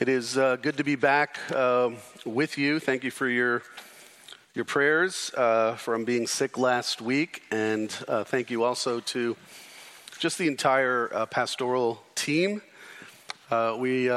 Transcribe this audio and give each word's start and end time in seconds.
It 0.00 0.08
is 0.08 0.36
uh, 0.36 0.56
good 0.56 0.78
to 0.78 0.84
be 0.84 0.96
back 0.96 1.38
uh, 1.54 1.90
with 2.24 2.58
you. 2.58 2.80
Thank 2.80 3.04
you 3.04 3.12
for 3.12 3.28
your 3.28 3.62
your 4.52 4.64
prayers 4.64 5.30
uh, 5.36 5.76
from 5.76 6.04
being 6.04 6.26
sick 6.26 6.58
last 6.58 7.00
week, 7.00 7.44
and 7.52 7.96
uh, 8.08 8.24
thank 8.24 8.50
you 8.50 8.64
also 8.64 8.98
to 8.98 9.36
just 10.18 10.36
the 10.36 10.48
entire 10.48 11.14
uh, 11.14 11.26
pastoral 11.26 12.02
team. 12.16 12.60
Uh, 13.52 13.76
we 13.78 14.08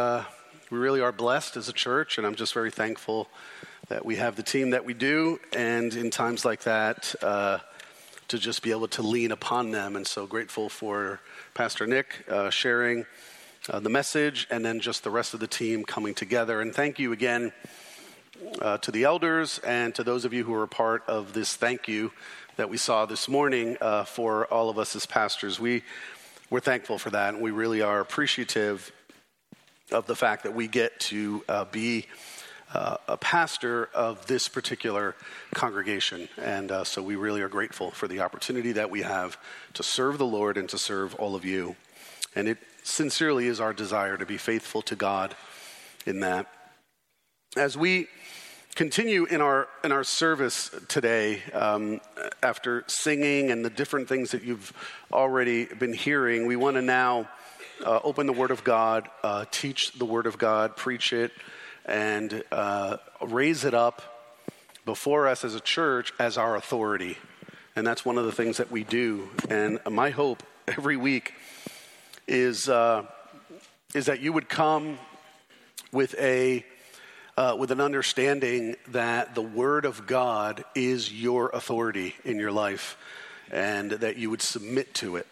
we 0.71 0.77
really 0.79 0.99
are 0.99 1.11
blessed 1.11 1.57
as 1.57 1.70
a 1.70 1.73
church, 1.73 2.18
and 2.18 2.25
I'm 2.25 2.34
just 2.36 2.55
very 2.55 2.71
thankful 2.71 3.28
that 3.89 4.04
we 4.04 4.16
have 4.16 4.36
the 4.36 4.41
team 4.41 4.71
that 4.71 4.84
we 4.84 4.96
do, 4.96 5.39
and 5.54 5.94
in 5.94 6.09
times 6.09 6.44
like 6.44 6.64
that, 6.64 7.14
to 7.21 7.62
just 8.39 8.64
be 8.64 8.71
able 8.71 8.88
to 8.88 9.04
lean 9.04 9.32
upon 9.32 9.70
them. 9.70 9.96
And 9.96 10.07
so 10.07 10.25
grateful 10.25 10.70
for 10.70 11.20
Pastor 11.54 11.86
Nick 11.86 12.25
sharing 12.50 13.05
uh, 13.70 13.79
the 13.79 13.89
message 13.89 14.47
and 14.49 14.63
then 14.63 14.79
just 14.79 15.04
the 15.04 15.09
rest 15.09 15.34
of 15.34 15.39
the 15.39 15.47
team 15.47 15.84
coming 15.84 16.13
together. 16.13 16.61
And 16.61 16.73
thank 16.73 16.99
you 16.99 17.11
again 17.11 17.52
uh, 18.62 18.77
to 18.80 18.91
the 18.91 19.03
elders 19.03 19.59
and 19.59 19.93
to 19.95 20.03
those 20.03 20.26
of 20.26 20.34
you 20.34 20.43
who 20.43 20.53
are 20.53 20.63
a 20.63 20.67
part 20.67 21.03
of 21.07 21.34
this 21.34 21.55
thank 21.55 21.88
you 21.88 22.12
that 22.55 22.70
we 22.70 22.77
saw 22.77 23.05
this 23.05 23.27
morning 23.27 23.77
uh, 23.81 24.03
for 24.03 24.45
all 24.48 24.70
of 24.70 24.80
us 24.80 24.95
as 24.95 25.05
pastors. 25.05 25.59
We, 25.59 25.84
we're 26.49 26.59
thankful 26.59 26.98
for 26.98 27.09
that, 27.12 27.34
and 27.34 27.43
we 27.43 27.52
really 27.52 27.81
are 27.81 27.99
appreciative 27.99 28.91
of 29.91 30.07
the 30.07 30.15
fact 30.15 30.43
that 30.43 30.54
we 30.54 30.68
get 30.68 30.99
to 30.99 31.43
uh, 31.48 31.65
be. 31.65 32.07
Uh, 32.73 32.98
a 33.07 33.15
pastor 33.15 33.85
of 33.93 34.27
this 34.27 34.49
particular 34.49 35.15
congregation. 35.54 36.27
And 36.38 36.70
uh, 36.70 36.84
so 36.84 37.02
we 37.02 37.15
really 37.15 37.40
are 37.40 37.48
grateful 37.48 37.91
for 37.91 38.09
the 38.09 38.20
opportunity 38.20 38.73
that 38.73 38.90
we 38.90 39.04
have 39.04 39.38
to 39.76 39.84
serve 39.84 40.18
the 40.18 40.26
Lord 40.26 40.57
and 40.57 40.68
to 40.68 40.77
serve 40.77 41.15
all 41.15 41.34
of 41.34 41.45
you. 41.45 41.77
And 42.35 42.49
it 42.49 42.57
sincerely 42.88 43.48
is 43.48 43.59
our 43.59 43.73
desire 43.73 44.18
to 44.18 44.26
be 44.26 44.38
faithful 44.38 44.82
to 44.84 44.96
God 44.96 45.36
in 46.05 46.22
that. 46.22 46.48
As 47.55 47.77
we 47.77 48.08
continue 48.76 49.26
in 49.26 49.41
our 49.41 49.68
in 49.84 49.91
our 49.91 50.04
service 50.04 50.71
today, 50.88 51.41
um, 51.54 51.99
after 52.41 52.84
singing 52.88 53.52
and 53.52 53.66
the 53.66 53.70
different 53.70 54.07
things 54.07 54.32
that 54.32 54.44
you've 54.44 54.71
already 55.12 55.66
been 55.66 55.94
hearing, 55.94 56.48
we 56.48 56.55
want 56.55 56.76
to 56.76 56.82
now 56.82 57.27
uh, 57.85 57.99
open 58.04 58.26
the 58.26 58.34
Word 58.34 58.52
of 58.52 58.63
God, 58.63 59.10
uh, 59.24 59.46
teach 59.51 59.94
the 59.94 60.05
Word 60.05 60.26
of 60.26 60.38
God, 60.38 60.76
preach 60.76 61.12
it, 61.12 61.32
and 61.85 62.44
uh, 62.51 62.98
raise 63.22 63.66
it 63.66 63.74
up 63.74 64.01
before 64.85 65.28
us 65.28 65.44
as 65.44 65.56
a 65.56 65.59
church 65.59 66.13
as 66.19 66.38
our 66.38 66.56
authority. 66.56 67.18
And 67.75 67.85
that's 67.85 68.06
one 68.06 68.18
of 68.18 68.25
the 68.25 68.31
things 68.31 68.57
that 68.57 68.72
we 68.72 68.84
do. 68.84 69.29
And 69.50 69.79
my 69.90 70.09
hope 70.09 70.41
every 70.68 70.97
week 70.97 71.34
is, 72.28 72.69
uh, 72.69 73.06
is 73.94 74.06
that 74.07 74.19
you 74.19 74.33
would 74.33 74.50
come 74.50 75.00
with 75.91 76.16
a 76.19 76.66
uh, 77.38 77.56
with 77.57 77.69
an 77.69 77.79
understanding 77.79 78.75
that 78.88 79.35
the 79.35 79.41
Word 79.41 79.85
of 79.85 80.07
God 80.07 80.66
is 80.73 81.13
your 81.13 81.50
authority 81.50 82.16
in 82.25 82.39
your 82.39 82.51
life 82.51 82.97
and 83.51 83.91
that 83.91 84.17
you 84.17 84.31
would 84.31 84.41
submit 84.41 84.94
to 84.95 85.17
it. 85.17 85.28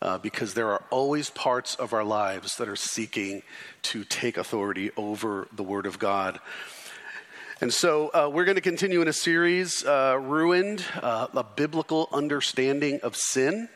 Uh, 0.00 0.16
because 0.16 0.54
there 0.54 0.68
are 0.70 0.84
always 0.90 1.28
parts 1.30 1.74
of 1.74 1.92
our 1.92 2.04
lives 2.04 2.56
that 2.58 2.68
are 2.68 2.76
seeking 2.76 3.42
to 3.82 4.04
take 4.04 4.36
authority 4.36 4.92
over 4.96 5.48
the 5.52 5.64
Word 5.64 5.86
of 5.86 5.98
God. 5.98 6.38
And 7.60 7.74
so 7.74 8.08
uh, 8.14 8.30
we're 8.32 8.44
going 8.44 8.54
to 8.54 8.60
continue 8.60 9.02
in 9.02 9.08
a 9.08 9.12
series, 9.12 9.84
uh, 9.84 10.16
Ruined, 10.22 10.84
uh, 11.02 11.26
a 11.34 11.42
biblical 11.42 12.08
understanding 12.12 13.00
of 13.02 13.16
sin. 13.16 13.68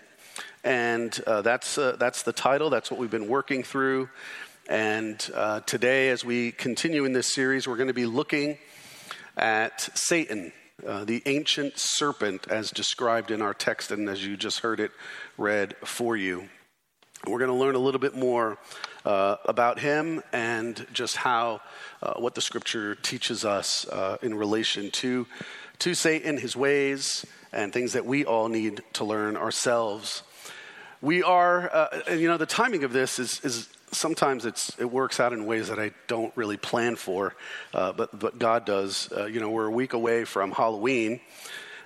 And 0.64 1.18
uh, 1.26 1.42
that's, 1.42 1.76
uh, 1.76 1.96
that's 1.98 2.22
the 2.22 2.32
title, 2.32 2.70
that's 2.70 2.90
what 2.90 3.00
we've 3.00 3.10
been 3.10 3.28
working 3.28 3.62
through. 3.62 4.08
And 4.68 5.28
uh, 5.34 5.60
today, 5.60 6.10
as 6.10 6.24
we 6.24 6.52
continue 6.52 7.04
in 7.04 7.12
this 7.12 7.34
series, 7.34 7.66
we're 7.66 7.76
going 7.76 7.88
to 7.88 7.94
be 7.94 8.06
looking 8.06 8.58
at 9.36 9.80
Satan, 9.98 10.52
uh, 10.86 11.04
the 11.04 11.20
ancient 11.26 11.74
serpent, 11.76 12.46
as 12.48 12.70
described 12.70 13.32
in 13.32 13.42
our 13.42 13.54
text 13.54 13.90
and 13.90 14.08
as 14.08 14.24
you 14.24 14.36
just 14.36 14.60
heard 14.60 14.78
it 14.78 14.92
read 15.36 15.74
for 15.84 16.16
you. 16.16 16.48
We're 17.26 17.38
going 17.38 17.50
to 17.50 17.56
learn 17.56 17.74
a 17.74 17.80
little 17.80 18.00
bit 18.00 18.14
more 18.14 18.58
uh, 19.04 19.36
about 19.44 19.80
him 19.80 20.22
and 20.32 20.86
just 20.92 21.16
how 21.16 21.60
uh, 22.02 22.14
what 22.14 22.36
the 22.36 22.40
scripture 22.40 22.94
teaches 22.94 23.44
us 23.44 23.84
in 24.22 24.34
relation 24.34 24.90
to 24.92 25.26
to 25.80 25.94
Satan, 25.94 26.38
his 26.38 26.54
ways, 26.54 27.26
and 27.52 27.72
things 27.72 27.94
that 27.94 28.06
we 28.06 28.24
all 28.24 28.48
need 28.48 28.82
to 28.92 29.04
learn 29.04 29.36
ourselves. 29.36 30.22
We 31.02 31.24
are, 31.24 31.68
uh, 31.74 32.12
you 32.12 32.28
know, 32.28 32.36
the 32.36 32.46
timing 32.46 32.84
of 32.84 32.92
this 32.92 33.18
is, 33.18 33.40
is 33.40 33.68
sometimes 33.90 34.44
it's, 34.44 34.78
it 34.78 34.88
works 34.88 35.18
out 35.18 35.32
in 35.32 35.46
ways 35.46 35.66
that 35.66 35.80
I 35.80 35.90
don't 36.06 36.32
really 36.36 36.56
plan 36.56 36.94
for, 36.94 37.34
uh, 37.74 37.90
but, 37.90 38.16
but 38.16 38.38
God 38.38 38.64
does. 38.64 39.10
Uh, 39.10 39.26
you 39.26 39.40
know, 39.40 39.50
we're 39.50 39.66
a 39.66 39.70
week 39.72 39.94
away 39.94 40.24
from 40.24 40.52
Halloween. 40.52 41.18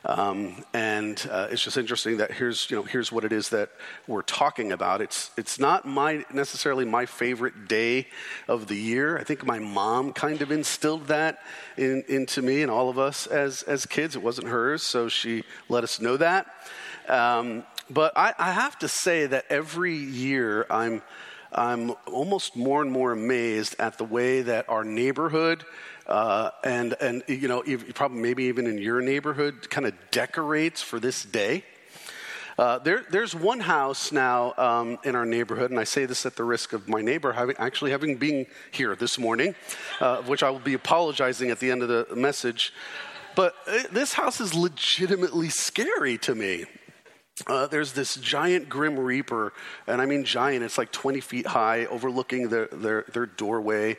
Um, 0.04 0.62
and 0.74 1.26
uh, 1.30 1.48
it's 1.50 1.64
just 1.64 1.78
interesting 1.78 2.18
that 2.18 2.30
here's 2.30 2.70
you 2.70 2.76
know 2.76 2.84
here's 2.84 3.10
what 3.10 3.24
it 3.24 3.32
is 3.32 3.48
that 3.48 3.70
we're 4.06 4.22
talking 4.22 4.70
about. 4.70 5.00
It's 5.00 5.32
it's 5.36 5.58
not 5.58 5.84
my 5.84 6.24
necessarily 6.32 6.84
my 6.84 7.06
favorite 7.06 7.66
day 7.66 8.06
of 8.46 8.68
the 8.68 8.76
year. 8.76 9.18
I 9.18 9.24
think 9.24 9.44
my 9.44 9.58
mom 9.58 10.12
kind 10.12 10.42
of 10.42 10.52
instilled 10.52 11.08
that 11.08 11.40
in, 11.76 12.04
into 12.06 12.40
me 12.40 12.62
and 12.62 12.70
all 12.70 12.88
of 12.88 13.00
us 13.00 13.26
as 13.26 13.62
as 13.62 13.84
kids. 13.84 14.14
It 14.14 14.22
wasn't 14.22 14.46
hers, 14.46 14.84
so 14.84 15.08
she 15.08 15.42
let 15.68 15.82
us 15.82 16.00
know 16.00 16.16
that. 16.18 16.46
Um, 17.08 17.64
but 17.90 18.12
I, 18.16 18.34
I 18.38 18.52
have 18.52 18.78
to 18.80 18.88
say 18.88 19.26
that 19.26 19.44
every 19.50 19.94
year 19.94 20.66
I'm, 20.70 21.02
I'm 21.52 21.92
almost 22.06 22.56
more 22.56 22.82
and 22.82 22.90
more 22.90 23.12
amazed 23.12 23.76
at 23.78 23.98
the 23.98 24.04
way 24.04 24.42
that 24.42 24.68
our 24.68 24.84
neighborhood 24.84 25.64
uh, 26.06 26.50
and, 26.62 26.94
and, 27.00 27.22
you 27.26 27.48
know, 27.48 27.62
probably 27.94 28.20
maybe 28.20 28.44
even 28.44 28.66
in 28.66 28.78
your 28.78 29.00
neighborhood 29.00 29.68
kind 29.70 29.86
of 29.86 29.94
decorates 30.10 30.82
for 30.82 31.00
this 31.00 31.24
day. 31.24 31.64
Uh, 32.58 32.78
there, 32.78 33.04
there's 33.10 33.34
one 33.34 33.60
house 33.60 34.12
now 34.12 34.54
um, 34.56 34.98
in 35.04 35.14
our 35.14 35.26
neighborhood, 35.26 35.70
and 35.70 35.78
I 35.78 35.84
say 35.84 36.06
this 36.06 36.24
at 36.24 36.36
the 36.36 36.44
risk 36.44 36.72
of 36.72 36.88
my 36.88 37.02
neighbor 37.02 37.32
having, 37.32 37.56
actually 37.58 37.90
having 37.90 38.16
been 38.16 38.46
here 38.70 38.96
this 38.96 39.18
morning, 39.18 39.54
uh, 40.00 40.22
which 40.22 40.42
I 40.42 40.48
will 40.48 40.60
be 40.60 40.72
apologizing 40.72 41.50
at 41.50 41.58
the 41.58 41.70
end 41.70 41.82
of 41.82 41.88
the 41.88 42.16
message. 42.16 42.72
But 43.34 43.54
uh, 43.66 43.82
this 43.92 44.14
house 44.14 44.40
is 44.40 44.54
legitimately 44.54 45.50
scary 45.50 46.16
to 46.18 46.34
me. 46.34 46.64
Uh, 47.46 47.66
there's 47.66 47.92
this 47.92 48.14
giant 48.16 48.68
grim 48.68 48.98
reaper, 48.98 49.52
and 49.86 50.00
I 50.00 50.06
mean 50.06 50.24
giant, 50.24 50.64
it's 50.64 50.78
like 50.78 50.90
20 50.90 51.20
feet 51.20 51.46
high, 51.46 51.84
overlooking 51.86 52.48
their, 52.48 52.66
their, 52.68 53.04
their 53.12 53.26
doorway. 53.26 53.98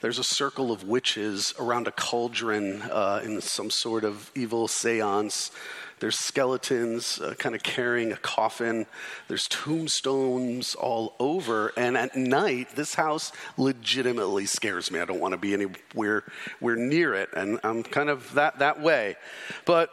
There's 0.00 0.18
a 0.18 0.24
circle 0.24 0.72
of 0.72 0.84
witches 0.84 1.52
around 1.58 1.88
a 1.88 1.92
cauldron 1.92 2.80
uh, 2.82 3.20
in 3.22 3.42
some 3.42 3.68
sort 3.68 4.04
of 4.04 4.30
evil 4.34 4.66
seance. 4.66 5.50
There's 5.98 6.18
skeletons 6.18 7.20
uh, 7.20 7.34
kind 7.34 7.54
of 7.54 7.62
carrying 7.62 8.10
a 8.10 8.16
coffin. 8.16 8.86
There's 9.28 9.46
tombstones 9.48 10.74
all 10.74 11.14
over. 11.18 11.74
And 11.76 11.98
at 11.98 12.16
night, 12.16 12.74
this 12.76 12.94
house 12.94 13.30
legitimately 13.58 14.46
scares 14.46 14.90
me. 14.90 15.00
I 15.00 15.04
don't 15.04 15.20
want 15.20 15.32
to 15.32 15.38
be 15.38 15.52
anywhere, 15.52 16.24
anywhere 16.62 16.76
near 16.76 17.12
it. 17.12 17.28
And 17.36 17.60
I'm 17.62 17.82
kind 17.82 18.08
of 18.08 18.32
that, 18.32 18.60
that 18.60 18.80
way. 18.80 19.16
But 19.66 19.90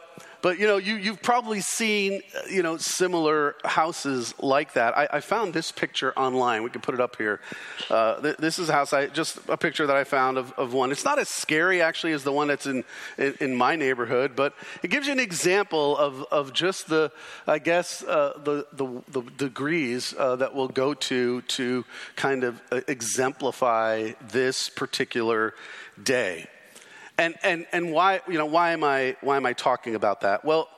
but 0.47 0.59
you 0.59 0.65
know, 0.65 0.77
you, 0.77 0.95
you've 0.95 1.21
probably 1.21 1.59
seen 1.59 2.21
you 2.49 2.63
know 2.63 2.77
similar 2.77 3.57
houses 3.65 4.33
like 4.39 4.71
that. 4.75 4.97
I, 4.97 5.09
I 5.11 5.19
found 5.19 5.53
this 5.53 5.73
picture 5.73 6.17
online. 6.17 6.63
We 6.63 6.69
can 6.69 6.79
put 6.79 6.93
it 6.93 7.01
up 7.01 7.17
here. 7.17 7.41
Uh, 7.89 8.21
th- 8.21 8.37
this 8.37 8.57
is 8.57 8.69
a 8.69 8.71
house. 8.71 8.93
I 8.93 9.07
just 9.07 9.39
a 9.49 9.57
picture 9.57 9.85
that 9.85 9.97
I 9.97 10.05
found 10.05 10.37
of, 10.37 10.53
of 10.53 10.71
one. 10.71 10.93
It's 10.93 11.03
not 11.03 11.19
as 11.19 11.27
scary 11.27 11.81
actually 11.81 12.13
as 12.13 12.23
the 12.23 12.31
one 12.31 12.47
that's 12.47 12.65
in, 12.65 12.85
in, 13.17 13.35
in 13.41 13.55
my 13.57 13.75
neighborhood, 13.75 14.37
but 14.37 14.53
it 14.83 14.87
gives 14.89 15.07
you 15.07 15.11
an 15.11 15.19
example 15.19 15.97
of 15.97 16.23
of 16.31 16.53
just 16.53 16.87
the 16.87 17.11
I 17.45 17.59
guess 17.59 18.01
uh, 18.03 18.39
the, 18.41 18.67
the, 18.71 19.03
the 19.11 19.23
degrees 19.31 20.15
uh, 20.17 20.37
that 20.37 20.55
we'll 20.55 20.69
go 20.69 20.93
to 20.93 21.41
to 21.41 21.83
kind 22.15 22.45
of 22.45 22.61
uh, 22.71 22.79
exemplify 22.87 24.13
this 24.31 24.69
particular 24.69 25.53
day. 26.01 26.47
And, 27.17 27.35
and, 27.43 27.65
and 27.71 27.91
why, 27.91 28.21
you 28.27 28.37
know, 28.37 28.45
why, 28.45 28.71
am 28.71 28.83
I, 28.83 29.15
why 29.21 29.37
am 29.37 29.45
I 29.45 29.53
talking 29.53 29.95
about 29.95 30.21
that? 30.21 30.45
Well, 30.45 30.69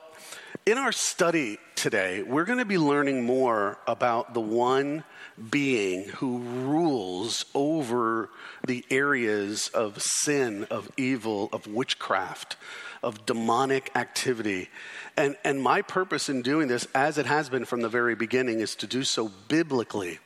in 0.66 0.78
our 0.78 0.92
study 0.92 1.58
today, 1.74 2.22
we're 2.22 2.44
going 2.44 2.58
to 2.58 2.64
be 2.64 2.78
learning 2.78 3.24
more 3.24 3.78
about 3.86 4.34
the 4.34 4.40
one 4.40 5.04
being 5.50 6.04
who 6.08 6.38
rules 6.38 7.44
over 7.54 8.28
the 8.66 8.84
areas 8.90 9.68
of 9.68 10.00
sin, 10.00 10.64
of 10.70 10.90
evil, 10.96 11.48
of 11.52 11.66
witchcraft, 11.66 12.56
of 13.02 13.24
demonic 13.26 13.90
activity. 13.94 14.68
And, 15.16 15.36
and 15.44 15.62
my 15.62 15.82
purpose 15.82 16.28
in 16.28 16.42
doing 16.42 16.68
this, 16.68 16.86
as 16.94 17.18
it 17.18 17.26
has 17.26 17.48
been 17.48 17.64
from 17.64 17.80
the 17.80 17.88
very 17.88 18.14
beginning, 18.14 18.60
is 18.60 18.74
to 18.76 18.86
do 18.86 19.02
so 19.02 19.30
biblically. 19.48 20.18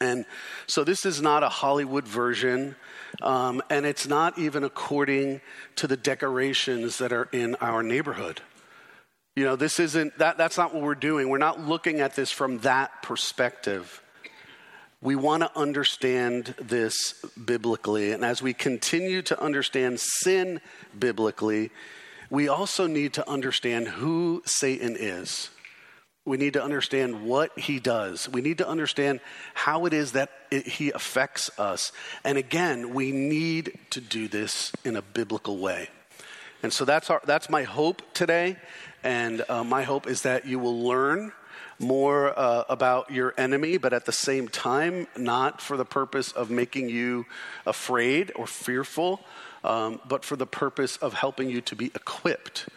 And 0.00 0.24
so 0.66 0.84
this 0.84 1.04
is 1.04 1.20
not 1.20 1.42
a 1.42 1.48
Hollywood 1.48 2.08
version. 2.08 2.76
Um, 3.20 3.62
and 3.68 3.84
it's 3.84 4.06
not 4.08 4.38
even 4.38 4.64
according 4.64 5.42
to 5.76 5.86
the 5.86 5.96
decorations 5.96 6.98
that 6.98 7.12
are 7.12 7.28
in 7.32 7.56
our 7.56 7.82
neighborhood. 7.82 8.40
You 9.36 9.44
know, 9.44 9.56
this 9.56 9.78
isn't, 9.80 10.18
that, 10.18 10.38
that's 10.38 10.56
not 10.56 10.74
what 10.74 10.82
we're 10.82 10.94
doing. 10.94 11.28
We're 11.28 11.38
not 11.38 11.60
looking 11.60 12.00
at 12.00 12.14
this 12.16 12.30
from 12.30 12.58
that 12.60 13.02
perspective. 13.02 14.02
we 15.02 15.16
want 15.16 15.42
to 15.42 15.50
understand 15.58 16.54
this 16.60 17.14
biblically. 17.44 18.12
And 18.12 18.24
as 18.24 18.40
we 18.40 18.54
continue 18.54 19.20
to 19.22 19.42
understand 19.42 19.98
sin 19.98 20.60
biblically, 20.96 21.70
we 22.30 22.46
also 22.48 22.86
need 22.86 23.12
to 23.14 23.28
understand 23.28 23.88
who 23.88 24.42
Satan 24.46 24.96
is. 24.98 25.50
We 26.24 26.36
need 26.36 26.52
to 26.52 26.62
understand 26.62 27.24
what 27.24 27.58
he 27.58 27.80
does. 27.80 28.28
We 28.28 28.42
need 28.42 28.58
to 28.58 28.68
understand 28.68 29.20
how 29.54 29.86
it 29.86 29.92
is 29.92 30.12
that 30.12 30.30
it, 30.52 30.66
he 30.68 30.92
affects 30.92 31.50
us. 31.58 31.90
And 32.22 32.38
again, 32.38 32.94
we 32.94 33.10
need 33.10 33.76
to 33.90 34.00
do 34.00 34.28
this 34.28 34.72
in 34.84 34.94
a 34.94 35.02
biblical 35.02 35.58
way. 35.58 35.88
And 36.62 36.72
so 36.72 36.84
that's, 36.84 37.10
our, 37.10 37.20
that's 37.24 37.50
my 37.50 37.64
hope 37.64 38.02
today. 38.14 38.56
And 39.02 39.44
uh, 39.48 39.64
my 39.64 39.82
hope 39.82 40.06
is 40.06 40.22
that 40.22 40.46
you 40.46 40.60
will 40.60 40.84
learn 40.84 41.32
more 41.80 42.38
uh, 42.38 42.64
about 42.68 43.10
your 43.10 43.34
enemy, 43.36 43.76
but 43.76 43.92
at 43.92 44.06
the 44.06 44.12
same 44.12 44.46
time, 44.46 45.08
not 45.16 45.60
for 45.60 45.76
the 45.76 45.84
purpose 45.84 46.30
of 46.30 46.50
making 46.50 46.88
you 46.88 47.26
afraid 47.66 48.30
or 48.36 48.46
fearful, 48.46 49.20
um, 49.64 50.00
but 50.06 50.24
for 50.24 50.36
the 50.36 50.46
purpose 50.46 50.96
of 50.98 51.14
helping 51.14 51.50
you 51.50 51.60
to 51.62 51.74
be 51.74 51.86
equipped 51.86 52.68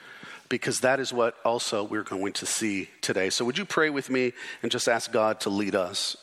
because 0.49 0.81
that 0.81 0.99
is 0.99 1.11
what 1.11 1.35
also 1.43 1.83
we're 1.83 2.03
going 2.03 2.33
to 2.33 2.45
see 2.45 2.89
today. 3.01 3.29
So, 3.29 3.45
would 3.45 3.57
you 3.57 3.65
pray 3.65 3.89
with 3.89 4.09
me 4.09 4.33
and 4.61 4.71
just 4.71 4.87
ask 4.87 5.11
God 5.11 5.39
to 5.41 5.49
lead 5.49 5.75
us? 5.75 6.17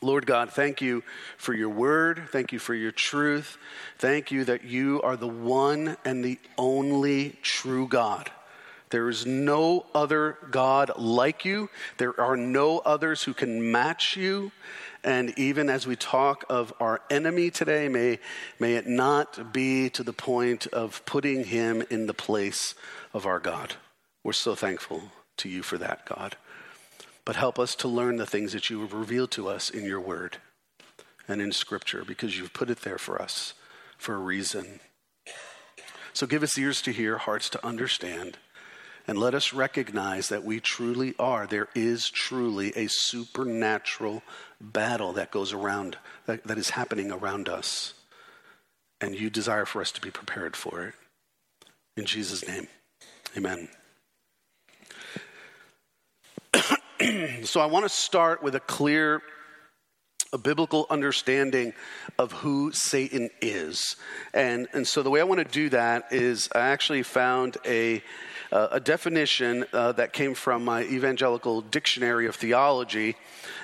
Lord 0.00 0.26
God, 0.26 0.50
thank 0.50 0.82
you 0.82 1.02
for 1.38 1.54
your 1.54 1.70
word. 1.70 2.28
Thank 2.30 2.52
you 2.52 2.58
for 2.58 2.74
your 2.74 2.92
truth. 2.92 3.56
Thank 3.98 4.30
you 4.30 4.44
that 4.44 4.64
you 4.64 5.00
are 5.02 5.16
the 5.16 5.28
one 5.28 5.96
and 6.04 6.22
the 6.22 6.38
only 6.58 7.38
true 7.42 7.88
God. 7.88 8.30
There 8.90 9.08
is 9.08 9.24
no 9.24 9.86
other 9.94 10.36
God 10.50 10.92
like 10.98 11.44
you. 11.44 11.70
There 11.96 12.20
are 12.20 12.36
no 12.36 12.78
others 12.78 13.22
who 13.22 13.32
can 13.32 13.72
match 13.72 14.16
you. 14.16 14.52
And 15.04 15.38
even 15.38 15.68
as 15.68 15.86
we 15.86 15.96
talk 15.96 16.44
of 16.48 16.72
our 16.80 17.02
enemy 17.10 17.50
today, 17.50 17.88
may, 17.88 18.18
may 18.58 18.76
it 18.76 18.86
not 18.86 19.52
be 19.52 19.90
to 19.90 20.02
the 20.02 20.14
point 20.14 20.66
of 20.68 21.04
putting 21.04 21.44
him 21.44 21.84
in 21.90 22.06
the 22.06 22.14
place 22.14 22.74
of 23.12 23.26
our 23.26 23.38
God. 23.38 23.74
We're 24.22 24.32
so 24.32 24.54
thankful 24.54 25.02
to 25.36 25.50
you 25.50 25.62
for 25.62 25.76
that, 25.76 26.06
God. 26.06 26.36
But 27.26 27.36
help 27.36 27.58
us 27.58 27.74
to 27.76 27.88
learn 27.88 28.16
the 28.16 28.26
things 28.26 28.52
that 28.54 28.70
you 28.70 28.80
have 28.80 28.94
revealed 28.94 29.30
to 29.32 29.48
us 29.48 29.68
in 29.68 29.84
your 29.84 30.00
word 30.00 30.38
and 31.28 31.42
in 31.42 31.52
scripture 31.52 32.04
because 32.06 32.38
you've 32.38 32.54
put 32.54 32.70
it 32.70 32.80
there 32.80 32.98
for 32.98 33.20
us 33.20 33.52
for 33.98 34.14
a 34.14 34.18
reason. 34.18 34.80
So 36.14 36.26
give 36.26 36.42
us 36.42 36.58
ears 36.58 36.80
to 36.82 36.92
hear, 36.92 37.18
hearts 37.18 37.50
to 37.50 37.66
understand, 37.66 38.38
and 39.06 39.18
let 39.18 39.34
us 39.34 39.52
recognize 39.52 40.28
that 40.28 40.44
we 40.44 40.60
truly 40.60 41.14
are. 41.18 41.46
There 41.46 41.68
is 41.74 42.08
truly 42.08 42.72
a 42.76 42.88
supernatural 42.88 44.22
battle 44.60 45.12
that 45.14 45.30
goes 45.30 45.52
around, 45.52 45.98
that, 46.26 46.44
that 46.44 46.58
is 46.58 46.70
happening 46.70 47.12
around 47.12 47.48
us. 47.48 47.94
And 49.00 49.18
you 49.18 49.28
desire 49.28 49.66
for 49.66 49.82
us 49.82 49.92
to 49.92 50.00
be 50.00 50.10
prepared 50.10 50.56
for 50.56 50.84
it. 50.84 50.94
In 51.96 52.06
Jesus' 52.06 52.46
name. 52.46 52.66
Amen. 53.36 53.68
so 57.44 57.60
I 57.60 57.66
want 57.66 57.84
to 57.84 57.90
start 57.90 58.42
with 58.42 58.54
a 58.54 58.60
clear 58.60 59.22
a 60.34 60.38
biblical 60.38 60.84
understanding 60.90 61.72
of 62.18 62.32
who 62.32 62.72
Satan 62.72 63.30
is. 63.40 63.94
And, 64.34 64.66
and 64.72 64.86
so 64.86 65.02
the 65.04 65.08
way 65.08 65.20
I 65.20 65.24
want 65.24 65.38
to 65.38 65.44
do 65.44 65.68
that 65.70 66.12
is 66.12 66.48
I 66.52 66.58
actually 66.58 67.04
found 67.04 67.56
a, 67.64 68.02
uh, 68.50 68.68
a 68.72 68.80
definition 68.80 69.64
uh, 69.72 69.92
that 69.92 70.12
came 70.12 70.34
from 70.34 70.64
my 70.64 70.82
evangelical 70.82 71.60
dictionary 71.60 72.26
of 72.26 72.34
theology. 72.34 73.14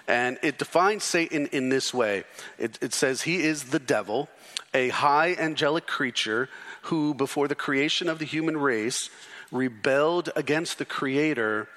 And 0.06 0.38
it 0.42 0.58
defines 0.58 1.02
Satan 1.02 1.46
in 1.46 1.70
this 1.70 1.92
way 1.92 2.22
it, 2.56 2.78
it 2.80 2.94
says, 2.94 3.22
He 3.22 3.42
is 3.42 3.64
the 3.64 3.80
devil, 3.80 4.28
a 4.72 4.90
high 4.90 5.34
angelic 5.34 5.88
creature 5.88 6.48
who, 6.82 7.14
before 7.14 7.48
the 7.48 7.56
creation 7.56 8.08
of 8.08 8.20
the 8.20 8.24
human 8.24 8.56
race, 8.56 9.10
rebelled 9.50 10.30
against 10.36 10.78
the 10.78 10.84
Creator 10.84 11.68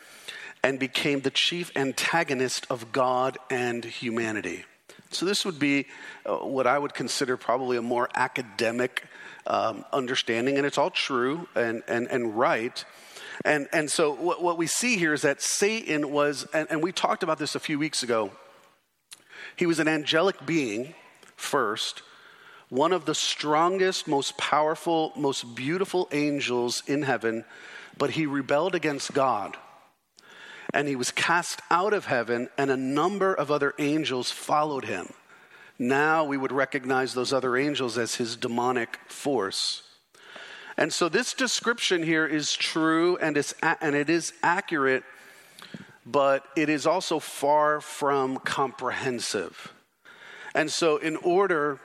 and 0.64 0.80
became 0.80 1.22
the 1.22 1.32
chief 1.32 1.72
antagonist 1.76 2.68
of 2.70 2.92
God 2.92 3.40
and 3.50 3.84
humanity. 3.84 4.66
So, 5.14 5.26
this 5.26 5.46
would 5.46 5.60
be 5.60 5.88
uh, 6.26 6.38
what 6.38 6.68
I 6.68 6.78
would 6.78 6.94
consider 6.94 7.38
probably 7.38 7.78
a 7.78 7.82
more 7.82 8.10
academic 8.16 9.04
um, 9.48 9.86
understanding, 9.92 10.58
and 10.58 10.66
it's 10.66 10.78
all 10.78 10.90
true 10.90 11.48
and, 11.56 11.84
and, 11.88 12.08
and 12.08 12.38
right. 12.38 12.84
And, 13.46 13.68
and 13.74 13.90
so, 13.90 14.14
what, 14.14 14.42
what 14.42 14.58
we 14.58 14.68
see 14.68 14.98
here 14.98 15.14
is 15.14 15.22
that 15.24 15.42
Satan 15.42 16.12
was, 16.12 16.48
and, 16.54 16.68
and 16.70 16.84
we 16.84 16.92
talked 16.92 17.24
about 17.24 17.40
this 17.40 17.56
a 17.56 17.60
few 17.60 17.80
weeks 17.80 18.04
ago, 18.04 18.32
he 19.56 19.66
was 19.66 19.80
an 19.80 19.88
angelic 19.88 20.46
being 20.46 20.94
first 21.36 22.02
one 22.74 22.92
of 22.92 23.06
the 23.06 23.14
strongest, 23.14 24.08
most 24.08 24.36
powerful, 24.36 25.14
most 25.16 25.56
beautiful 25.56 26.10
angels 26.12 26.82
in 26.88 27.04
heaven, 27.04 27.46
but 28.00 28.10
he 28.10 28.26
rebelled 28.26 28.74
against 28.74 29.14
God. 29.14 29.56
And 30.74 30.88
he 30.88 30.96
was 30.96 31.12
cast 31.12 31.62
out 31.70 31.94
of 31.94 32.06
heaven, 32.06 32.50
and 32.58 32.72
a 32.72 32.78
number 32.78 33.34
of 33.34 33.52
other 33.52 33.74
angels 33.78 34.32
followed 34.32 34.86
him. 34.86 35.14
Now 35.78 36.24
we 36.24 36.38
would 36.38 36.52
recognize 36.52 37.14
those 37.14 37.34
other 37.34 37.58
angels 37.58 37.98
as 37.98 38.16
his 38.16 38.36
demonic 38.36 38.98
force. 39.08 39.84
And 40.78 40.92
so 40.92 41.10
this 41.10 41.34
description 41.34 42.04
here 42.04 42.26
is 42.26 42.54
true 42.54 43.18
and, 43.18 43.38
it's, 43.38 43.54
and 43.62 43.96
it 43.96 44.10
is 44.10 44.34
accurate, 44.42 45.04
but 46.06 46.46
it 46.56 46.70
is 46.70 46.88
also 46.88 47.20
far 47.20 47.80
from 47.80 48.38
comprehensive. 48.38 49.74
And 50.56 50.72
so, 50.72 50.98
in 50.98 51.16
order 51.18 51.80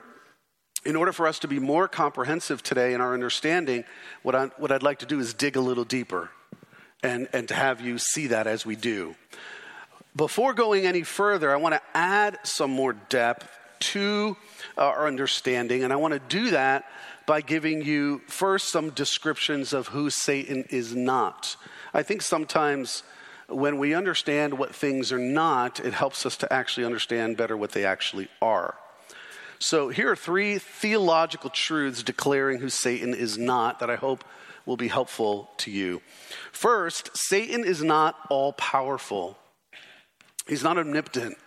in 0.85 0.95
order 0.95 1.11
for 1.11 1.27
us 1.27 1.39
to 1.39 1.47
be 1.47 1.59
more 1.59 1.89
comprehensive 1.89 2.63
today 2.63 2.93
in 2.93 3.01
our 3.01 3.13
understanding, 3.13 3.83
what, 4.23 4.33
I, 4.33 4.45
what 4.57 4.71
I'd 4.71 4.81
like 4.81 4.99
to 4.99 5.05
do 5.05 5.19
is 5.19 5.33
dig 5.33 5.57
a 5.57 5.61
little 5.61 5.83
deeper 5.83 6.29
and, 7.03 7.27
and 7.33 7.47
to 7.47 7.53
have 7.53 7.81
you 7.81 7.97
see 7.97 8.27
that 8.27 8.47
as 8.47 8.65
we 8.65 8.75
do. 8.75 9.15
Before 10.15 10.53
going 10.53 10.85
any 10.85 11.03
further, 11.03 11.51
I 11.51 11.57
want 11.57 11.75
to 11.75 11.81
add 11.93 12.39
some 12.43 12.71
more 12.71 12.93
depth 12.93 13.47
to 13.79 14.35
our 14.77 15.07
understanding, 15.07 15.83
and 15.83 15.93
I 15.93 15.95
want 15.95 16.13
to 16.13 16.19
do 16.19 16.51
that 16.51 16.85
by 17.25 17.41
giving 17.41 17.83
you 17.83 18.21
first 18.27 18.71
some 18.71 18.89
descriptions 18.89 19.71
of 19.71 19.87
who 19.87 20.09
Satan 20.09 20.65
is 20.69 20.95
not. 20.95 21.55
I 21.93 22.03
think 22.03 22.21
sometimes 22.21 23.03
when 23.47 23.77
we 23.77 23.93
understand 23.93 24.57
what 24.57 24.75
things 24.75 25.11
are 25.11 25.19
not, 25.19 25.79
it 25.79 25.93
helps 25.93 26.25
us 26.25 26.37
to 26.37 26.51
actually 26.51 26.85
understand 26.85 27.37
better 27.37 27.55
what 27.55 27.71
they 27.71 27.85
actually 27.85 28.27
are. 28.41 28.75
So 29.59 29.89
here 29.89 30.09
are 30.09 30.15
three 30.15 30.57
theological 30.57 31.49
truths 31.49 32.01
declaring 32.01 32.59
who 32.59 32.69
Satan 32.69 33.13
is 33.13 33.37
not 33.37 33.79
that 33.79 33.89
I 33.89 33.95
hope 33.95 34.23
will 34.65 34.77
be 34.77 34.87
helpful 34.87 35.49
to 35.57 35.71
you. 35.71 36.01
First, 36.51 37.09
Satan 37.13 37.65
is 37.65 37.83
not 37.83 38.15
all 38.29 38.53
powerful, 38.53 39.37
he's 40.47 40.63
not 40.63 40.77
omnipotent, 40.77 41.37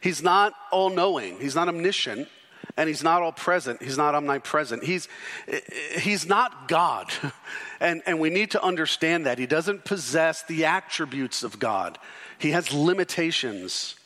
he's 0.00 0.22
not 0.22 0.52
all 0.70 0.90
knowing, 0.90 1.40
he's 1.40 1.54
not 1.54 1.68
omniscient. 1.68 2.28
And 2.76 2.88
he's 2.88 3.04
not 3.04 3.22
all 3.22 3.30
present. 3.30 3.80
He's 3.80 3.96
not 3.96 4.16
omnipresent. 4.16 4.82
He's, 4.82 5.06
he's 5.96 6.26
not 6.26 6.66
God. 6.66 7.12
And, 7.80 8.02
and 8.06 8.18
we 8.18 8.30
need 8.30 8.52
to 8.52 8.64
understand 8.64 9.26
that. 9.26 9.38
He 9.38 9.46
doesn't 9.46 9.84
possess 9.84 10.42
the 10.44 10.64
attributes 10.64 11.42
of 11.42 11.58
God, 11.58 11.98
he 12.38 12.52
has 12.52 12.72
limitations. 12.72 13.96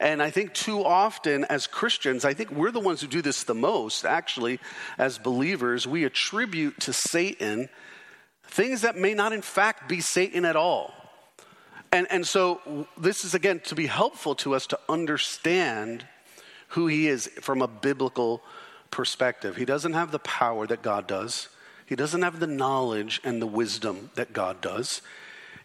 And 0.00 0.22
I 0.22 0.30
think 0.30 0.54
too 0.54 0.84
often 0.84 1.44
as 1.44 1.66
Christians, 1.66 2.24
I 2.24 2.34
think 2.34 2.50
we're 2.50 2.70
the 2.70 2.80
ones 2.80 3.00
who 3.00 3.06
do 3.06 3.22
this 3.22 3.44
the 3.44 3.54
most, 3.54 4.04
actually, 4.04 4.58
as 4.98 5.18
believers. 5.18 5.86
We 5.86 6.04
attribute 6.04 6.80
to 6.80 6.92
Satan 6.92 7.68
things 8.46 8.82
that 8.82 8.96
may 8.96 9.14
not, 9.14 9.32
in 9.32 9.42
fact, 9.42 9.88
be 9.88 10.00
Satan 10.00 10.44
at 10.44 10.56
all. 10.56 10.92
And, 11.92 12.06
and 12.10 12.26
so, 12.26 12.86
this 12.98 13.24
is 13.24 13.34
again 13.34 13.60
to 13.64 13.74
be 13.74 13.86
helpful 13.86 14.34
to 14.36 14.54
us 14.54 14.66
to 14.68 14.78
understand 14.88 16.04
who 16.68 16.88
he 16.88 17.06
is 17.06 17.28
from 17.40 17.62
a 17.62 17.68
biblical 17.68 18.42
perspective. 18.90 19.56
He 19.56 19.64
doesn't 19.64 19.92
have 19.92 20.10
the 20.10 20.18
power 20.18 20.66
that 20.66 20.82
God 20.82 21.06
does, 21.06 21.48
he 21.86 21.96
doesn't 21.96 22.22
have 22.22 22.40
the 22.40 22.46
knowledge 22.46 23.20
and 23.24 23.40
the 23.40 23.46
wisdom 23.46 24.10
that 24.14 24.32
God 24.32 24.60
does. 24.60 25.02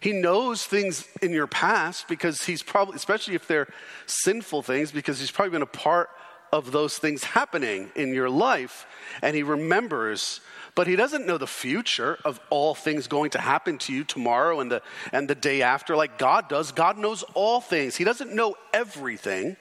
He 0.00 0.12
knows 0.12 0.64
things 0.64 1.06
in 1.20 1.30
your 1.30 1.46
past 1.46 2.08
because 2.08 2.44
he's 2.44 2.62
probably, 2.62 2.96
especially 2.96 3.34
if 3.34 3.46
they're 3.46 3.68
sinful 4.06 4.62
things, 4.62 4.90
because 4.90 5.20
he's 5.20 5.30
probably 5.30 5.52
been 5.52 5.62
a 5.62 5.66
part 5.66 6.08
of 6.52 6.72
those 6.72 6.98
things 6.98 7.22
happening 7.22 7.90
in 7.94 8.12
your 8.14 8.30
life. 8.30 8.86
And 9.22 9.36
he 9.36 9.42
remembers, 9.42 10.40
but 10.74 10.86
he 10.86 10.96
doesn't 10.96 11.26
know 11.26 11.38
the 11.38 11.46
future 11.46 12.18
of 12.24 12.40
all 12.48 12.74
things 12.74 13.06
going 13.06 13.30
to 13.30 13.40
happen 13.40 13.78
to 13.78 13.92
you 13.92 14.04
tomorrow 14.04 14.60
and 14.60 14.70
the, 14.70 14.82
and 15.12 15.28
the 15.28 15.34
day 15.34 15.62
after 15.62 15.94
like 15.94 16.18
God 16.18 16.48
does. 16.48 16.72
God 16.72 16.96
knows 16.96 17.22
all 17.34 17.60
things, 17.60 17.96
he 17.96 18.04
doesn't 18.04 18.34
know 18.34 18.56
everything. 18.72 19.56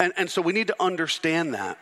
And, 0.00 0.12
and 0.16 0.30
so 0.30 0.40
we 0.40 0.52
need 0.52 0.68
to 0.68 0.76
understand 0.78 1.54
that. 1.54 1.76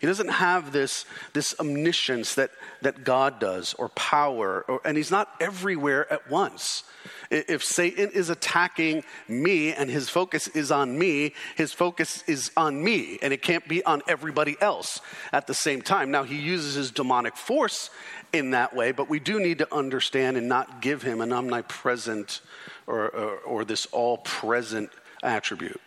He 0.00 0.06
doesn't 0.06 0.28
have 0.28 0.72
this, 0.72 1.04
this 1.34 1.54
omniscience 1.60 2.34
that, 2.36 2.50
that 2.80 3.04
God 3.04 3.38
does 3.38 3.74
or 3.74 3.90
power, 3.90 4.64
or, 4.66 4.80
and 4.82 4.96
he's 4.96 5.10
not 5.10 5.28
everywhere 5.40 6.10
at 6.10 6.30
once. 6.30 6.84
If 7.30 7.62
Satan 7.62 8.10
is 8.14 8.30
attacking 8.30 9.04
me 9.28 9.74
and 9.74 9.90
his 9.90 10.08
focus 10.08 10.48
is 10.48 10.72
on 10.72 10.98
me, 10.98 11.34
his 11.54 11.74
focus 11.74 12.24
is 12.26 12.50
on 12.56 12.82
me, 12.82 13.18
and 13.20 13.30
it 13.34 13.42
can't 13.42 13.68
be 13.68 13.84
on 13.84 14.00
everybody 14.08 14.56
else 14.62 15.02
at 15.32 15.46
the 15.46 15.54
same 15.54 15.82
time. 15.82 16.10
Now, 16.10 16.22
he 16.22 16.36
uses 16.36 16.76
his 16.76 16.90
demonic 16.90 17.36
force 17.36 17.90
in 18.32 18.52
that 18.52 18.74
way, 18.74 18.92
but 18.92 19.10
we 19.10 19.20
do 19.20 19.38
need 19.38 19.58
to 19.58 19.74
understand 19.74 20.38
and 20.38 20.48
not 20.48 20.80
give 20.80 21.02
him 21.02 21.20
an 21.20 21.30
omnipresent 21.30 22.40
or, 22.86 23.10
or, 23.10 23.36
or 23.40 23.64
this 23.66 23.84
all 23.92 24.16
present 24.18 24.88
attribute. 25.22 25.80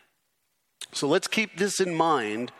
So 0.91 1.07
let's 1.07 1.27
keep 1.27 1.57
this 1.57 1.79
in 1.79 1.95
mind 1.95 2.51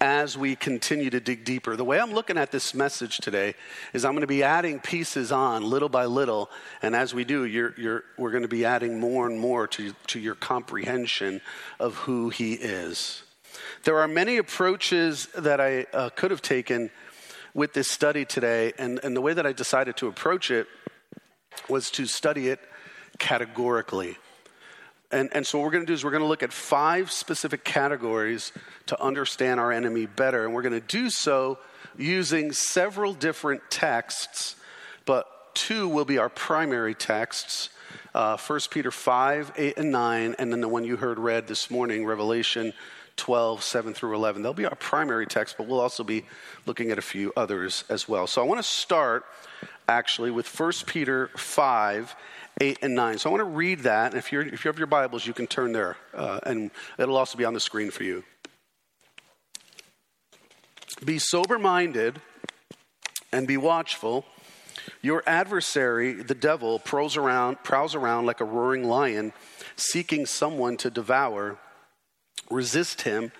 as 0.00 0.38
we 0.38 0.54
continue 0.54 1.10
to 1.10 1.20
dig 1.20 1.44
deeper. 1.44 1.76
The 1.76 1.84
way 1.84 1.98
I'm 1.98 2.12
looking 2.12 2.38
at 2.38 2.52
this 2.52 2.74
message 2.74 3.18
today 3.18 3.54
is 3.92 4.04
I'm 4.04 4.12
going 4.12 4.20
to 4.20 4.26
be 4.26 4.42
adding 4.42 4.78
pieces 4.78 5.32
on 5.32 5.62
little 5.62 5.88
by 5.88 6.06
little, 6.06 6.50
and 6.82 6.94
as 6.94 7.14
we 7.14 7.24
do, 7.24 7.44
you're, 7.44 7.74
you're, 7.76 8.04
we're 8.16 8.30
going 8.30 8.42
to 8.42 8.48
be 8.48 8.64
adding 8.64 9.00
more 9.00 9.26
and 9.26 9.40
more 9.40 9.66
to, 9.68 9.92
to 10.08 10.20
your 10.20 10.34
comprehension 10.34 11.40
of 11.80 11.94
who 11.96 12.28
He 12.28 12.54
is. 12.54 13.22
There 13.84 13.98
are 13.98 14.08
many 14.08 14.36
approaches 14.36 15.26
that 15.36 15.60
I 15.60 15.86
uh, 15.92 16.10
could 16.10 16.30
have 16.30 16.42
taken 16.42 16.90
with 17.54 17.72
this 17.72 17.90
study 17.90 18.24
today, 18.24 18.72
and, 18.78 19.00
and 19.02 19.16
the 19.16 19.20
way 19.20 19.32
that 19.32 19.46
I 19.46 19.52
decided 19.52 19.96
to 19.96 20.06
approach 20.06 20.50
it 20.50 20.68
was 21.68 21.90
to 21.92 22.06
study 22.06 22.48
it 22.48 22.60
categorically. 23.18 24.16
And, 25.10 25.30
and 25.32 25.46
so, 25.46 25.58
what 25.58 25.64
we're 25.64 25.70
going 25.70 25.84
to 25.84 25.86
do 25.86 25.94
is 25.94 26.04
we're 26.04 26.10
going 26.10 26.22
to 26.22 26.28
look 26.28 26.42
at 26.42 26.52
five 26.52 27.10
specific 27.10 27.64
categories 27.64 28.52
to 28.86 29.00
understand 29.02 29.58
our 29.58 29.72
enemy 29.72 30.06
better. 30.06 30.44
And 30.44 30.54
we're 30.54 30.62
going 30.62 30.78
to 30.78 30.86
do 30.86 31.08
so 31.08 31.58
using 31.96 32.52
several 32.52 33.14
different 33.14 33.62
texts, 33.70 34.56
but 35.06 35.54
two 35.54 35.88
will 35.88 36.04
be 36.04 36.18
our 36.18 36.28
primary 36.28 36.94
texts 36.94 37.70
uh, 38.14 38.36
1 38.36 38.60
Peter 38.70 38.90
5, 38.90 39.52
8, 39.56 39.78
and 39.78 39.92
9, 39.92 40.36
and 40.38 40.52
then 40.52 40.60
the 40.60 40.68
one 40.68 40.84
you 40.84 40.96
heard 40.96 41.18
read 41.18 41.46
this 41.46 41.70
morning, 41.70 42.04
Revelation 42.04 42.72
12, 43.16 43.62
7 43.62 43.94
through 43.94 44.14
11. 44.14 44.42
They'll 44.42 44.54
be 44.54 44.66
our 44.66 44.74
primary 44.74 45.26
text, 45.26 45.56
but 45.56 45.66
we'll 45.66 45.80
also 45.80 46.04
be 46.04 46.24
looking 46.66 46.90
at 46.90 46.98
a 46.98 47.02
few 47.02 47.32
others 47.36 47.84
as 47.88 48.08
well. 48.08 48.26
So, 48.26 48.42
I 48.42 48.44
want 48.44 48.58
to 48.58 48.68
start 48.68 49.24
actually 49.88 50.30
with 50.30 50.48
1 50.58 50.72
Peter 50.86 51.28
5 51.36 52.14
8 52.60 52.78
and 52.82 52.94
9. 52.94 53.18
So 53.18 53.30
I 53.30 53.32
want 53.32 53.40
to 53.40 53.56
read 53.56 53.80
that. 53.80 54.14
If, 54.14 54.32
you're, 54.32 54.42
if 54.42 54.64
you 54.64 54.68
have 54.68 54.78
your 54.78 54.86
Bibles, 54.86 55.26
you 55.26 55.32
can 55.32 55.46
turn 55.46 55.72
there, 55.72 55.96
uh, 56.14 56.40
and 56.44 56.70
it'll 56.98 57.16
also 57.16 57.38
be 57.38 57.44
on 57.44 57.54
the 57.54 57.60
screen 57.60 57.90
for 57.90 58.04
you. 58.04 58.24
Be 61.04 61.18
sober 61.18 61.58
minded 61.58 62.20
and 63.32 63.46
be 63.46 63.56
watchful. 63.56 64.24
Your 65.02 65.22
adversary, 65.26 66.14
the 66.14 66.34
devil, 66.34 66.78
prowls 66.78 67.16
around, 67.16 67.62
prowls 67.62 67.94
around 67.94 68.26
like 68.26 68.40
a 68.40 68.44
roaring 68.44 68.84
lion, 68.84 69.32
seeking 69.76 70.26
someone 70.26 70.76
to 70.78 70.90
devour. 70.90 71.58
Resist 72.50 73.02
him, 73.02 73.30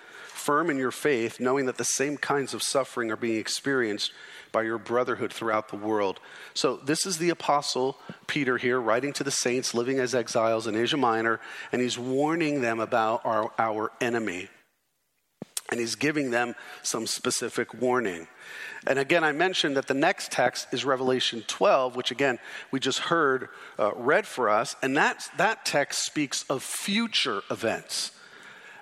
firm 0.49 0.71
in 0.71 0.77
your 0.79 0.89
faith, 0.89 1.39
knowing 1.39 1.67
that 1.67 1.77
the 1.77 1.83
same 1.83 2.17
kinds 2.17 2.55
of 2.55 2.63
suffering 2.63 3.11
are 3.11 3.15
being 3.15 3.37
experienced 3.37 4.11
by 4.51 4.63
your 4.63 4.79
brotherhood 4.79 5.31
throughout 5.31 5.67
the 5.67 5.75
world. 5.75 6.19
So, 6.55 6.77
this 6.77 7.05
is 7.05 7.19
the 7.19 7.29
Apostle 7.29 7.99
Peter 8.25 8.57
here 8.57 8.81
writing 8.81 9.13
to 9.13 9.23
the 9.23 9.29
saints 9.29 9.75
living 9.75 9.99
as 9.99 10.15
exiles 10.15 10.65
in 10.65 10.75
Asia 10.75 10.97
Minor, 10.97 11.39
and 11.71 11.83
he's 11.83 11.99
warning 11.99 12.61
them 12.61 12.79
about 12.79 13.23
our, 13.27 13.51
our 13.59 13.91
enemy. 14.01 14.49
And 15.69 15.79
he's 15.79 15.93
giving 15.93 16.31
them 16.31 16.55
some 16.81 17.05
specific 17.05 17.79
warning. 17.79 18.27
And 18.87 18.97
again, 18.97 19.23
I 19.23 19.33
mentioned 19.33 19.77
that 19.77 19.85
the 19.85 19.93
next 19.93 20.31
text 20.31 20.67
is 20.71 20.83
Revelation 20.83 21.43
12, 21.45 21.95
which 21.95 22.09
again, 22.09 22.39
we 22.71 22.79
just 22.79 22.97
heard 22.97 23.49
uh, 23.77 23.91
read 23.93 24.25
for 24.25 24.49
us. 24.49 24.75
And 24.81 24.97
that, 24.97 25.29
that 25.37 25.63
text 25.63 26.03
speaks 26.07 26.43
of 26.49 26.63
future 26.63 27.43
events. 27.51 28.13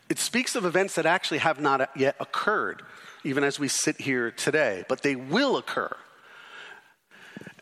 It 0.10 0.20
speaks 0.20 0.56
of 0.56 0.66
events 0.66 0.96
that 0.96 1.06
actually 1.06 1.40
have 1.40 1.60
not 1.60 1.90
yet 1.96 2.16
occurred 2.20 2.82
even 3.24 3.44
as 3.44 3.60
we 3.60 3.68
sit 3.68 4.00
here 4.00 4.32
today, 4.32 4.86
but 4.88 5.02
they 5.02 5.16
will 5.16 5.58
occur. 5.58 5.94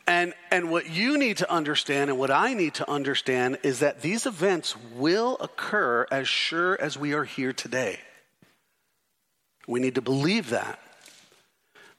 And, 0.08 0.34
and 0.52 0.70
what 0.70 0.88
you 0.90 1.18
need 1.18 1.38
to 1.38 1.52
understand 1.52 2.12
and 2.12 2.20
what 2.20 2.30
I 2.30 2.54
need 2.54 2.76
to 2.76 2.90
understand 2.90 3.58
is 3.64 3.80
that 3.80 4.02
these 4.02 4.28
events 4.28 4.76
will 4.96 5.38
occur 5.40 6.06
as 6.12 6.28
sure 6.28 6.80
as 6.80 6.98
we 6.98 7.14
are 7.14 7.24
here 7.24 7.54
today. 7.54 8.00
We 9.68 9.80
need 9.80 9.96
to 9.96 10.02
believe 10.02 10.52
that. 10.52 10.80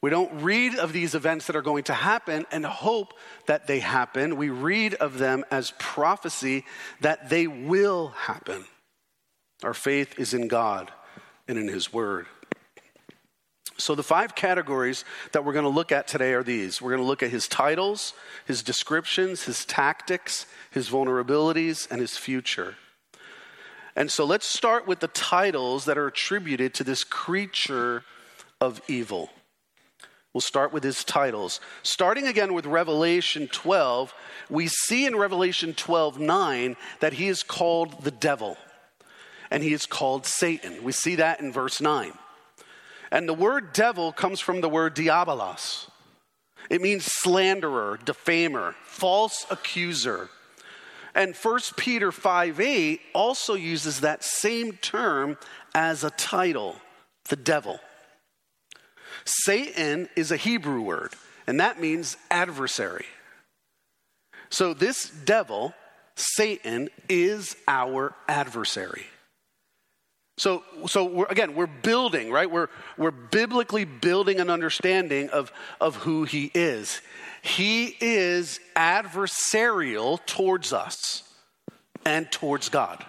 We 0.00 0.10
don't 0.10 0.42
read 0.42 0.76
of 0.76 0.92
these 0.92 1.16
events 1.16 1.46
that 1.46 1.56
are 1.56 1.62
going 1.62 1.84
to 1.84 1.94
happen 1.94 2.46
and 2.52 2.64
hope 2.64 3.14
that 3.46 3.66
they 3.66 3.80
happen. 3.80 4.36
We 4.36 4.50
read 4.50 4.94
of 4.94 5.18
them 5.18 5.44
as 5.50 5.72
prophecy 5.80 6.64
that 7.00 7.28
they 7.28 7.48
will 7.48 8.08
happen. 8.08 8.66
Our 9.62 9.74
faith 9.74 10.18
is 10.18 10.34
in 10.34 10.48
God 10.48 10.92
and 11.48 11.58
in 11.58 11.68
His 11.68 11.92
Word. 11.92 12.26
So, 13.78 13.94
the 13.94 14.02
five 14.02 14.34
categories 14.34 15.04
that 15.32 15.44
we're 15.44 15.52
going 15.52 15.64
to 15.64 15.68
look 15.68 15.92
at 15.92 16.08
today 16.08 16.32
are 16.32 16.42
these 16.42 16.80
we're 16.80 16.90
going 16.90 17.02
to 17.02 17.06
look 17.06 17.22
at 17.22 17.30
his 17.30 17.46
titles, 17.46 18.14
his 18.46 18.62
descriptions, 18.62 19.44
his 19.44 19.66
tactics, 19.66 20.46
his 20.70 20.88
vulnerabilities, 20.88 21.86
and 21.90 22.00
his 22.00 22.16
future. 22.16 22.76
And 23.94 24.10
so, 24.10 24.24
let's 24.24 24.46
start 24.46 24.86
with 24.86 25.00
the 25.00 25.08
titles 25.08 25.84
that 25.84 25.98
are 25.98 26.06
attributed 26.06 26.72
to 26.74 26.84
this 26.84 27.04
creature 27.04 28.04
of 28.60 28.80
evil. 28.88 29.30
We'll 30.32 30.40
start 30.40 30.72
with 30.72 30.82
his 30.82 31.04
titles. 31.04 31.60
Starting 31.82 32.26
again 32.26 32.54
with 32.54 32.66
Revelation 32.66 33.48
12, 33.48 34.12
we 34.50 34.68
see 34.68 35.06
in 35.06 35.16
Revelation 35.16 35.74
12 35.74 36.18
9 36.18 36.76
that 37.00 37.14
he 37.14 37.28
is 37.28 37.42
called 37.42 38.04
the 38.04 38.10
devil 38.10 38.56
and 39.50 39.62
he 39.62 39.72
is 39.72 39.86
called 39.86 40.26
Satan. 40.26 40.82
We 40.82 40.92
see 40.92 41.16
that 41.16 41.40
in 41.40 41.52
verse 41.52 41.80
9. 41.80 42.12
And 43.10 43.28
the 43.28 43.34
word 43.34 43.72
devil 43.72 44.12
comes 44.12 44.40
from 44.40 44.60
the 44.60 44.68
word 44.68 44.94
diabolos. 44.94 45.88
It 46.68 46.80
means 46.80 47.04
slanderer, 47.04 47.98
defamer, 48.04 48.74
false 48.84 49.46
accuser. 49.50 50.28
And 51.14 51.34
1 51.34 51.60
Peter 51.76 52.12
5 52.12 52.60
8 52.60 53.00
also 53.14 53.54
uses 53.54 54.00
that 54.00 54.24
same 54.24 54.72
term 54.74 55.38
as 55.74 56.04
a 56.04 56.10
title, 56.10 56.76
the 57.28 57.36
devil. 57.36 57.80
Satan 59.24 60.08
is 60.14 60.30
a 60.30 60.36
Hebrew 60.36 60.80
word, 60.80 61.14
and 61.46 61.60
that 61.60 61.80
means 61.80 62.16
adversary. 62.30 63.06
So 64.50 64.74
this 64.74 65.10
devil, 65.10 65.74
Satan, 66.14 66.88
is 67.08 67.56
our 67.66 68.14
adversary. 68.28 69.06
So, 70.38 70.62
so 70.86 71.04
we're, 71.04 71.26
again, 71.26 71.54
we're 71.54 71.66
building, 71.66 72.30
right? 72.30 72.50
We're, 72.50 72.68
we're 72.98 73.10
biblically 73.10 73.86
building 73.86 74.38
an 74.38 74.50
understanding 74.50 75.30
of, 75.30 75.50
of 75.80 75.96
who 75.96 76.24
he 76.24 76.50
is. 76.52 77.00
He 77.40 77.96
is 78.00 78.60
adversarial 78.76 80.24
towards 80.26 80.72
us 80.72 81.22
and 82.04 82.30
towards 82.30 82.68
God. 82.68 83.04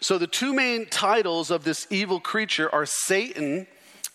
So, 0.00 0.18
the 0.18 0.26
two 0.26 0.52
main 0.52 0.86
titles 0.86 1.50
of 1.50 1.62
this 1.62 1.86
evil 1.90 2.18
creature 2.18 2.72
are 2.74 2.86
Satan 2.86 3.66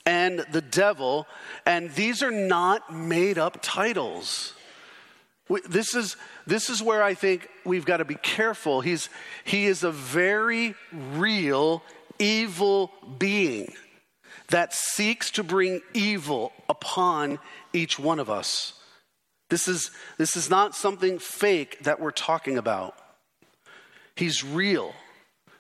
and 0.06 0.46
the 0.52 0.62
devil, 0.62 1.28
and 1.66 1.92
these 1.92 2.24
are 2.24 2.32
not 2.32 2.94
made 2.94 3.38
up 3.38 3.60
titles. 3.62 4.54
This 5.68 5.96
is, 5.96 6.18
this 6.46 6.70
is 6.70 6.82
where 6.82 7.02
I 7.02 7.14
think 7.14 7.50
we've 7.64 7.86
got 7.86 7.98
to 7.98 8.06
be 8.06 8.16
careful. 8.16 8.82
He's, 8.82 9.10
he 9.46 9.66
is 9.66 9.84
a 9.84 9.92
very 9.92 10.76
real 10.92 11.84
evil 12.20 12.92
being 13.18 13.74
that 14.50 14.74
seeks 14.74 15.32
to 15.32 15.44
bring 15.44 15.82
evil 15.94 16.52
upon 16.70 17.40
each 17.74 18.00
one 18.00 18.20
of 18.20 18.30
us. 18.30 18.74
This 19.50 19.68
is, 19.68 19.92
this 20.18 20.36
is 20.36 20.50
not 20.50 20.76
something 20.76 21.20
fake 21.20 21.80
that 21.84 22.00
we're 22.00 22.12
talking 22.12 22.58
about. 22.58 22.96
He's 24.16 24.44
real. 24.44 24.94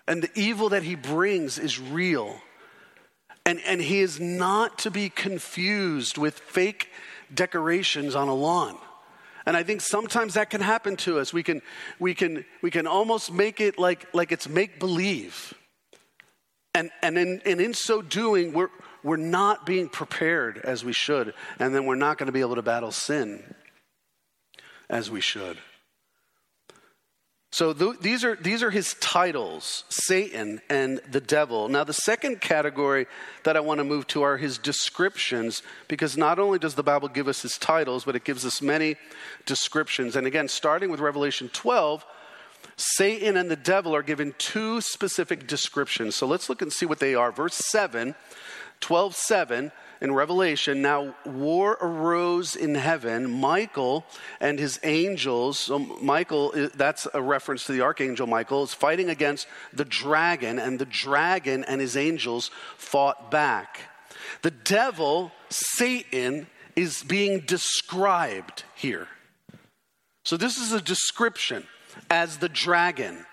And 0.08 0.24
the 0.24 0.32
evil 0.36 0.70
that 0.70 0.84
he 0.84 0.96
brings 0.96 1.58
is 1.58 1.80
real. 1.80 2.42
And, 3.46 3.62
and 3.66 3.82
he 3.82 4.00
is 4.00 4.20
not 4.20 4.80
to 4.80 4.92
be 4.92 5.10
confused 5.10 6.18
with 6.18 6.38
fake 6.40 6.90
decorations 7.34 8.16
on 8.16 8.28
a 8.28 8.34
lawn. 8.34 8.78
And 9.48 9.56
I 9.56 9.64
think 9.64 9.80
sometimes 9.80 10.34
that 10.34 10.50
can 10.50 10.60
happen 10.60 10.98
to 10.98 11.20
us. 11.20 11.32
We 11.32 11.42
can, 11.42 11.62
we 12.00 12.14
can, 12.14 12.44
we 12.62 12.70
can 12.70 12.86
almost 12.86 13.32
make 13.32 13.62
it 13.62 13.80
like, 13.80 14.14
like 14.14 14.34
it's 14.34 14.50
make 14.50 14.78
believe. 14.78 15.54
And, 16.76 16.92
and, 17.02 17.18
in, 17.18 17.42
and 17.46 17.62
in 17.62 17.74
so 17.74 18.02
doing, 18.02 18.52
we're, 18.52 18.68
we're 19.04 19.16
not 19.16 19.66
being 19.66 19.88
prepared 19.88 20.58
as 20.66 20.84
we 20.84 20.92
should. 20.92 21.34
And 21.60 21.74
then 21.74 21.86
we're 21.86 21.96
not 21.96 22.18
going 22.18 22.26
to 22.26 22.34
be 22.34 22.42
able 22.42 22.56
to 22.56 22.62
battle 22.62 22.92
sin 22.92 23.56
as 24.90 25.10
we 25.10 25.22
should. 25.22 25.58
So 27.58 27.74
th- 27.74 27.98
these, 28.02 28.24
are, 28.24 28.36
these 28.36 28.62
are 28.62 28.70
his 28.70 28.94
titles 29.00 29.84
Satan 29.90 30.62
and 30.70 31.02
the 31.10 31.20
devil. 31.20 31.70
Now, 31.70 31.84
the 31.84 31.92
second 31.92 32.40
category 32.40 33.08
that 33.46 33.58
I 33.58 33.62
want 33.62 33.80
to 33.80 33.84
move 33.84 34.06
to 34.10 34.22
are 34.22 34.38
his 34.38 34.60
descriptions, 34.60 35.64
because 35.88 36.16
not 36.16 36.38
only 36.38 36.60
does 36.60 36.76
the 36.76 36.84
Bible 36.84 37.08
give 37.08 37.28
us 37.28 37.42
his 37.42 37.58
titles, 37.58 38.06
but 38.06 38.16
it 38.16 38.24
gives 38.24 38.46
us 38.46 38.62
many 38.62 38.96
descriptions. 39.48 40.16
And 40.16 40.28
again, 40.28 40.48
starting 40.48 40.92
with 40.92 41.00
Revelation 41.00 41.50
12, 41.52 42.06
Satan 42.76 43.36
and 43.36 43.50
the 43.50 43.56
devil 43.56 43.96
are 43.96 44.04
given 44.04 44.36
two 44.38 44.80
specific 44.80 45.48
descriptions. 45.48 46.16
So 46.16 46.28
let's 46.28 46.50
look 46.50 46.62
and 46.62 46.72
see 46.72 46.86
what 46.86 47.00
they 47.00 47.16
are. 47.16 47.32
Verse 47.32 47.56
7, 47.72 48.14
12 48.82 49.16
7 49.16 49.72
in 50.02 50.14
Revelation, 50.14 50.82
now 50.82 51.16
war 51.26 51.78
arose 51.82 52.56
in 52.56 52.76
heaven. 52.76 53.30
Michael 53.30 54.06
and 54.40 54.60
his 54.60 54.80
angels, 54.84 55.60
so 55.60 55.80
Michael, 55.80 56.54
that's 56.76 57.08
a 57.14 57.22
reference 57.22 57.66
to 57.66 57.72
the 57.72 57.82
archangel 57.82 58.28
Michael, 58.28 58.64
is 58.64 58.74
fighting 58.74 59.10
against 59.10 59.48
the 59.74 59.86
dragon, 59.86 60.60
and 60.60 60.80
the 60.80 60.86
dragon 60.86 61.64
and 61.64 61.82
his 61.82 61.98
angels 61.98 62.52
fought 62.78 63.32
back. 63.32 63.82
The 64.42 64.52
devil, 64.52 65.32
Satan, 65.50 66.48
is 66.76 67.04
being 67.04 67.40
described 67.42 68.64
here. 68.76 69.08
So 70.24 70.38
this 70.38 70.58
is 70.58 70.74
a 70.74 70.82
description 70.82 71.66
as 72.10 72.38
the 72.38 72.50
dragon. 72.50 73.26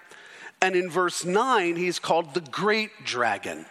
And 0.62 0.76
in 0.76 0.88
verse 0.88 1.24
9, 1.24 1.76
he's 1.76 1.98
called 1.98 2.32
the 2.32 2.40
great 2.40 3.04
dragon. 3.04 3.66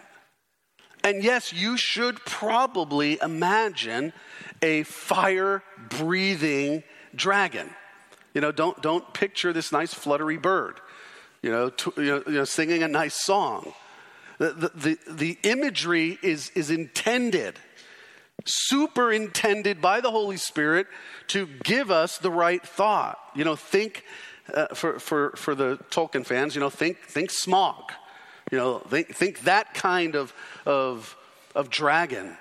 And 1.04 1.22
yes, 1.22 1.52
you 1.52 1.76
should 1.76 2.16
probably 2.24 3.18
imagine 3.20 4.14
a 4.62 4.84
fire 4.84 5.62
breathing 5.90 6.82
dragon. 7.14 7.68
You 8.32 8.40
know, 8.40 8.50
don't, 8.50 8.80
don't 8.82 9.12
picture 9.12 9.52
this 9.52 9.70
nice 9.70 9.92
fluttery 9.92 10.38
bird, 10.38 10.80
you 11.42 11.52
know, 11.52 11.68
to, 11.68 11.92
you 11.98 12.04
know, 12.04 12.22
you 12.26 12.32
know, 12.32 12.44
singing 12.44 12.82
a 12.82 12.88
nice 12.88 13.14
song. 13.14 13.74
The, 14.38 14.72
the, 14.74 14.98
the, 15.08 15.38
imagery 15.44 16.18
is, 16.20 16.50
is 16.56 16.70
intended, 16.70 17.56
superintended 18.44 19.80
by 19.80 20.00
the 20.00 20.10
Holy 20.10 20.38
Spirit 20.38 20.88
to 21.28 21.46
give 21.62 21.90
us 21.90 22.18
the 22.18 22.32
right 22.32 22.66
thought. 22.66 23.18
You 23.36 23.44
know, 23.44 23.54
think, 23.54 24.04
uh, 24.52 24.74
for, 24.74 24.98
for, 24.98 25.34
for 25.36 25.54
the 25.54 25.76
Tolkien 25.90 26.26
fans, 26.26 26.56
you 26.56 26.60
know, 26.60 26.70
think, 26.70 26.98
think 27.06 27.30
Smaug. 27.30 27.90
You 28.50 28.58
know, 28.58 28.78
think, 28.78 29.14
think 29.14 29.40
that 29.40 29.74
kind 29.74 30.14
of, 30.14 30.32
of, 30.66 31.16
of 31.54 31.70
dragon. 31.70 32.36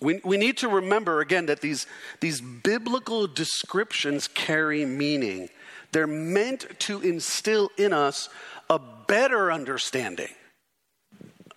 We, 0.00 0.20
we 0.24 0.36
need 0.36 0.58
to 0.58 0.68
remember 0.68 1.20
again 1.20 1.46
that 1.46 1.60
these, 1.60 1.86
these 2.20 2.40
biblical 2.40 3.26
descriptions 3.26 4.28
carry 4.28 4.84
meaning. 4.84 5.48
They're 5.92 6.06
meant 6.06 6.66
to 6.80 7.00
instill 7.00 7.70
in 7.76 7.92
us 7.92 8.28
a 8.70 8.80
better 9.06 9.52
understanding, 9.52 10.30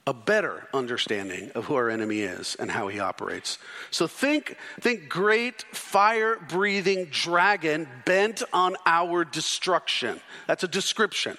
a 0.06 0.14
better 0.14 0.68
understanding 0.74 1.52
of 1.56 1.66
who 1.66 1.76
our 1.76 1.90
enemy 1.90 2.20
is 2.20 2.56
and 2.60 2.70
how 2.70 2.90
he 2.90 3.00
operates. 3.00 3.58
So 3.92 4.08
think, 4.08 4.58
think 4.82 5.08
great 5.08 5.64
fire 5.72 6.38
breathing 6.50 7.06
dragon 7.06 7.88
bent 8.06 8.44
on 8.52 8.76
our 8.86 9.24
destruction. 9.24 10.20
That's 10.48 10.64
a 10.64 10.68
description. 10.68 11.38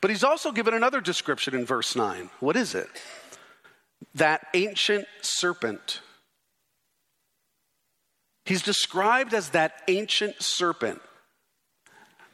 But 0.00 0.10
he's 0.10 0.24
also 0.24 0.52
given 0.52 0.74
another 0.74 1.00
description 1.00 1.54
in 1.54 1.64
verse 1.64 1.96
9. 1.96 2.30
What 2.40 2.56
is 2.56 2.74
it? 2.74 2.88
That 4.14 4.46
ancient 4.54 5.06
serpent. 5.22 6.00
He's 8.44 8.62
described 8.62 9.34
as 9.34 9.50
that 9.50 9.82
ancient 9.88 10.42
serpent. 10.42 11.00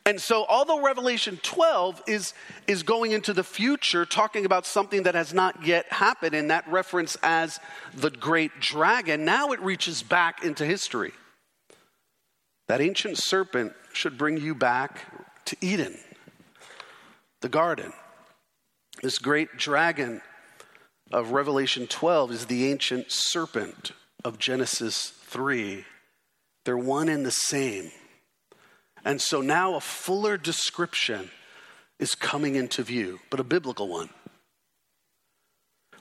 And 0.05 0.21
so, 0.21 0.45
although 0.49 0.83
Revelation 0.83 1.39
12 1.43 2.03
is, 2.09 2.35
is 2.67 2.83
going 2.83 3.13
into 3.13 3.33
the 3.33 3.45
future, 3.45 4.05
talking 4.05 4.45
about 4.45 4.67
something 4.67 5.05
that 5.05 5.15
has 5.15 5.33
not 5.33 5.65
yet 5.65 5.91
happened, 5.93 6.35
in 6.35 6.49
that 6.49 6.67
reference 6.69 7.17
as 7.23 7.61
the 7.95 8.11
great 8.11 8.59
dragon, 8.59 9.25
now 9.25 9.53
it 9.53 9.61
reaches 9.61 10.03
back 10.03 10.45
into 10.45 10.67
history. 10.67 11.13
That 12.67 12.81
ancient 12.81 13.19
serpent 13.19 13.75
should 13.93 14.19
bring 14.19 14.39
you 14.39 14.57
back 14.57 15.03
to 15.45 15.57
Eden 15.61 15.97
the 17.43 17.49
garden. 17.49 17.93
This 19.03 19.19
great 19.19 19.57
dragon 19.57 20.23
of 21.13 21.33
Revelation 21.33 21.87
12 21.87 22.33
is 22.33 22.47
the 22.47 22.71
ancient 22.71 23.07
serpent 23.09 23.93
of 24.25 24.39
Genesis 24.39 25.09
3. 25.09 25.85
They're 26.65 26.79
one 26.79 27.09
and 27.09 27.27
the 27.27 27.31
same. 27.31 27.91
And 29.05 29.21
so 29.21 29.41
now 29.41 29.75
a 29.75 29.81
fuller 29.81 30.37
description 30.37 31.31
is 31.99 32.15
coming 32.15 32.55
into 32.55 32.83
view, 32.83 33.19
but 33.31 33.41
a 33.41 33.45
biblical 33.45 33.89
one. 33.89 34.11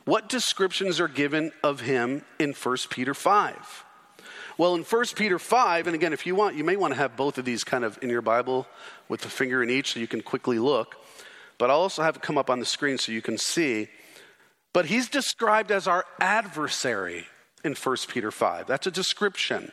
What 0.05 0.29
descriptions 0.29 0.99
are 0.99 1.07
given 1.07 1.51
of 1.63 1.81
him 1.81 2.23
in 2.39 2.53
1 2.53 2.77
Peter 2.89 3.13
5? 3.13 3.85
Well, 4.57 4.75
in 4.75 4.83
1 4.83 5.05
Peter 5.15 5.39
5, 5.39 5.87
and 5.87 5.95
again, 5.95 6.13
if 6.13 6.25
you 6.25 6.35
want, 6.35 6.55
you 6.55 6.63
may 6.63 6.75
want 6.75 6.93
to 6.93 6.99
have 6.99 7.15
both 7.15 7.37
of 7.37 7.45
these 7.45 7.63
kind 7.63 7.83
of 7.83 7.97
in 8.01 8.09
your 8.09 8.21
Bible 8.21 8.67
with 9.09 9.25
a 9.25 9.29
finger 9.29 9.63
in 9.63 9.69
each 9.69 9.93
so 9.93 9.99
you 9.99 10.07
can 10.07 10.21
quickly 10.21 10.59
look 10.59 11.00
but 11.61 11.69
I'll 11.69 11.81
also 11.81 12.01
have 12.01 12.15
it 12.15 12.23
come 12.23 12.39
up 12.39 12.49
on 12.49 12.59
the 12.59 12.65
screen 12.65 12.97
so 12.97 13.11
you 13.11 13.21
can 13.21 13.37
see. 13.37 13.87
But 14.73 14.87
he's 14.87 15.07
described 15.07 15.71
as 15.71 15.87
our 15.87 16.05
adversary 16.19 17.27
in 17.63 17.75
1 17.75 17.97
Peter 18.07 18.31
5. 18.31 18.65
That's 18.65 18.87
a 18.87 18.91
description. 18.91 19.71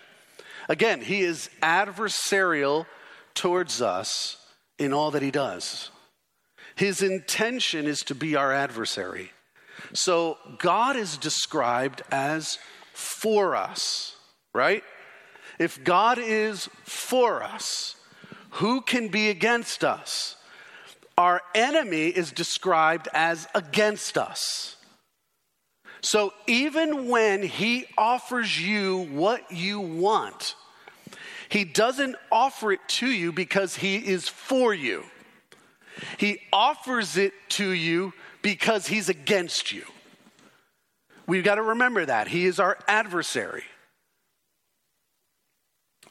Again, 0.68 1.01
he 1.01 1.22
is 1.22 1.48
adversarial 1.62 2.85
towards 3.33 3.81
us 3.81 4.37
in 4.79 4.92
all 4.92 5.11
that 5.12 5.22
he 5.22 5.31
does. 5.31 5.90
His 6.77 7.03
intention 7.03 7.87
is 7.87 8.01
to 8.01 8.14
be 8.14 8.37
our 8.37 8.53
adversary. 8.53 9.31
So 9.94 10.37
God 10.59 10.94
is 10.94 11.16
described 11.16 12.03
as 12.11 12.59
for 12.92 13.57
us, 13.57 14.14
right? 14.53 14.85
If 15.59 15.83
God 15.85 16.18
is 16.18 16.68
for 16.85 17.42
us, 17.42 17.96
who 18.51 18.83
can 18.83 19.09
be 19.09 19.31
against 19.31 19.83
us? 19.83 20.35
Our 21.18 21.42
enemy 21.52 22.07
is 22.07 22.31
described 22.31 23.09
as 23.12 23.48
against 23.52 24.16
us. 24.16 24.76
So 26.00 26.33
even 26.46 27.09
when 27.09 27.42
he 27.42 27.87
offers 27.98 28.61
you 28.61 28.98
what 29.11 29.50
you 29.50 29.81
want, 29.81 30.54
he 31.48 31.64
doesn't 31.64 32.14
offer 32.31 32.70
it 32.70 32.81
to 32.88 33.09
you 33.09 33.33
because 33.33 33.74
he 33.74 33.96
is 33.96 34.28
for 34.28 34.72
you. 34.72 35.02
He 36.18 36.38
offers 36.52 37.16
it 37.16 37.33
to 37.50 37.68
you 37.68 38.12
because 38.40 38.87
he's 38.87 39.09
against 39.09 39.72
you. 39.72 39.83
We've 41.26 41.42
got 41.42 41.57
to 41.57 41.62
remember 41.62 42.07
that. 42.07 42.28
He 42.28 42.46
is 42.46 42.61
our 42.61 42.78
adversary. 42.87 43.64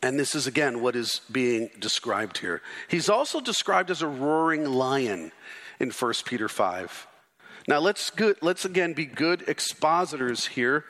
And 0.07 0.17
this 0.17 0.35
is 0.35 0.47
again 0.47 0.79
what 0.81 0.95
is 0.95 1.19
being 1.29 1.69
described 1.79 2.37
here. 2.37 2.61
He's 2.87 3.09
also 3.09 3.41
described 3.41 3.91
as 3.91 4.01
a 4.01 4.07
roaring 4.07 4.63
lion 4.63 5.33
in 5.81 5.91
1 5.91 6.13
Peter 6.23 6.47
5. 6.47 7.07
Now 7.67 7.79
let's 7.79 8.09
good, 8.09 8.37
let's 8.41 8.63
again 8.63 8.93
be 8.93 9.05
good 9.05 9.43
expositors 9.49 10.47
here 10.47 10.85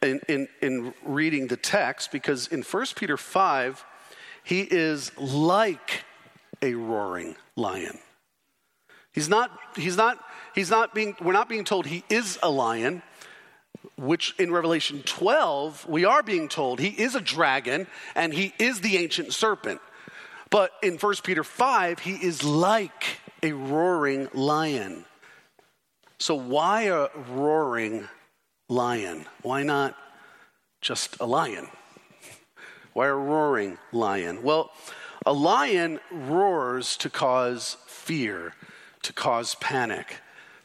in, 0.00 0.18
in, 0.30 0.48
in 0.62 0.94
reading 1.04 1.48
the 1.48 1.58
text 1.58 2.10
because 2.10 2.46
in 2.46 2.62
1 2.62 2.86
Peter 2.96 3.18
5, 3.18 3.84
he 4.42 4.62
is 4.62 5.12
like 5.18 6.04
a 6.62 6.72
roaring 6.72 7.36
lion. 7.56 7.98
He's 9.12 9.28
not, 9.28 9.50
he's 9.76 9.98
not, 9.98 10.24
he's 10.54 10.70
not 10.70 10.94
being, 10.94 11.14
we're 11.20 11.34
not 11.34 11.50
being 11.50 11.64
told 11.64 11.84
he 11.84 12.02
is 12.08 12.38
a 12.42 12.48
lion 12.48 13.02
which 13.96 14.34
in 14.38 14.52
Revelation 14.52 15.02
12, 15.04 15.86
we 15.88 16.04
are 16.04 16.22
being 16.22 16.48
told 16.48 16.80
he 16.80 16.88
is 16.88 17.14
a 17.14 17.20
dragon 17.20 17.86
and 18.14 18.32
he 18.32 18.52
is 18.58 18.80
the 18.80 18.96
ancient 18.96 19.32
serpent. 19.32 19.80
But 20.50 20.72
in 20.82 20.98
1 20.98 21.14
Peter 21.22 21.44
5, 21.44 22.00
he 22.00 22.12
is 22.14 22.44
like 22.44 23.18
a 23.42 23.52
roaring 23.52 24.28
lion. 24.32 25.04
So, 26.18 26.34
why 26.34 26.82
a 26.82 27.08
roaring 27.30 28.08
lion? 28.68 29.26
Why 29.42 29.62
not 29.62 29.96
just 30.80 31.18
a 31.20 31.26
lion? 31.26 31.68
Why 32.92 33.08
a 33.08 33.14
roaring 33.14 33.78
lion? 33.92 34.42
Well, 34.42 34.70
a 35.26 35.32
lion 35.32 35.98
roars 36.12 36.96
to 36.98 37.10
cause 37.10 37.76
fear, 37.86 38.54
to 39.02 39.12
cause 39.12 39.56
panic. 39.56 40.18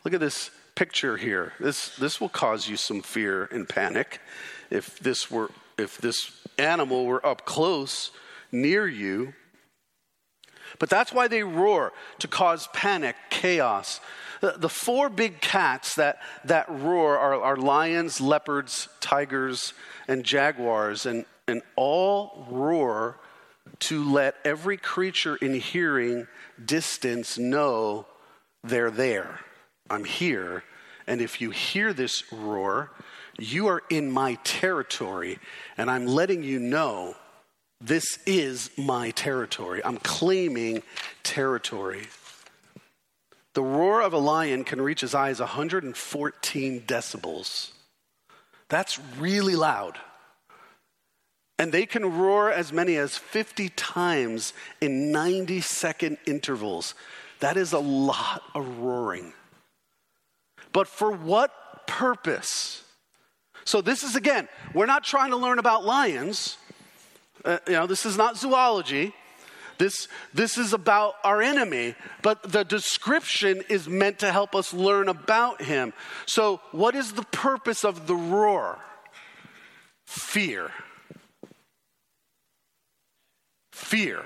Look 0.04 0.14
at 0.14 0.20
this 0.20 0.52
picture 0.80 1.18
here. 1.18 1.52
This, 1.60 1.94
this 1.98 2.22
will 2.22 2.30
cause 2.30 2.70
you 2.70 2.78
some 2.78 3.02
fear 3.02 3.50
and 3.52 3.68
panic 3.68 4.22
if 4.70 4.98
this 5.00 5.30
were 5.30 5.52
if 5.78 5.98
this 5.98 6.32
animal 6.58 7.06
were 7.06 7.26
up 7.26 7.46
close 7.46 8.12
near 8.50 8.88
you. 8.88 9.34
But 10.80 10.90
that's 10.90 11.12
why 11.12 11.28
they 11.28 11.44
roar 11.44 11.92
to 12.20 12.30
cause 12.30 12.70
panic, 12.74 13.18
chaos. 13.30 14.00
The, 14.40 14.56
the 14.58 14.70
four 14.70 15.10
big 15.10 15.42
cats 15.42 15.96
that, 15.96 16.22
that 16.46 16.68
roar 16.70 17.18
are, 17.18 17.42
are 17.42 17.58
lions, 17.58 18.22
leopards, 18.22 18.88
tigers, 19.02 19.74
and 20.08 20.24
jaguars, 20.24 21.06
and, 21.06 21.26
and 21.46 21.62
all 21.76 22.48
roar 22.50 23.20
to 23.80 24.10
let 24.10 24.36
every 24.46 24.78
creature 24.78 25.36
in 25.36 25.56
hearing 25.56 26.28
distance 26.64 27.38
know 27.38 28.06
they're 28.64 28.92
there. 28.92 29.42
I'm 29.90 30.06
here. 30.06 30.64
And 31.10 31.22
if 31.22 31.42
you 31.42 31.50
hear 31.50 31.92
this 31.92 32.32
roar, 32.32 32.92
you 33.40 33.66
are 33.66 33.82
in 33.90 34.12
my 34.12 34.36
territory, 34.44 35.40
and 35.76 35.90
I'm 35.90 36.06
letting 36.06 36.44
you 36.44 36.60
know 36.60 37.16
this 37.82 38.20
is 38.28 38.70
my 38.78 39.10
territory. 39.10 39.84
I'm 39.84 39.98
claiming 39.98 40.84
territory. 41.24 42.06
The 43.56 43.64
roar 43.64 44.04
of 44.04 44.14
a 44.14 44.20
lion 44.20 44.64
can 44.64 44.80
reach 44.80 45.02
as 45.02 45.14
high 45.14 45.30
as 45.30 45.40
114 45.40 46.82
decibels. 46.82 47.72
That's 48.68 49.00
really 49.18 49.56
loud. 49.56 49.98
And 51.58 51.72
they 51.72 51.88
can 51.88 52.20
roar 52.20 52.52
as 52.52 52.72
many 52.72 52.98
as 52.98 53.18
50 53.18 53.70
times 53.70 54.54
in 54.80 55.12
90 55.12 55.62
second 55.62 56.20
intervals. 56.28 56.94
That 57.40 57.58
is 57.58 57.74
a 57.74 57.80
lot 57.80 58.44
of 58.54 58.78
roaring. 58.78 59.34
But 60.72 60.88
for 60.88 61.12
what 61.12 61.88
purpose? 61.88 62.84
So, 63.66 63.82
this 63.82 64.04
is 64.04 64.16
again, 64.16 64.48
we're 64.74 64.86
not 64.86 65.04
trying 65.04 65.32
to 65.32 65.38
learn 65.38 65.60
about 65.60 65.86
lions. 65.86 66.58
Uh, 67.46 67.60
you 67.68 67.74
know, 67.74 67.88
this 67.88 68.06
is 68.06 68.18
not 68.18 68.38
zoology. 68.38 69.14
This, 69.80 70.10
this 70.34 70.58
is 70.58 70.74
about 70.74 71.14
our 71.24 71.42
enemy, 71.42 71.96
but 72.22 72.44
the 72.52 72.66
description 72.66 73.64
is 73.70 73.88
meant 73.88 74.20
to 74.20 74.32
help 74.32 74.54
us 74.54 74.74
learn 74.74 75.08
about 75.08 75.62
him. 75.62 75.94
So, 76.26 76.60
what 76.72 76.96
is 76.96 77.14
the 77.14 77.24
purpose 77.24 77.86
of 77.86 78.06
the 78.06 78.16
roar? 78.16 78.80
Fear. 80.06 80.72
Fear. 83.72 84.26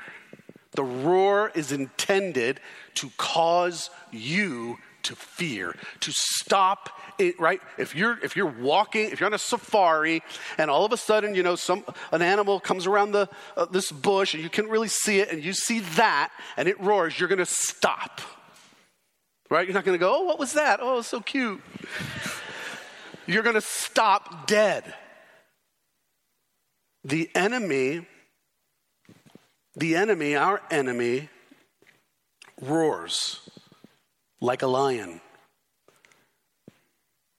The 0.72 0.84
roar 0.84 1.52
is 1.54 1.72
intended 1.72 2.60
to 2.96 3.12
cause 3.18 3.92
you 4.12 4.80
to 5.04 5.16
fear, 5.16 5.76
to 6.00 6.12
stop 6.12 6.90
it, 7.20 7.40
right? 7.40 7.62
If 7.78 7.96
you're 7.96 8.18
if 8.24 8.36
you're 8.36 8.46
walking, 8.46 9.10
if 9.10 9.20
you're 9.20 9.28
on 9.28 9.34
a 9.34 9.40
safari, 9.40 10.24
and 10.58 10.70
all 10.70 10.86
of 10.86 10.92
a 10.92 10.98
sudden, 10.98 11.36
you 11.36 11.44
know, 11.44 11.56
some 11.56 11.84
an 12.12 12.22
animal 12.22 12.60
comes 12.60 12.88
around 12.88 13.12
the 13.12 13.30
uh, 13.56 13.66
this 13.66 13.92
bush, 13.92 14.34
and 14.34 14.44
you 14.44 14.50
can't 14.50 14.70
really 14.70 14.88
see 14.88 15.20
it, 15.20 15.32
and 15.32 15.44
you 15.44 15.54
see 15.54 15.82
that, 15.96 16.32
and 16.58 16.68
it 16.68 16.80
roars, 16.80 17.20
you're 17.20 17.30
going 17.30 17.40
to 17.40 17.46
stop, 17.46 18.22
right? 19.50 19.68
You're 19.68 19.76
not 19.76 19.86
going 19.86 19.98
to 19.98 20.04
go, 20.04 20.16
oh, 20.16 20.24
what 20.24 20.40
was 20.40 20.54
that? 20.54 20.80
Oh, 20.82 21.02
so 21.02 21.20
cute. 21.20 21.62
you're 23.28 23.44
going 23.44 23.56
to 23.56 23.62
stop 23.62 24.48
dead. 24.48 24.94
The 27.04 27.30
enemy, 27.36 28.08
the 29.76 29.96
enemy, 29.96 30.36
our 30.36 30.62
enemy, 30.72 31.30
roars 32.62 33.50
like 34.44 34.62
a 34.62 34.68
lion. 34.68 35.22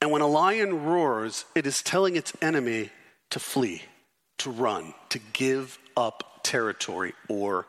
And 0.00 0.10
when 0.10 0.22
a 0.22 0.26
lion 0.26 0.86
roars, 0.86 1.44
it 1.54 1.66
is 1.66 1.82
telling 1.82 2.16
its 2.16 2.32
enemy 2.40 2.90
to 3.30 3.38
flee, 3.38 3.82
to 4.38 4.50
run, 4.50 4.94
to 5.10 5.20
give 5.34 5.78
up 5.98 6.40
territory 6.42 7.12
or 7.28 7.66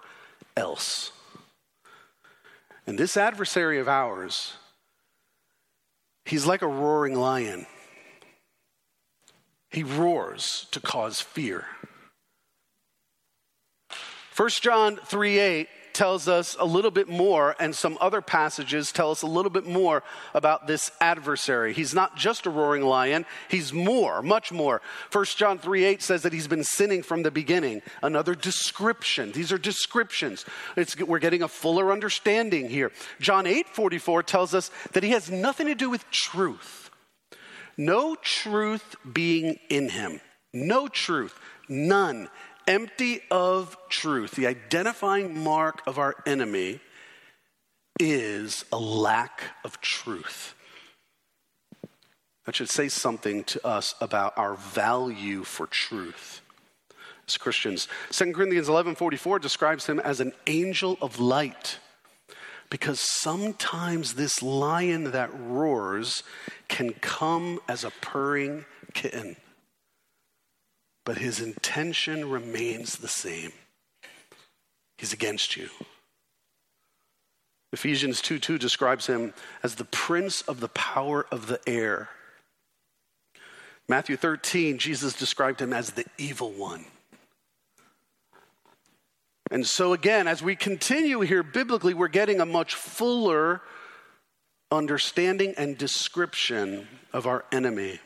else. 0.56 1.12
And 2.88 2.98
this 2.98 3.18
adversary 3.18 3.78
of 3.78 3.90
ours, 3.90 4.54
he's 6.24 6.46
like 6.46 6.62
a 6.62 6.68
roaring 6.68 7.16
lion. 7.16 7.66
He 9.70 9.84
roars 9.84 10.68
to 10.72 10.80
cause 10.80 11.20
fear. 11.20 11.66
1 14.38 14.50
John 14.62 14.96
3 14.96 15.40
8 15.40 15.68
tells 15.96 16.28
us 16.28 16.56
a 16.60 16.66
little 16.66 16.92
bit 16.92 17.08
more, 17.08 17.56
and 17.58 17.74
some 17.74 17.98
other 18.02 18.22
passages 18.22 18.92
tell 18.92 19.10
us 19.10 19.22
a 19.22 19.28
little 19.28 19.50
bit 19.50 19.66
more 19.66 20.04
about 20.34 20.68
this 20.68 20.92
adversary. 21.00 21.74
He's 21.74 21.94
not 21.94 22.16
just 22.18 22.46
a 22.46 22.50
roaring 22.50 22.84
lion, 22.84 23.26
he's 23.50 23.74
more, 23.74 24.22
much 24.22 24.52
more. 24.52 24.82
1 25.12 25.26
John 25.38 25.58
3 25.58 25.86
8 25.86 26.02
says 26.04 26.22
that 26.24 26.34
he's 26.34 26.48
been 26.48 26.64
sinning 26.64 27.02
from 27.02 27.24
the 27.24 27.32
beginning. 27.32 27.82
Another 28.04 28.36
description. 28.36 29.32
These 29.32 29.52
are 29.52 29.58
descriptions. 29.58 30.46
It's, 30.76 31.00
we're 31.00 31.20
getting 31.20 31.42
a 31.42 31.48
fuller 31.48 31.92
understanding 31.92 32.70
here. 32.70 32.92
John 33.20 33.48
8 33.48 33.70
44 33.70 34.24
tells 34.24 34.54
us 34.54 34.70
that 34.92 35.04
he 35.04 35.12
has 35.12 35.32
nothing 35.32 35.68
to 35.68 35.76
do 35.76 35.90
with 35.90 36.10
truth. 36.12 36.92
No 37.78 38.16
truth 38.16 38.96
being 39.12 39.58
in 39.70 39.90
him. 39.90 40.20
No 40.54 40.88
truth. 40.88 41.40
None 41.68 42.30
empty 42.68 43.22
of 43.32 43.78
truth, 43.90 44.32
the 44.32 44.48
identifying 44.48 45.44
mark 45.44 45.82
of 45.88 45.98
our 45.98 46.16
enemy 46.26 46.80
is 48.00 48.66
a 48.72 48.78
lack 48.78 49.42
of 49.64 49.80
truth. 49.82 50.54
That 52.46 52.56
should 52.56 52.70
say 52.70 52.90
something 52.90 53.44
to 53.46 53.66
us 53.66 53.96
about 54.00 54.38
our 54.38 54.56
value 54.56 55.44
for 55.44 55.66
truth 55.66 56.42
as 57.28 57.38
Christians. 57.38 57.88
2 58.12 58.34
Corinthians 58.34 58.70
11:44 58.70 59.40
describes 59.40 59.88
him 59.88 60.00
as 60.00 60.20
an 60.20 60.34
angel 60.46 60.98
of 61.02 61.20
light. 61.20 61.80
Because 62.70 63.00
sometimes 63.00 64.14
this 64.14 64.42
lion 64.42 65.12
that 65.12 65.30
roars 65.34 66.24
can 66.68 66.94
come 66.94 67.60
as 67.68 67.84
a 67.84 67.92
purring 67.92 68.66
kitten 68.94 69.38
but 71.06 71.18
his 71.18 71.40
intention 71.40 72.30
remains 72.30 72.98
the 72.98 73.08
same. 73.08 73.54
He's 74.98 75.14
against 75.14 75.56
you. 75.56 75.70
Ephesians 77.72 78.22
2 78.22 78.40
2 78.40 78.58
describes 78.58 79.08
him 79.08 79.34
as 79.62 79.76
the 79.76 79.86
prince 79.86 80.42
of 80.44 80.60
the 80.60 80.70
power 80.70 81.26
of 81.32 81.48
the 81.48 81.60
air. 81.68 82.10
Matthew 83.88 84.16
13, 84.16 84.78
Jesus 84.78 85.14
described 85.14 85.62
him 85.62 85.72
as 85.72 85.92
the 85.92 86.06
evil 86.18 86.52
one. 86.52 86.86
And 89.52 89.68
so, 89.68 89.94
again, 89.94 90.28
as 90.28 90.42
we 90.42 90.56
continue 90.56 91.20
here 91.20 91.44
biblically, 91.44 91.94
we're 91.94 92.08
getting 92.08 92.42
a 92.42 92.46
much 92.46 92.74
fuller 92.74 93.62
understanding 94.72 95.54
and 95.56 95.78
description 95.78 96.88
of 97.14 97.28
our 97.28 97.46
enemy. 97.52 98.00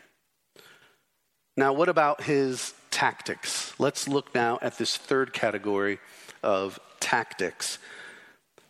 Now, 1.56 1.72
what 1.74 1.88
about 1.88 2.24
his 2.24 2.74
tactics? 2.91 3.73
Let's 3.80 4.08
look 4.08 4.34
now 4.34 4.60
at 4.62 4.78
this 4.78 4.97
third 4.97 5.34
category 5.34 5.99
of 6.43 6.80
tactics. 6.99 7.80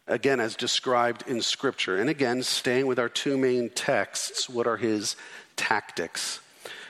Again, 0.08 0.40
as 0.40 0.56
described 0.56 1.24
in 1.28 1.42
Scripture. 1.42 1.98
And 1.98 2.10
again, 2.10 2.42
staying 2.44 2.88
with 2.88 2.98
our 3.00 3.10
two 3.10 3.38
main 3.38 3.70
texts, 3.70 4.50
what 4.50 4.66
are 4.66 4.78
his 4.78 5.16
tactics? 5.56 6.40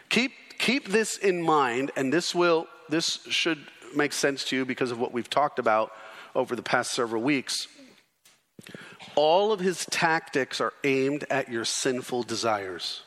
Keep, 0.10 0.32
keep 0.58 0.90
this 0.90 1.18
in 1.18 1.42
mind, 1.42 1.92
and 1.96 2.14
this 2.14 2.34
will 2.34 2.68
this 2.90 3.20
should 3.30 3.60
make 3.96 4.14
sense 4.14 4.44
to 4.46 4.56
you 4.56 4.66
because 4.66 4.92
of 4.92 5.00
what 5.00 5.14
we've 5.14 5.30
talked 5.30 5.60
about 5.60 5.92
over 6.36 6.56
the 6.56 6.64
past 6.64 6.92
several 6.92 7.22
weeks. 7.22 7.68
All 9.16 9.52
of 9.52 9.60
his 9.60 9.86
tactics 9.86 10.60
are 10.60 10.74
aimed 10.84 11.26
at 11.30 11.50
your 11.50 11.66
sinful 11.66 12.24
desires 12.24 13.04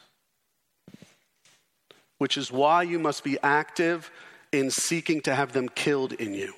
which 2.22 2.36
is 2.36 2.52
why 2.52 2.84
you 2.84 3.00
must 3.00 3.24
be 3.24 3.36
active 3.42 4.08
in 4.52 4.70
seeking 4.70 5.20
to 5.20 5.34
have 5.34 5.50
them 5.50 5.68
killed 5.68 6.12
in 6.12 6.32
you. 6.34 6.54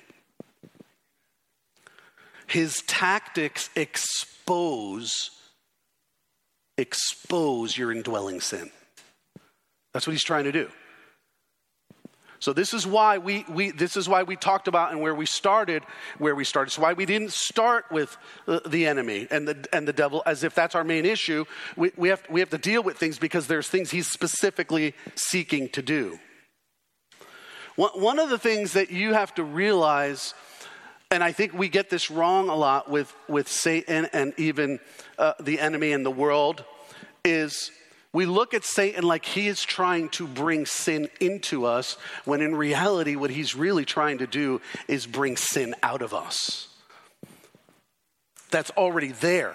His 2.45 2.83
tactics 2.85 3.71
expose 3.75 5.31
expose 6.77 7.75
your 7.75 7.91
indwelling 7.91 8.41
sin. 8.41 8.69
That's 9.91 10.05
what 10.05 10.11
he's 10.11 10.23
trying 10.23 10.43
to 10.43 10.51
do. 10.51 10.69
So 12.45 12.53
this 12.53 12.75
is 12.75 12.85
why 12.85 13.17
we, 13.17 13.43
we 13.49 13.71
this 13.71 13.97
is 13.97 14.07
why 14.07 14.21
we 14.21 14.35
talked 14.35 14.67
about 14.67 14.91
and 14.91 15.01
where 15.01 15.15
we 15.15 15.25
started 15.25 15.81
where 16.19 16.35
we 16.35 16.43
started. 16.43 16.69
So 16.69 16.83
why 16.83 16.93
we 16.93 17.07
didn't 17.07 17.31
start 17.31 17.85
with 17.89 18.15
the, 18.45 18.61
the 18.63 18.85
enemy 18.85 19.27
and 19.31 19.47
the 19.47 19.67
and 19.73 19.87
the 19.87 19.93
devil 19.93 20.21
as 20.27 20.43
if 20.43 20.53
that's 20.53 20.75
our 20.75 20.83
main 20.83 21.07
issue. 21.07 21.45
We, 21.75 21.91
we 21.97 22.09
have 22.09 22.21
we 22.29 22.41
have 22.41 22.51
to 22.51 22.59
deal 22.59 22.83
with 22.83 22.97
things 22.97 23.17
because 23.17 23.47
there's 23.47 23.67
things 23.67 23.89
he's 23.89 24.11
specifically 24.11 24.93
seeking 25.15 25.69
to 25.69 25.81
do. 25.81 26.19
One, 27.77 28.19
of 28.19 28.29
the 28.29 28.37
things 28.37 28.73
that 28.73 28.91
you 28.91 29.13
have 29.13 29.33
to 29.35 29.43
realize, 29.43 30.35
and 31.09 31.23
I 31.23 31.31
think 31.31 31.51
we 31.55 31.67
get 31.67 31.89
this 31.89 32.11
wrong 32.11 32.49
a 32.49 32.55
lot 32.55 32.91
with 32.91 33.11
with 33.27 33.47
Satan 33.47 34.05
and 34.13 34.35
even 34.37 34.79
uh, 35.17 35.33
the 35.39 35.59
enemy 35.59 35.93
in 35.93 36.03
the 36.03 36.11
world, 36.11 36.63
is 37.23 37.71
we 38.15 38.25
look 38.25 38.53
at 38.53 38.63
Satan 38.63 39.03
like 39.03 39.25
he 39.25 39.49
is 39.49 39.61
trying 39.61 40.07
to 40.11 40.25
bring 40.25 40.65
sin 40.65 41.09
into 41.19 41.65
us, 41.65 41.97
when 42.23 42.39
in 42.39 42.55
reality, 42.55 43.17
what 43.17 43.29
he's 43.29 43.55
really 43.55 43.83
trying 43.83 44.19
to 44.19 44.25
do 44.25 44.61
is 44.87 45.05
bring 45.05 45.35
sin 45.35 45.75
out 45.83 46.01
of 46.01 46.13
us. 46.13 46.69
That's 48.51 48.71
already 48.71 49.11
there. 49.11 49.53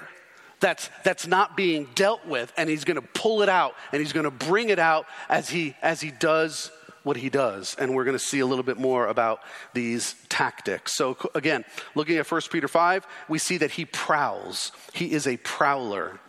That's, 0.60 0.90
that's 1.04 1.26
not 1.26 1.56
being 1.56 1.88
dealt 1.94 2.26
with, 2.26 2.52
and 2.58 2.68
he's 2.68 2.84
going 2.84 3.00
to 3.00 3.08
pull 3.14 3.40
it 3.40 3.48
out, 3.48 3.76
and 3.92 4.00
he's 4.02 4.12
going 4.12 4.24
to 4.24 4.30
bring 4.30 4.68
it 4.68 4.78
out 4.78 5.06
as 5.30 5.48
he, 5.48 5.74
as 5.80 6.02
he 6.02 6.10
does 6.10 6.70
what 7.02 7.16
he 7.16 7.30
does, 7.30 7.74
and 7.78 7.94
we're 7.94 8.04
going 8.04 8.18
to 8.18 8.22
see 8.22 8.40
a 8.40 8.46
little 8.46 8.62
bit 8.62 8.76
more 8.76 9.06
about 9.06 9.40
these 9.72 10.14
tactics. 10.28 10.94
So, 10.96 11.16
again, 11.34 11.64
looking 11.94 12.18
at 12.18 12.30
1 12.30 12.40
Peter 12.52 12.68
5, 12.68 13.06
we 13.26 13.38
see 13.38 13.56
that 13.56 13.70
he 13.70 13.86
prowls. 13.86 14.70
He 14.92 15.12
is 15.12 15.26
a 15.26 15.38
prowler. 15.38 16.20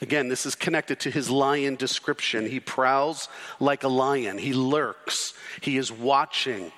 Again, 0.00 0.28
this 0.28 0.46
is 0.46 0.54
connected 0.54 1.00
to 1.00 1.10
his 1.10 1.30
lion 1.30 1.76
description. 1.76 2.46
He 2.46 2.60
prowls 2.60 3.28
like 3.58 3.84
a 3.84 3.88
lion, 3.88 4.38
he 4.38 4.52
lurks, 4.52 5.34
he 5.60 5.76
is 5.76 5.92
watching. 5.92 6.72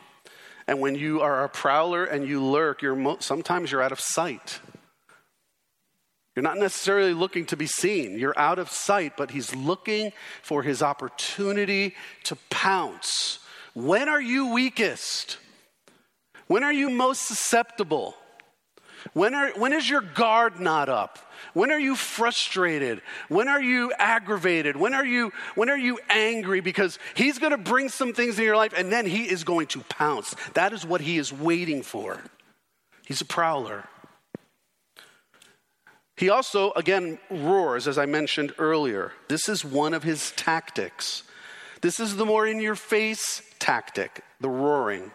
And 0.67 0.81
when 0.81 0.95
you 0.95 1.21
are 1.21 1.45
a 1.45 1.49
prowler 1.49 2.05
and 2.05 2.27
you 2.27 2.45
lurk, 2.45 2.83
you're 2.83 2.97
mo- 2.97 3.19
sometimes 3.21 3.71
you're 3.71 3.83
out 3.83 3.93
of 3.93 4.01
sight. 4.01 4.61
You're 6.35 6.43
not 6.43 6.57
necessarily 6.57 7.13
looking 7.13 7.45
to 7.47 7.57
be 7.57 7.67
seen. 7.67 8.19
You're 8.19 8.39
out 8.39 8.59
of 8.59 8.71
sight, 8.71 9.17
but 9.17 9.33
he's 9.33 9.55
looking 9.55 10.13
for 10.43 10.63
his 10.63 10.83
opportunity 10.83 11.95
to 12.25 12.37
pounce. 12.49 13.41
When 13.75 14.09
are 14.09 14.21
you 14.21 14.53
weakest? 14.53 15.37
When 16.47 16.63
are 16.63 16.73
you 16.73 16.89
most 16.91 17.27
susceptible? 17.27 18.15
When, 19.13 19.35
are, 19.35 19.51
when 19.59 19.73
is 19.73 19.91
your 19.91 20.01
guard 20.01 20.61
not 20.61 20.89
up? 20.89 21.19
When 21.55 21.71
are 21.71 21.79
you 21.79 21.97
frustrated? 21.97 23.03
When 23.29 23.49
are 23.49 23.63
you 23.63 23.93
aggravated? 23.99 24.77
When 24.77 24.95
are 24.95 25.05
you, 25.05 25.33
when 25.55 25.71
are 25.71 25.79
you 25.79 25.99
angry? 26.09 26.61
Because 26.61 26.99
he's 27.15 27.39
going 27.39 27.53
to 27.53 27.59
bring 27.59 27.89
some 27.89 28.13
things 28.13 28.39
in 28.39 28.45
your 28.45 28.57
life 28.57 28.73
and 28.77 28.93
then 28.93 29.07
he 29.07 29.25
is 29.25 29.45
going 29.45 29.67
to 29.69 29.81
pounce. 29.81 30.35
That 30.55 30.73
is 30.73 30.85
what 30.85 31.01
he 31.01 31.19
is 31.19 31.33
waiting 31.33 31.83
for. 31.83 32.21
He's 33.05 33.21
a 33.21 33.27
prowler. 33.27 33.85
He 36.17 36.29
also, 36.31 36.73
again, 36.73 37.19
roars, 37.31 37.89
as 37.89 37.99
I 37.99 38.07
mentioned 38.07 38.55
earlier. 38.59 39.13
This 39.29 39.49
is 39.49 39.65
one 39.65 39.95
of 39.95 40.03
his 40.03 40.33
tactics. 40.33 41.25
This 41.81 41.99
is 41.99 42.17
the 42.17 42.25
more 42.25 42.47
in 42.47 42.61
your 42.61 42.77
face 42.77 43.43
tactic, 43.59 44.23
the 44.41 44.49
roaring. 44.49 45.11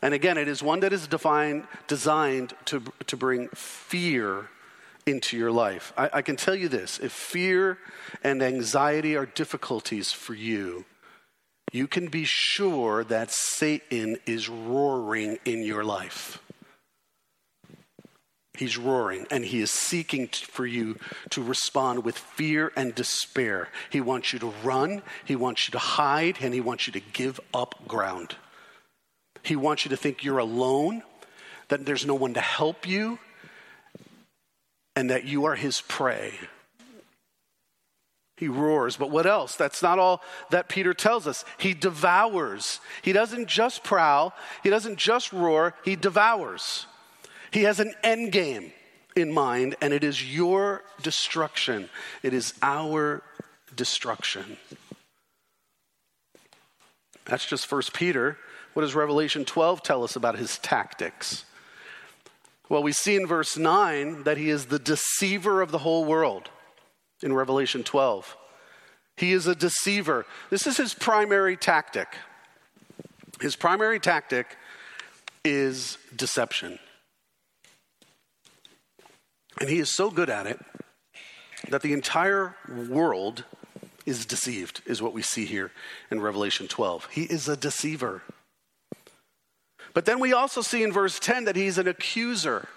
And 0.00 0.14
again, 0.14 0.38
it 0.38 0.46
is 0.46 0.62
one 0.62 0.80
that 0.80 0.92
is 0.92 1.08
defined, 1.08 1.66
designed 1.88 2.54
to, 2.66 2.82
to 3.08 3.16
bring 3.16 3.48
fear 3.48 4.48
into 5.08 5.36
your 5.36 5.50
life. 5.50 5.92
I, 5.96 6.10
I 6.12 6.22
can 6.22 6.36
tell 6.36 6.54
you 6.54 6.68
this 6.68 6.98
if 6.98 7.12
fear 7.12 7.78
and 8.22 8.42
anxiety 8.42 9.16
are 9.16 9.26
difficulties 9.26 10.12
for 10.12 10.34
you, 10.34 10.84
you 11.72 11.86
can 11.86 12.08
be 12.08 12.24
sure 12.24 13.04
that 13.04 13.30
Satan 13.30 14.18
is 14.26 14.48
roaring 14.48 15.38
in 15.44 15.62
your 15.62 15.84
life. 15.84 16.40
He's 18.56 18.76
roaring 18.76 19.26
and 19.30 19.44
he 19.44 19.60
is 19.60 19.70
seeking 19.70 20.26
for 20.28 20.66
you 20.66 20.98
to 21.30 21.42
respond 21.42 22.04
with 22.04 22.18
fear 22.18 22.72
and 22.74 22.94
despair. 22.94 23.68
He 23.88 24.00
wants 24.00 24.32
you 24.32 24.40
to 24.40 24.52
run, 24.64 25.02
he 25.24 25.36
wants 25.36 25.68
you 25.68 25.72
to 25.72 25.78
hide, 25.78 26.38
and 26.40 26.52
he 26.52 26.60
wants 26.60 26.86
you 26.86 26.92
to 26.94 27.00
give 27.00 27.38
up 27.54 27.86
ground. 27.86 28.34
He 29.44 29.54
wants 29.54 29.84
you 29.84 29.90
to 29.90 29.96
think 29.96 30.24
you're 30.24 30.38
alone, 30.38 31.02
that 31.68 31.86
there's 31.86 32.04
no 32.04 32.14
one 32.14 32.34
to 32.34 32.40
help 32.40 32.88
you, 32.88 33.20
and 34.98 35.10
that 35.10 35.26
you 35.26 35.44
are 35.44 35.54
his 35.54 35.80
prey. 35.82 36.32
He 38.36 38.48
roars, 38.48 38.96
but 38.96 39.12
what 39.12 39.26
else? 39.26 39.54
That's 39.54 39.80
not 39.80 40.00
all 40.00 40.22
that 40.50 40.68
Peter 40.68 40.92
tells 40.92 41.28
us. 41.28 41.44
He 41.56 41.72
devours. 41.72 42.80
He 43.02 43.12
doesn't 43.12 43.46
just 43.46 43.84
prowl, 43.84 44.34
he 44.64 44.70
doesn't 44.70 44.98
just 44.98 45.32
roar, 45.32 45.74
he 45.84 45.94
devours. 45.94 46.86
He 47.52 47.62
has 47.62 47.78
an 47.78 47.94
end 48.02 48.32
game 48.32 48.72
in 49.14 49.32
mind, 49.32 49.76
and 49.80 49.92
it 49.92 50.02
is 50.02 50.34
your 50.34 50.82
destruction. 51.00 51.88
It 52.24 52.34
is 52.34 52.54
our 52.60 53.22
destruction. 53.76 54.56
That's 57.24 57.46
just 57.46 57.68
First 57.68 57.94
Peter. 57.94 58.36
What 58.72 58.82
does 58.82 58.96
Revelation 58.96 59.44
12 59.44 59.80
tell 59.84 60.02
us 60.02 60.16
about 60.16 60.38
his 60.38 60.58
tactics? 60.58 61.44
Well, 62.68 62.82
we 62.82 62.92
see 62.92 63.16
in 63.16 63.26
verse 63.26 63.56
9 63.56 64.24
that 64.24 64.36
he 64.36 64.50
is 64.50 64.66
the 64.66 64.78
deceiver 64.78 65.62
of 65.62 65.70
the 65.70 65.78
whole 65.78 66.04
world 66.04 66.50
in 67.22 67.32
Revelation 67.32 67.82
12. 67.82 68.36
He 69.16 69.32
is 69.32 69.46
a 69.46 69.54
deceiver. 69.54 70.26
This 70.50 70.66
is 70.66 70.76
his 70.76 70.94
primary 70.94 71.56
tactic. 71.56 72.08
His 73.40 73.56
primary 73.56 73.98
tactic 73.98 74.56
is 75.44 75.98
deception. 76.14 76.78
And 79.60 79.68
he 79.68 79.78
is 79.78 79.94
so 79.94 80.10
good 80.10 80.30
at 80.30 80.46
it 80.46 80.60
that 81.68 81.82
the 81.82 81.92
entire 81.92 82.54
world 82.68 83.44
is 84.06 84.24
deceived, 84.24 84.82
is 84.86 85.02
what 85.02 85.12
we 85.12 85.22
see 85.22 85.44
here 85.44 85.72
in 86.10 86.20
Revelation 86.20 86.68
12. 86.68 87.08
He 87.10 87.24
is 87.24 87.48
a 87.48 87.56
deceiver. 87.56 88.22
But 89.98 90.04
then 90.04 90.20
we 90.20 90.32
also 90.32 90.62
see 90.62 90.84
in 90.84 90.92
verse 90.92 91.18
10 91.18 91.46
that 91.46 91.56
he's 91.56 91.76
an 91.76 91.88
accuser. 91.88 92.68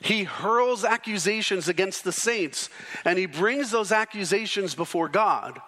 He 0.00 0.22
hurls 0.22 0.84
accusations 0.84 1.66
against 1.66 2.04
the 2.04 2.12
saints, 2.12 2.70
and 3.04 3.18
he 3.18 3.26
brings 3.26 3.72
those 3.72 3.90
accusations 3.90 4.76
before 4.76 5.08
God, 5.08 5.60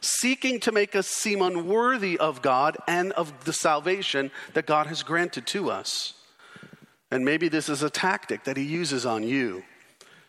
seeking 0.00 0.60
to 0.60 0.70
make 0.70 0.94
us 0.94 1.08
seem 1.08 1.42
unworthy 1.42 2.16
of 2.16 2.42
God 2.42 2.76
and 2.86 3.10
of 3.14 3.44
the 3.44 3.52
salvation 3.52 4.30
that 4.54 4.66
God 4.66 4.86
has 4.86 5.02
granted 5.02 5.48
to 5.48 5.68
us. 5.68 6.14
And 7.10 7.24
maybe 7.24 7.48
this 7.48 7.68
is 7.68 7.82
a 7.82 7.90
tactic 7.90 8.44
that 8.44 8.56
he 8.56 8.62
uses 8.62 9.04
on 9.04 9.24
you. 9.24 9.64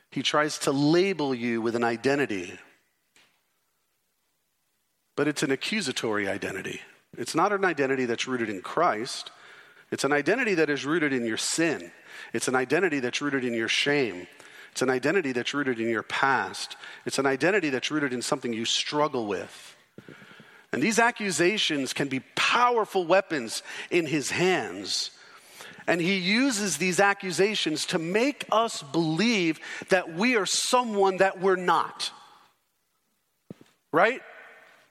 He 0.09 0.23
tries 0.23 0.57
to 0.57 0.71
label 0.71 1.35
you 1.35 1.61
with 1.61 1.75
an 1.75 1.83
identity, 1.83 2.57
but 5.15 5.27
it's 5.27 5.43
an 5.43 5.51
accusatory 5.51 6.27
identity. 6.27 6.81
It's 7.17 7.35
not 7.35 7.51
an 7.51 7.65
identity 7.65 8.05
that's 8.05 8.27
rooted 8.27 8.49
in 8.49 8.61
Christ. 8.61 9.31
It's 9.91 10.03
an 10.03 10.13
identity 10.13 10.55
that 10.55 10.69
is 10.69 10.85
rooted 10.85 11.11
in 11.13 11.25
your 11.25 11.37
sin. 11.37 11.91
It's 12.33 12.47
an 12.47 12.55
identity 12.55 12.99
that's 12.99 13.21
rooted 13.21 13.43
in 13.43 13.53
your 13.53 13.67
shame. 13.67 14.27
It's 14.71 14.81
an 14.81 14.89
identity 14.89 15.33
that's 15.33 15.53
rooted 15.53 15.79
in 15.79 15.89
your 15.89 16.03
past. 16.03 16.77
It's 17.05 17.19
an 17.19 17.25
identity 17.25 17.69
that's 17.69 17.91
rooted 17.91 18.13
in 18.13 18.21
something 18.21 18.53
you 18.53 18.65
struggle 18.65 19.27
with. 19.27 19.75
And 20.71 20.81
these 20.81 20.99
accusations 20.99 21.91
can 21.91 22.07
be 22.07 22.21
powerful 22.35 23.05
weapons 23.05 23.63
in 23.89 24.05
his 24.05 24.31
hands 24.31 25.11
and 25.87 25.99
he 25.99 26.17
uses 26.17 26.77
these 26.77 26.99
accusations 26.99 27.85
to 27.87 27.99
make 27.99 28.45
us 28.51 28.81
believe 28.81 29.59
that 29.89 30.13
we 30.13 30.35
are 30.35 30.45
someone 30.45 31.17
that 31.17 31.41
we're 31.41 31.55
not. 31.55 32.11
Right? 33.91 34.21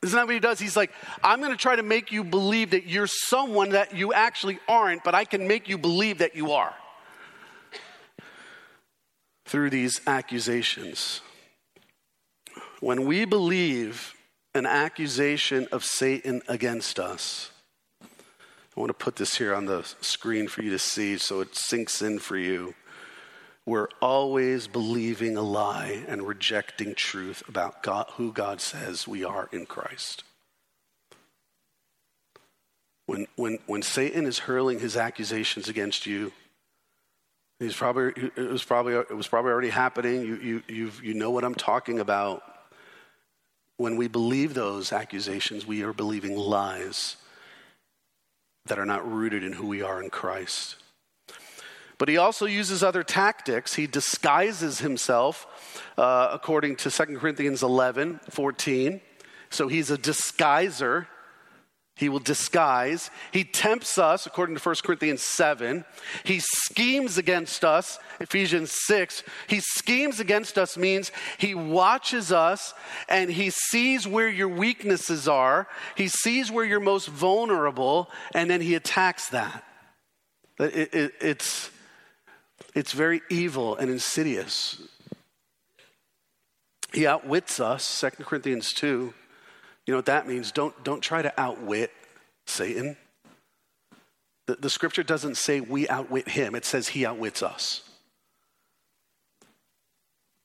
Isn't 0.03 0.17
that 0.17 0.27
what 0.27 0.35
he 0.35 0.41
does? 0.41 0.59
He's 0.59 0.77
like, 0.77 0.93
I'm 1.23 1.41
going 1.41 1.51
to 1.51 1.59
try 1.59 1.77
to 1.77 1.83
make 1.83 2.11
you 2.11 2.25
believe 2.25 2.71
that 2.71 2.87
you're 2.87 3.07
someone 3.07 3.71
that 3.71 3.95
you 3.95 4.15
actually 4.15 4.59
aren't, 4.67 5.05
but 5.05 5.15
I 5.15 5.25
can 5.25 5.47
make 5.47 5.69
you 5.69 5.77
believe 5.77 6.19
that 6.19 6.35
you 6.35 6.53
are 6.53 6.75
through 9.45 9.69
these 9.69 10.01
accusations. 10.07 11.21
When 12.81 13.05
we 13.05 13.27
believe 13.27 14.15
an 14.55 14.65
accusation 14.65 15.69
of 15.71 15.85
Satan 15.85 16.41
against 16.49 16.99
us, 16.99 17.51
I 18.03 18.81
want 18.81 18.89
to 18.89 18.95
put 18.95 19.17
this 19.17 19.37
here 19.37 19.55
on 19.55 19.67
the 19.67 19.83
screen 20.01 20.49
for 20.49 20.63
you 20.63 20.71
to 20.71 20.79
see 20.79 21.19
so 21.19 21.41
it 21.41 21.55
sinks 21.55 22.01
in 22.01 22.21
for 22.21 22.39
you. 22.39 22.75
We're 23.67 23.89
always 24.01 24.67
believing 24.67 25.37
a 25.37 25.43
lie 25.43 26.05
and 26.09 26.27
rejecting 26.27 26.95
truth 26.95 27.43
about 27.49 27.83
God, 27.83 28.07
who 28.15 28.33
God 28.33 28.61
says 28.61 29.07
we 29.07 29.23
are 29.23 29.49
in 29.53 29.67
Christ. 29.67 30.25
When, 33.07 33.27
when, 33.37 33.59
when 33.67 33.83
Satan 33.83 34.25
is 34.25 34.41
hurling 34.41 34.79
his 34.81 34.97
accusations 34.97 35.69
against 35.69 36.07
you, 36.07 36.33
he's 37.59 37.77
probably, 37.77 38.13
it, 38.37 38.51
was 38.51 38.65
probably, 38.65 38.95
it 38.95 39.17
was 39.17 39.29
probably 39.29 39.53
already 39.53 39.71
happening. 39.71 40.23
You, 40.23 40.37
you, 40.37 40.63
you 40.69 40.93
you 41.03 41.15
know 41.15 41.31
what 41.31 41.45
I'm 41.45 41.55
talking 41.55 42.01
about. 42.01 42.43
When 43.77 43.97
we 43.97 44.09
believe 44.09 44.55
those 44.55 44.93
accusations, 44.93 45.67
we 45.67 45.83
are 45.83 45.93
believing 45.93 46.37
lies 46.37 47.17
that 48.67 48.79
are 48.79 48.87
not 48.87 49.11
rooted 49.11 49.43
in 49.43 49.53
who 49.53 49.67
we 49.67 49.83
are 49.83 50.03
in 50.03 50.11
Christ. 50.11 50.77
But 52.01 52.09
he 52.09 52.17
also 52.17 52.47
uses 52.47 52.83
other 52.83 53.03
tactics. 53.03 53.75
He 53.75 53.87
disguises 53.87 54.79
himself, 54.79 55.47
uh, 55.99 56.31
according 56.33 56.77
to 56.77 56.91
2 56.91 57.19
Corinthians 57.19 57.63
11 57.63 58.21
14. 58.31 59.03
So 59.51 59.69
he's 59.69 59.91
a 59.91 59.99
disguiser. 59.99 61.09
He 61.95 62.09
will 62.09 62.19
disguise. 62.19 63.11
He 63.33 63.45
tempts 63.45 63.99
us, 63.99 64.25
according 64.25 64.57
to 64.57 64.63
1 64.63 64.77
Corinthians 64.83 65.21
7. 65.21 65.85
He 66.25 66.41
schemes 66.41 67.19
against 67.19 67.67
us, 67.67 67.99
Ephesians 68.19 68.73
6. 68.87 69.23
He 69.47 69.61
schemes 69.61 70.21
against 70.21 70.57
us 70.57 70.79
means 70.79 71.13
he 71.37 71.55
watches 71.55 72.33
us 72.33 72.73
and 73.11 73.31
he 73.31 73.51
sees 73.51 74.09
where 74.09 74.31
your 74.31 74.49
weaknesses 74.49 75.29
are. 75.29 75.69
He 75.97 76.09
sees 76.09 76.51
where 76.51 76.65
you're 76.65 76.81
most 76.81 77.09
vulnerable, 77.09 78.11
and 78.35 78.49
then 78.49 78.63
he 78.63 78.75
attacks 78.75 79.29
that. 79.29 79.65
It, 80.59 80.95
it, 80.95 81.13
it's, 81.21 81.71
it's 82.75 82.93
very 82.93 83.23
evil 83.31 83.77
and 83.77 83.91
insidious. 83.91 84.81
He 86.93 87.07
outwits 87.07 87.61
us, 87.61 88.01
2 88.01 88.25
Corinthians 88.25 88.73
2. 88.73 89.15
You 89.87 89.93
know 89.93 89.99
what 89.99 90.07
that 90.07 90.27
means? 90.27 90.53
Don't, 90.53 90.83
don't 90.85 91.01
try 91.01 91.23
to 91.23 91.41
outwit 91.41 91.91
Satan. 92.47 92.97
The, 94.47 94.57
the 94.57 94.71
scripture 94.71 95.03
doesn't 95.03 95.37
say 95.37 95.61
we 95.61 95.89
outwit 95.89 96.29
him, 96.29 96.55
it 96.55 96.65
says 96.65 96.89
he 96.89 97.07
outwits 97.07 97.43
us. 97.43 97.83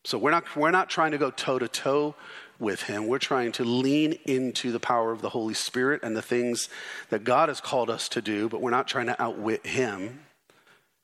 So 0.04 0.18
we're 0.18 0.30
not, 0.30 0.54
we're 0.54 0.70
not 0.70 0.88
trying 0.88 1.10
to 1.10 1.18
go 1.18 1.32
toe 1.32 1.58
to 1.58 1.66
toe 1.66 2.14
with 2.60 2.82
him. 2.82 3.08
We're 3.08 3.18
trying 3.18 3.52
to 3.52 3.64
lean 3.64 4.12
into 4.24 4.70
the 4.70 4.78
power 4.78 5.10
of 5.10 5.20
the 5.20 5.30
Holy 5.30 5.54
Spirit 5.54 6.00
and 6.04 6.16
the 6.16 6.22
things 6.22 6.68
that 7.10 7.24
God 7.24 7.48
has 7.48 7.60
called 7.60 7.90
us 7.90 8.08
to 8.10 8.22
do, 8.22 8.48
but 8.48 8.60
we're 8.60 8.70
not 8.70 8.86
trying 8.86 9.06
to 9.06 9.20
outwit 9.20 9.66
him. 9.66 10.25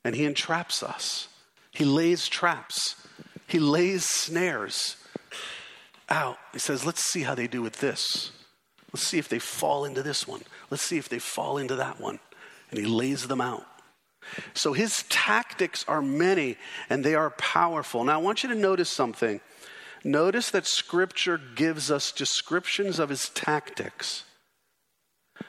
And 0.05 0.15
he 0.15 0.25
entraps 0.25 0.83
us, 0.83 1.29
he 1.71 1.85
lays 1.85 2.29
traps, 2.29 2.97
he 3.47 3.59
lays 3.59 4.05
snares 4.05 4.97
out. 6.09 6.39
He 6.53 6.59
says, 6.59 6.85
Let's 6.85 7.05
see 7.05 7.23
how 7.23 7.35
they 7.35 7.47
do 7.47 7.63
with 7.63 7.81
this. 7.81 8.31
Let's 8.93 9.07
see 9.07 9.19
if 9.19 9.29
they 9.29 9.39
fall 9.39 9.85
into 9.85 10.03
this 10.03 10.29
one. 10.29 10.43
Let's 10.71 10.83
see 10.83 10.99
if 10.99 11.09
they 11.09 11.19
fall 11.19 11.57
into 11.57 11.77
that 11.77 11.99
one. 12.01 12.21
And 12.71 12.79
he 12.79 12.87
lays 12.87 13.27
them 13.27 13.41
out. 13.41 13.67
So 14.55 14.73
his 14.73 15.05
tactics 15.09 15.85
are 15.89 16.03
many 16.03 16.57
and 16.89 17.03
they 17.03 17.15
are 17.15 17.31
powerful. 17.31 18.05
Now, 18.05 18.15
I 18.15 18.23
want 18.23 18.43
you 18.43 18.49
to 18.51 18.55
notice 18.55 18.91
something. 18.91 19.41
Notice 20.05 20.51
that 20.51 20.67
scripture 20.67 21.41
gives 21.55 21.91
us 21.91 22.13
descriptions 22.13 22.99
of 22.99 23.09
his 23.09 23.29
tactics. 23.31 24.25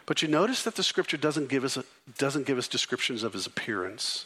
But 0.06 0.22
you 0.22 0.28
notice 0.28 0.64
that 0.64 0.76
the 0.76 0.84
scripture 0.84 1.18
doesn't 1.18 1.50
give 1.50 1.64
us, 1.64 1.78
doesn't 2.18 2.46
give 2.46 2.58
us 2.58 2.68
descriptions 2.68 3.24
of 3.24 3.34
his 3.34 3.46
appearance. 3.46 4.26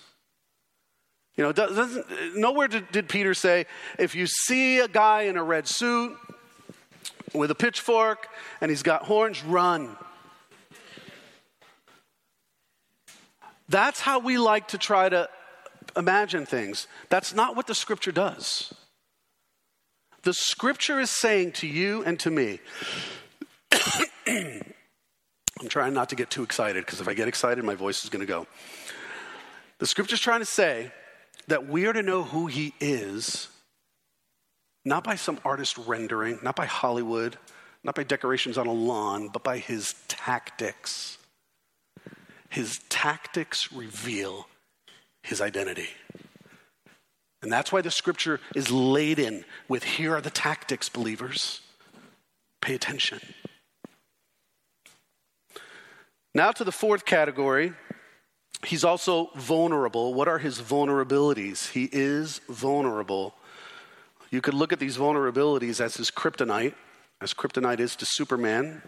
You 1.38 1.44
know, 1.44 1.52
doesn't, 1.52 2.36
nowhere 2.36 2.68
did, 2.68 2.92
did 2.92 3.08
Peter 3.08 3.36
say, 3.36 3.68
if 4.00 4.16
you 4.16 4.26
see 4.26 4.80
a 4.80 4.88
guy 4.88 5.24
in 5.24 5.38
a 5.38 5.44
red 5.44 5.68
suit 5.68 6.18
with 7.34 7.52
a 7.52 7.56
pitchfork 7.56 8.28
and 8.60 8.72
he's 8.72 8.82
got 8.82 9.04
horns, 9.04 9.44
run. 9.44 9.96
That's 13.70 14.00
how 14.00 14.20
we 14.20 14.40
like 14.40 14.70
to 14.70 14.80
try 14.80 15.10
to 15.10 15.30
imagine 15.96 16.48
things. 16.48 16.88
That's 17.10 17.36
not 17.36 17.56
what 17.56 17.68
the 17.68 17.76
scripture 17.76 18.12
does. 18.12 18.74
The 20.24 20.34
scripture 20.34 21.00
is 21.00 21.12
saying 21.12 21.52
to 21.54 21.68
you 21.68 22.04
and 22.04 22.20
to 22.22 22.32
me, 22.32 22.60
I'm 24.28 25.70
trying 25.70 25.94
not 25.94 26.10
to 26.10 26.16
get 26.16 26.32
too 26.32 26.42
excited 26.42 26.84
because 26.84 27.00
if 27.00 27.08
I 27.08 27.14
get 27.14 27.28
excited, 27.28 27.64
my 27.64 27.76
voice 27.76 28.04
is 28.04 28.10
going 28.10 28.26
to 28.26 28.28
go. 28.32 28.48
The 29.78 29.86
scripture 29.86 30.16
is 30.16 30.22
trying 30.22 30.40
to 30.40 30.46
say 30.46 30.92
that 31.48 31.68
we 31.68 31.86
are 31.86 31.94
to 31.94 32.04
know 32.04 32.24
who 32.24 32.48
he 32.48 32.74
is, 32.80 33.48
not 34.84 35.04
by 35.04 35.16
some 35.16 35.40
artist 35.46 35.78
rendering, 35.78 36.40
not 36.44 36.56
by 36.56 36.66
Hollywood, 36.66 37.38
not 37.84 37.96
by 37.96 38.04
decorations 38.04 38.58
on 38.58 38.68
a 38.68 38.72
lawn, 38.72 39.30
but 39.30 39.44
by 39.44 39.58
his 39.58 39.96
tactics. 40.08 41.18
His 42.50 42.80
tactics 42.90 43.72
reveal 43.72 44.48
his 45.24 45.42
identity. 45.42 45.90
And 47.42 47.52
that's 47.52 47.72
why 47.72 47.82
the 47.82 47.92
scripture 47.92 48.40
is 48.56 48.72
laden 48.72 49.46
with 49.68 49.84
here 49.84 50.16
are 50.16 50.22
the 50.22 50.30
tactics, 50.30 50.90
believers. 50.90 51.62
Pay 52.62 52.74
attention. 52.76 53.20
Now 56.34 56.52
to 56.52 56.64
the 56.64 56.72
fourth 56.72 57.06
category. 57.06 57.74
He's 58.66 58.84
also 58.84 59.30
vulnerable. 59.36 60.14
What 60.14 60.28
are 60.28 60.40
his 60.40 60.60
vulnerabilities? 60.60 61.72
He 61.72 61.90
is 61.92 62.42
vulnerable. 62.50 63.36
You 64.32 64.42
could 64.42 64.54
look 64.54 64.74
at 64.74 64.80
these 64.80 64.98
vulnerabilities 64.98 65.80
as 65.80 65.96
his 65.96 66.12
kryptonite, 66.12 66.74
as 67.22 67.34
kryptonite 67.34 67.80
is 67.80 67.96
to 67.98 68.06
Superman. 68.06 68.82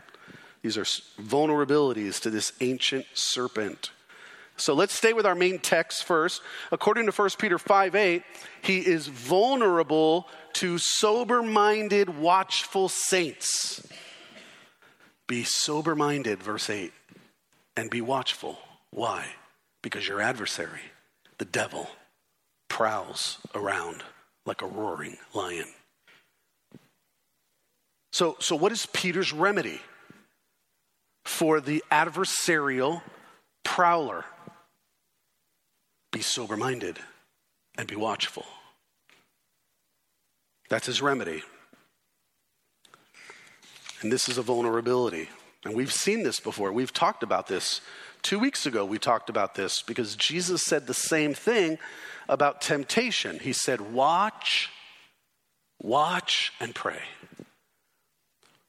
These 0.62 0.78
are 0.78 0.84
vulnerabilities 0.84 2.20
to 2.22 2.30
this 2.30 2.52
ancient 2.60 3.06
serpent. 3.14 3.92
So 4.58 4.74
let's 4.74 4.94
stay 4.94 5.14
with 5.14 5.26
our 5.26 5.36
main 5.36 5.60
text 5.60 6.04
first. 6.04 6.42
According 6.72 7.06
to 7.06 7.12
1 7.14 7.30
Peter 7.40 7.58
5 7.58 7.96
8, 7.96 8.24
he 8.62 8.80
is 8.80 9.08
vulnerable 9.08 10.28
to 10.54 10.78
sober 10.78 11.42
minded, 11.42 12.10
watchful 12.18 12.90
saints. 12.90 13.88
Be 15.28 15.44
sober 15.44 15.96
minded, 15.96 16.44
verse 16.44 16.70
8, 16.70 16.92
and 17.78 17.90
be 17.90 18.02
watchful. 18.02 18.58
Why? 18.90 19.28
Because 19.82 20.08
your 20.08 20.22
adversary, 20.22 20.82
the 21.38 21.46
devil, 21.46 21.90
prowls 22.68 23.38
around 23.56 24.04
like 24.46 24.62
a 24.62 24.68
roaring 24.68 25.18
lion. 25.34 25.68
So, 28.12 28.36
so 28.40 28.56
what 28.56 28.72
is 28.72 28.86
Peter's 28.88 29.32
remedy 29.32 29.80
for 31.26 31.62
the 31.62 31.84
adversarial 31.92 33.02
prowler? 33.64 34.26
Be 36.12 36.22
sober 36.22 36.58
minded 36.58 37.00
and 37.78 37.88
be 37.88 37.96
watchful. 37.96 38.46
That's 40.70 40.88
his 40.88 41.02
remedy. 41.02 41.44
And 44.02 44.12
this 44.12 44.30
is 44.30 44.38
a 44.38 44.42
vulnerability. 44.42 45.30
And 45.66 45.76
we've 45.76 45.94
seen 45.94 46.24
this 46.24 46.40
before. 46.40 46.72
We've 46.72 46.94
talked 46.94 47.22
about 47.22 47.48
this. 47.48 47.82
Two 48.22 48.40
weeks 48.40 48.66
ago, 48.66 48.86
we 48.86 49.00
talked 49.00 49.30
about 49.30 49.56
this 49.56 49.82
because 49.82 50.16
Jesus 50.16 50.64
said 50.64 50.88
the 50.88 50.94
same 50.94 51.34
thing 51.34 51.78
about 52.28 52.62
temptation. 52.62 53.40
He 53.40 53.54
said, 53.54 53.94
Watch, 53.94 54.70
watch, 55.82 56.52
and 56.60 56.76
pray. 56.76 57.02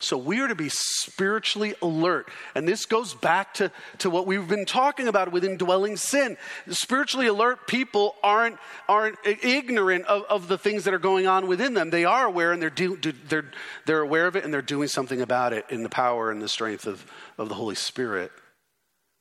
So 0.02 0.16
we 0.16 0.40
are 0.40 0.48
to 0.48 0.54
be 0.54 0.70
spiritually 0.70 1.74
alert. 1.82 2.30
And 2.54 2.66
this 2.66 2.86
goes 2.86 3.12
back 3.12 3.52
to, 3.54 3.70
to 3.98 4.08
what 4.08 4.26
we've 4.26 4.48
been 4.48 4.64
talking 4.64 5.08
about 5.08 5.30
with 5.30 5.44
indwelling 5.44 5.98
sin. 5.98 6.38
Spiritually 6.70 7.26
alert 7.26 7.66
people 7.66 8.16
aren't, 8.22 8.56
aren't 8.88 9.18
ignorant 9.24 10.06
of, 10.06 10.22
of 10.30 10.48
the 10.48 10.56
things 10.56 10.84
that 10.84 10.94
are 10.94 10.98
going 10.98 11.26
on 11.26 11.48
within 11.48 11.74
them. 11.74 11.90
They 11.90 12.06
are 12.06 12.24
aware 12.24 12.52
and 12.52 12.62
they're, 12.62 12.70
do, 12.70 12.96
they're, 12.96 13.50
they're 13.84 14.00
aware 14.00 14.26
of 14.26 14.36
it 14.36 14.44
and 14.44 14.54
they're 14.54 14.62
doing 14.62 14.88
something 14.88 15.20
about 15.20 15.52
it 15.52 15.66
in 15.68 15.82
the 15.82 15.90
power 15.90 16.30
and 16.30 16.40
the 16.40 16.48
strength 16.48 16.86
of, 16.86 17.04
of 17.36 17.50
the 17.50 17.54
Holy 17.54 17.74
Spirit. 17.74 18.32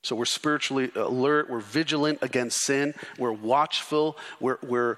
So 0.02 0.16
we're 0.16 0.24
spiritually 0.24 0.90
alert, 0.94 1.50
we're 1.50 1.60
vigilant 1.60 2.20
against 2.22 2.62
sin, 2.62 2.94
we're 3.18 3.32
watchful, 3.32 4.16
we're, 4.40 4.58
we're, 4.62 4.96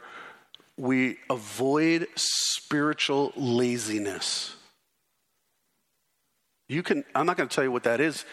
we 0.76 1.18
avoid 1.28 2.06
spiritual 2.14 3.32
laziness. 3.36 4.54
You 6.68 6.82
can, 6.82 7.04
I'm 7.14 7.26
not 7.26 7.36
going 7.36 7.48
to 7.48 7.54
tell 7.54 7.64
you 7.64 7.72
what 7.72 7.82
that 7.82 8.00
is. 8.00 8.24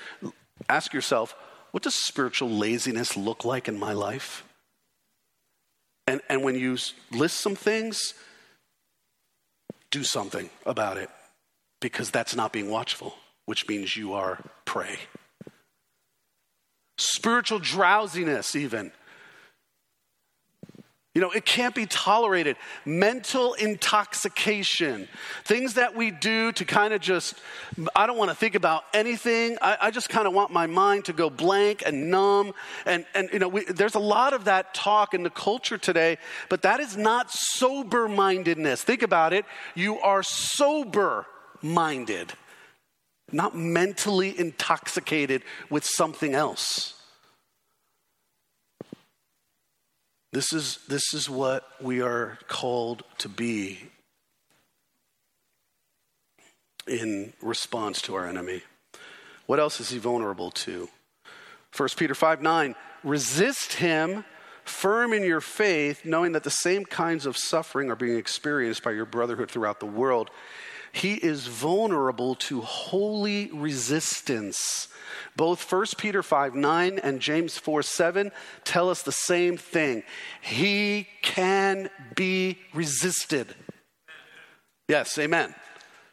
Ask 0.70 0.94
yourself, 0.94 1.36
what 1.72 1.84
does 1.84 1.96
spiritual 1.96 2.50
laziness 2.50 3.18
look 3.18 3.44
like 3.44 3.68
in 3.68 3.78
my 3.78 3.94
life? 3.94 4.44
And, 6.08 6.22
and 6.30 6.44
when 6.44 6.56
you 6.56 6.78
list 7.12 7.38
some 7.38 7.56
things, 7.56 8.14
do 9.92 10.04
something 10.04 10.50
about 10.66 10.98
it 10.98 11.10
because 11.82 12.12
that's 12.12 12.36
not 12.36 12.54
being 12.54 12.70
watchful, 12.70 13.16
which 13.46 13.68
means 13.68 13.96
you 13.96 14.14
are 14.14 14.40
prey. 14.66 14.98
Spiritual 17.00 17.60
drowsiness, 17.60 18.58
even. 18.58 18.92
You 21.16 21.22
know, 21.22 21.32
it 21.32 21.46
can't 21.46 21.74
be 21.74 21.86
tolerated. 21.86 22.58
Mental 22.86 23.54
intoxication, 23.54 25.08
things 25.46 25.76
that 25.76 25.96
we 25.96 26.12
do 26.12 26.52
to 26.52 26.66
kind 26.66 26.94
of 26.94 27.00
just, 27.02 27.36
I 27.96 28.06
don't 28.06 28.18
want 28.18 28.32
to 28.32 28.36
think 28.36 28.54
about 28.54 28.84
anything. 28.94 29.58
I, 29.62 29.78
I 29.82 29.92
just 29.92 30.10
kind 30.10 30.28
of 30.28 30.34
want 30.34 30.52
my 30.52 30.68
mind 30.68 31.06
to 31.06 31.14
go 31.14 31.30
blank 31.30 31.84
and 31.86 32.12
numb. 32.12 32.52
And, 32.86 33.06
and 33.16 33.30
you 33.32 33.40
know, 33.40 33.48
we, 33.48 33.64
there's 33.64 33.96
a 33.96 34.00
lot 34.00 34.34
of 34.34 34.46
that 34.46 34.74
talk 34.74 35.14
in 35.14 35.24
the 35.24 35.30
culture 35.30 35.78
today, 35.78 36.18
but 36.50 36.62
that 36.64 36.80
is 36.82 36.98
not 36.98 37.32
sober 37.32 38.10
mindedness. 38.10 38.84
Think 38.84 39.02
about 39.02 39.32
it. 39.32 39.46
You 39.76 40.00
are 40.00 40.22
sober 40.22 41.26
minded, 41.62 42.34
not 43.34 43.56
mentally 43.56 44.38
intoxicated 44.38 45.44
with 45.70 45.86
something 45.86 46.34
else. 46.34 46.96
This 50.32 50.54
is, 50.54 50.80
this 50.88 51.14
is 51.14 51.30
what 51.30 51.68
we 51.82 52.02
are 52.02 52.38
called 52.48 53.04
to 53.18 53.30
be 53.30 53.80
in 56.88 57.34
response 57.42 58.02
to 58.04 58.16
our 58.16 58.28
enemy. 58.28 58.62
What 59.48 59.60
else 59.60 59.80
is 59.80 59.90
he 59.90 59.98
vulnerable 59.98 60.52
to? 60.52 60.90
1 61.76 61.90
Peter 61.98 62.16
5 62.16 62.42
9, 62.42 62.76
resist 63.04 63.74
him 63.74 64.24
firm 64.64 65.14
in 65.14 65.24
your 65.24 65.42
faith, 65.42 66.06
knowing 66.06 66.34
that 66.34 66.44
the 66.44 66.50
same 66.50 66.86
kinds 66.86 67.26
of 67.26 67.36
suffering 67.36 67.90
are 67.90 67.96
being 67.96 68.18
experienced 68.18 68.84
by 68.84 68.92
your 68.92 69.06
brotherhood 69.06 69.50
throughout 69.50 69.80
the 69.80 69.86
world. 69.86 70.30
He 70.92 71.16
is 71.16 71.48
vulnerable 71.48 72.36
to 72.36 72.62
holy 72.62 73.52
resistance 73.52 74.88
both 75.36 75.72
1 75.72 75.86
Peter 75.98 76.22
5 76.22 76.56
9 76.56 77.00
and 77.00 77.20
James 77.20 77.58
4 77.58 77.82
7 77.82 78.32
tell 78.66 78.90
us 78.90 79.04
the 79.04 79.12
same 79.12 79.56
thing. 79.56 80.04
He 80.42 81.08
can 81.22 81.90
be 82.16 82.58
resisted. 82.74 83.56
Yes, 84.88 85.18
amen. 85.18 85.56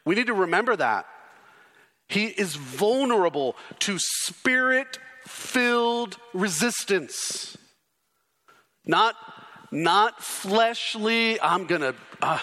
We 0.05 0.15
need 0.15 0.27
to 0.27 0.33
remember 0.33 0.75
that. 0.75 1.07
He 2.07 2.27
is 2.27 2.55
vulnerable 2.55 3.57
to 3.79 3.97
spirit 3.99 4.97
filled 5.25 6.17
resistance. 6.33 7.57
Not, 8.85 9.15
not 9.71 10.23
fleshly, 10.23 11.41
I'm 11.41 11.65
gonna, 11.65 11.95
uh, 12.21 12.39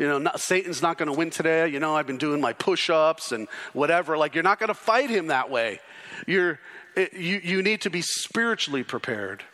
you 0.00 0.08
know, 0.08 0.16
not, 0.16 0.40
Satan's 0.40 0.80
not 0.80 0.96
gonna 0.96 1.12
win 1.12 1.28
today. 1.28 1.68
You 1.68 1.78
know, 1.78 1.94
I've 1.94 2.06
been 2.06 2.16
doing 2.16 2.40
my 2.40 2.54
push 2.54 2.88
ups 2.88 3.32
and 3.32 3.46
whatever. 3.74 4.16
Like, 4.16 4.34
you're 4.34 4.42
not 4.42 4.58
gonna 4.58 4.72
fight 4.72 5.10
him 5.10 5.26
that 5.26 5.50
way. 5.50 5.78
You're, 6.26 6.58
it, 6.96 7.12
you, 7.12 7.38
you 7.44 7.62
need 7.62 7.82
to 7.82 7.90
be 7.90 8.00
spiritually 8.00 8.82
prepared. 8.82 9.44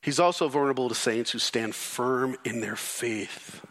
He's 0.00 0.20
also 0.20 0.46
vulnerable 0.46 0.88
to 0.88 0.94
saints 0.94 1.32
who 1.32 1.40
stand 1.40 1.74
firm 1.74 2.36
in 2.44 2.60
their 2.60 2.76
faith. 2.76 3.66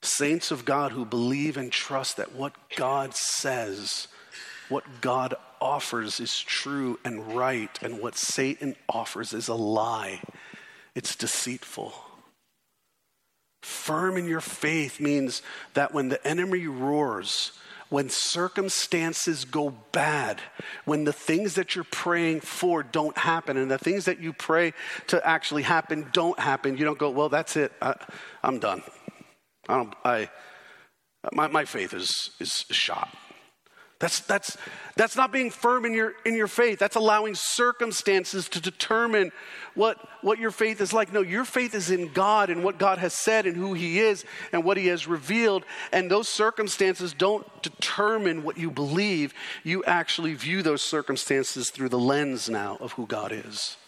Saints 0.00 0.50
of 0.50 0.64
God 0.64 0.92
who 0.92 1.04
believe 1.04 1.58
and 1.58 1.70
trust 1.70 2.16
that 2.16 2.34
what 2.34 2.54
God 2.74 3.14
says, 3.14 4.08
what 4.70 5.02
God 5.02 5.34
offers 5.60 6.20
is 6.20 6.40
true 6.40 6.98
and 7.04 7.36
right, 7.36 7.78
and 7.82 8.00
what 8.00 8.16
Satan 8.16 8.76
offers 8.88 9.34
is 9.34 9.48
a 9.48 9.54
lie. 9.54 10.22
It's 10.94 11.16
deceitful. 11.16 12.05
Firm 13.62 14.16
in 14.16 14.26
your 14.26 14.40
faith 14.40 15.00
means 15.00 15.42
that 15.74 15.92
when 15.92 16.08
the 16.08 16.24
enemy 16.26 16.66
roars, 16.66 17.52
when 17.88 18.08
circumstances 18.08 19.44
go 19.44 19.70
bad, 19.92 20.40
when 20.84 21.04
the 21.04 21.12
things 21.12 21.54
that 21.54 21.74
you're 21.74 21.84
praying 21.84 22.40
for 22.40 22.82
don't 22.82 23.16
happen, 23.16 23.56
and 23.56 23.70
the 23.70 23.78
things 23.78 24.06
that 24.06 24.20
you 24.20 24.32
pray 24.32 24.72
to 25.06 25.24
actually 25.26 25.62
happen 25.62 26.08
don't 26.12 26.38
happen, 26.38 26.76
you 26.76 26.84
don't 26.84 26.98
go, 26.98 27.10
well, 27.10 27.28
that's 27.28 27.56
it. 27.56 27.72
I, 27.80 27.94
am 28.42 28.58
done. 28.58 28.82
I 29.68 29.76
don't, 29.76 29.94
I, 30.04 30.30
my, 31.32 31.46
my 31.48 31.64
faith 31.64 31.94
is, 31.94 32.30
is 32.40 32.64
shot. 32.70 33.16
That's, 33.98 34.20
that's, 34.20 34.58
that's 34.96 35.16
not 35.16 35.32
being 35.32 35.50
firm 35.50 35.86
in 35.86 35.94
your, 35.94 36.12
in 36.26 36.34
your 36.34 36.48
faith. 36.48 36.78
That's 36.78 36.96
allowing 36.96 37.34
circumstances 37.34 38.46
to 38.50 38.60
determine 38.60 39.32
what, 39.74 39.98
what 40.20 40.38
your 40.38 40.50
faith 40.50 40.82
is 40.82 40.92
like. 40.92 41.14
No, 41.14 41.22
your 41.22 41.46
faith 41.46 41.74
is 41.74 41.90
in 41.90 42.12
God 42.12 42.50
and 42.50 42.62
what 42.62 42.78
God 42.78 42.98
has 42.98 43.14
said 43.14 43.46
and 43.46 43.56
who 43.56 43.72
He 43.72 43.98
is 43.98 44.26
and 44.52 44.64
what 44.64 44.76
He 44.76 44.88
has 44.88 45.08
revealed. 45.08 45.64
And 45.92 46.10
those 46.10 46.28
circumstances 46.28 47.14
don't 47.14 47.46
determine 47.62 48.42
what 48.42 48.58
you 48.58 48.70
believe. 48.70 49.32
You 49.64 49.82
actually 49.84 50.34
view 50.34 50.62
those 50.62 50.82
circumstances 50.82 51.70
through 51.70 51.88
the 51.88 51.98
lens 51.98 52.50
now 52.50 52.76
of 52.80 52.92
who 52.92 53.06
God 53.06 53.32
is. 53.32 53.78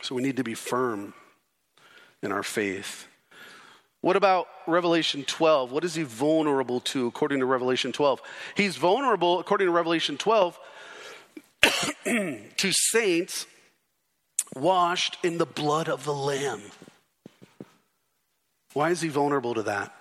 So 0.00 0.14
we 0.14 0.22
need 0.22 0.38
to 0.38 0.44
be 0.44 0.54
firm 0.54 1.12
in 2.22 2.32
our 2.32 2.42
faith. 2.42 3.08
What 4.06 4.14
about 4.14 4.46
Revelation 4.68 5.24
12? 5.24 5.72
What 5.72 5.82
is 5.82 5.96
he 5.96 6.04
vulnerable 6.04 6.78
to 6.78 7.08
according 7.08 7.40
to 7.40 7.44
Revelation 7.44 7.90
12? 7.90 8.22
He's 8.54 8.76
vulnerable, 8.76 9.40
according 9.40 9.66
to 9.66 9.72
Revelation 9.72 10.16
12, 10.16 10.56
to 12.04 12.72
saints 12.72 13.46
washed 14.54 15.18
in 15.24 15.38
the 15.38 15.44
blood 15.44 15.88
of 15.88 16.04
the 16.04 16.14
Lamb. 16.14 16.62
Why 18.74 18.90
is 18.90 19.00
he 19.00 19.08
vulnerable 19.08 19.54
to 19.54 19.64
that? 19.64 19.92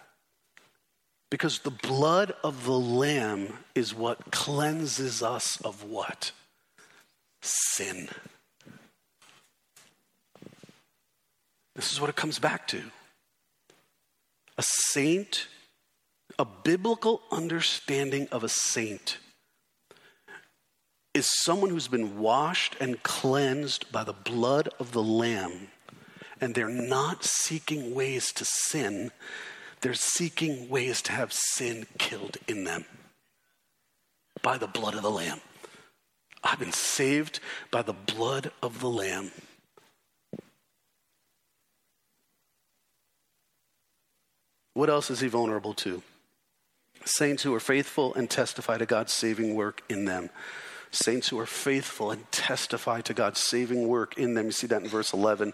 Because 1.31 1.57
the 1.57 1.71
blood 1.71 2.31
of 2.43 2.63
the 2.63 2.77
Lamb 2.77 3.57
is 3.73 3.95
what 3.95 4.29
cleanses 4.31 5.23
us 5.23 5.59
of 5.61 5.83
what? 5.83 6.31
Sin. 7.41 8.09
This 11.75 11.91
is 11.91 11.99
what 11.99 12.11
it 12.11 12.15
comes 12.15 12.37
back 12.37 12.67
to. 12.67 12.83
A 14.57 14.63
saint, 14.63 15.47
a 16.39 16.45
biblical 16.45 17.21
understanding 17.31 18.27
of 18.31 18.43
a 18.43 18.49
saint, 18.49 19.17
is 21.13 21.29
someone 21.43 21.69
who's 21.69 21.87
been 21.87 22.19
washed 22.19 22.75
and 22.79 23.01
cleansed 23.03 23.91
by 23.91 24.03
the 24.03 24.13
blood 24.13 24.69
of 24.79 24.91
the 24.91 25.03
Lamb, 25.03 25.69
and 26.39 26.53
they're 26.53 26.69
not 26.69 27.23
seeking 27.23 27.93
ways 27.93 28.31
to 28.33 28.45
sin, 28.45 29.11
they're 29.81 29.93
seeking 29.93 30.69
ways 30.69 31.01
to 31.03 31.11
have 31.11 31.33
sin 31.33 31.85
killed 31.97 32.37
in 32.47 32.63
them 32.63 32.85
by 34.41 34.57
the 34.57 34.67
blood 34.67 34.93
of 34.93 35.01
the 35.01 35.11
Lamb. 35.11 35.41
I've 36.43 36.59
been 36.59 36.71
saved 36.71 37.39
by 37.71 37.81
the 37.81 37.93
blood 37.93 38.51
of 38.61 38.79
the 38.79 38.89
Lamb. 38.89 39.31
What 44.75 44.89
else 44.89 45.09
is 45.09 45.21
he 45.21 45.29
vulnerable 45.29 45.73
to? 45.75 46.03
Saints 47.05 47.43
who 47.43 47.55
are 47.55 47.61
faithful 47.61 48.13
and 48.13 48.29
testify 48.29 48.77
to 48.77 48.85
God's 48.85 49.13
saving 49.13 49.55
work 49.55 49.81
in 49.89 50.03
them 50.03 50.29
saints 50.95 51.29
who 51.29 51.39
are 51.39 51.45
faithful 51.45 52.11
and 52.11 52.31
testify 52.31 53.01
to 53.01 53.13
God's 53.13 53.39
saving 53.39 53.87
work 53.87 54.17
in 54.17 54.33
them. 54.33 54.47
You 54.47 54.51
see 54.51 54.67
that 54.67 54.81
in 54.81 54.87
verse 54.87 55.13
11. 55.13 55.53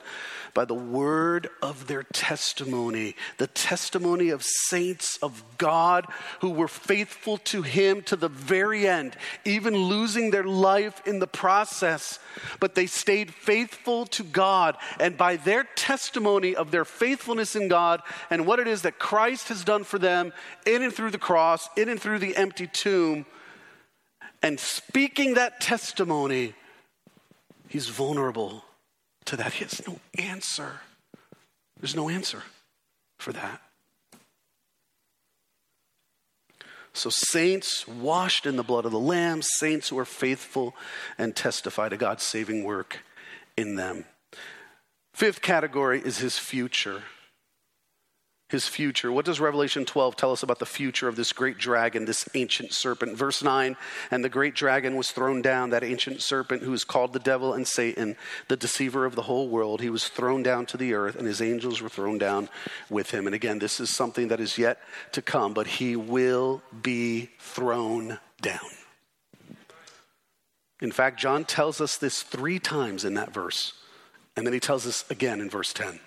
By 0.54 0.66
the 0.66 0.74
word 0.74 1.50
of 1.62 1.88
their 1.88 2.04
testimony, 2.04 3.16
the 3.38 3.48
testimony 3.48 4.30
of 4.30 4.44
saints 4.44 5.18
of 5.22 5.44
God 5.58 6.06
who 6.40 6.50
were 6.50 6.68
faithful 6.68 7.38
to 7.38 7.62
Him 7.62 8.02
to 8.04 8.16
the 8.16 8.28
very 8.28 8.88
end, 8.88 9.16
even 9.46 9.76
losing 9.76 10.32
their 10.32 10.44
life 10.44 11.02
in 11.06 11.20
the 11.20 11.28
process. 11.28 12.20
But 12.60 12.76
they 12.76 12.86
stayed 12.86 13.34
faithful 13.34 14.06
to 14.08 14.24
God. 14.24 14.78
And 15.00 15.18
by 15.18 15.38
their 15.38 15.64
testimony 15.76 16.56
of 16.56 16.72
their 16.72 16.86
faithfulness 16.86 17.56
in 17.56 17.68
God 17.68 18.02
and 18.30 18.46
what 18.46 18.60
it 18.60 18.68
is 18.68 18.82
that 18.84 19.00
Christ 19.00 19.48
has 19.50 19.64
done 19.64 19.84
for 19.84 20.00
them 20.00 20.34
in 20.66 20.84
and 20.84 20.94
through 20.94 21.12
the 21.12 21.18
cross, 21.18 21.70
in 21.78 21.90
and 21.90 22.02
through 22.02 22.20
the 22.20 22.36
empty 22.36 22.68
tomb, 22.68 23.26
and 24.42 24.60
speaking 24.60 25.36
that 25.36 25.62
testimony, 25.62 26.54
he's 27.68 27.88
vulnerable 27.88 28.66
to 29.26 29.36
that. 29.38 29.54
He 29.54 29.64
has 29.64 29.86
no 29.88 30.00
answer. 30.18 30.82
There's 31.80 31.96
no 31.96 32.10
answer 32.10 32.44
for 33.18 33.34
that. 33.34 33.62
So, 36.94 37.10
saints 37.10 37.88
washed 37.88 38.46
in 38.46 38.58
the 38.58 38.64
blood 38.64 38.86
of 38.86 38.92
the 38.92 39.00
Lamb, 39.00 39.42
saints 39.42 39.90
who 39.90 39.98
are 39.98 40.06
faithful 40.06 40.76
and 41.18 41.34
testify 41.36 41.88
to 41.88 41.96
God's 41.96 42.24
saving 42.24 42.66
work 42.66 43.00
in 43.56 43.76
them. 43.76 44.06
Fifth 45.14 45.42
category 45.42 46.02
is 46.04 46.18
his 46.18 46.38
future 46.38 47.04
his 48.52 48.68
future. 48.68 49.12
What 49.12 49.26
does 49.26 49.40
Revelation 49.40 49.86
12 49.86 50.18
tell 50.18 50.34
us 50.34 50.44
about 50.44 50.60
the 50.60 50.66
future 50.66 51.08
of 51.08 51.16
this 51.16 51.32
great 51.32 51.58
dragon, 51.58 52.04
this 52.06 52.28
ancient 52.36 52.74
serpent? 52.74 53.18
Verse 53.18 53.42
9 53.42 53.78
And 54.12 54.24
the 54.24 54.30
great 54.30 54.54
dragon 54.54 54.98
was 54.98 55.12
thrown 55.12 55.42
down, 55.42 55.70
that 55.70 55.84
ancient 55.84 56.22
serpent 56.22 56.62
who 56.62 56.74
is 56.74 56.84
called 56.84 57.14
the 57.14 57.20
devil 57.20 57.54
and 57.54 57.66
Satan, 57.66 58.18
the 58.50 58.58
deceiver 58.58 59.06
of 59.06 59.16
the 59.16 59.24
whole 59.24 59.48
world. 59.48 59.82
He 59.82 59.90
was 59.90 60.10
thrown 60.10 60.44
down 60.44 60.66
to 60.68 60.78
the 60.78 60.94
earth, 60.94 61.16
and 61.16 61.26
his 61.26 61.42
angels 61.42 61.82
were 61.82 61.90
thrown 61.90 62.18
down 62.18 62.50
with 62.90 63.12
him. 63.12 63.26
And 63.26 63.34
again, 63.34 63.60
this 63.60 63.80
is 63.80 63.96
something 63.96 64.28
that 64.28 64.42
is 64.42 64.58
yet 64.58 64.80
to 65.14 65.22
come, 65.22 65.54
but 65.54 65.68
he 65.68 65.96
will 65.96 66.62
be 66.82 67.30
thrown 67.40 68.20
down. 68.42 68.60
In 70.82 70.92
fact, 70.92 71.20
John 71.20 71.46
tells 71.46 71.80
us 71.80 71.96
this 71.96 72.22
three 72.22 72.60
times 72.60 73.06
in 73.06 73.14
that 73.14 73.34
verse, 73.34 73.74
and 74.36 74.46
then 74.46 74.54
he 74.54 74.60
tells 74.60 74.86
us 74.86 75.10
again 75.10 75.40
in 75.40 75.50
verse 75.50 75.72
10. 75.72 76.00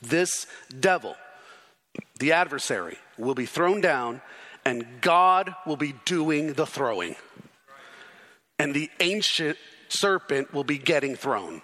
This 0.00 0.46
devil, 0.78 1.16
the 2.18 2.32
adversary, 2.32 2.98
will 3.18 3.34
be 3.34 3.46
thrown 3.46 3.80
down, 3.80 4.22
and 4.64 5.00
God 5.00 5.54
will 5.66 5.76
be 5.76 5.94
doing 6.04 6.54
the 6.54 6.66
throwing. 6.66 7.16
And 8.58 8.74
the 8.74 8.90
ancient 9.00 9.58
serpent 9.88 10.54
will 10.54 10.64
be 10.64 10.78
getting 10.78 11.16
thrown. 11.16 11.62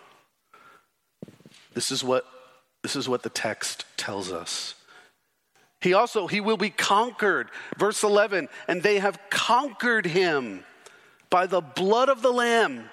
This 1.75 1.91
is 1.91 2.03
what, 2.03 2.25
this 2.83 2.97
is 2.97 3.09
what 3.09 3.23
the 3.23 3.31
text 3.31 3.85
tells 3.97 4.33
us. 4.33 4.75
He 5.81 5.95
also, 5.95 6.27
he 6.27 6.41
will 6.41 6.57
be 6.57 6.71
conquered. 6.71 7.51
Verse 7.77 8.03
11, 8.03 8.49
and 8.67 8.83
they 8.83 8.99
have 8.99 9.19
conquered 9.31 10.07
him 10.07 10.65
by 11.31 11.47
the 11.47 11.61
blood 11.61 12.09
of 12.09 12.23
the 12.23 12.33
Lamb 12.33 12.91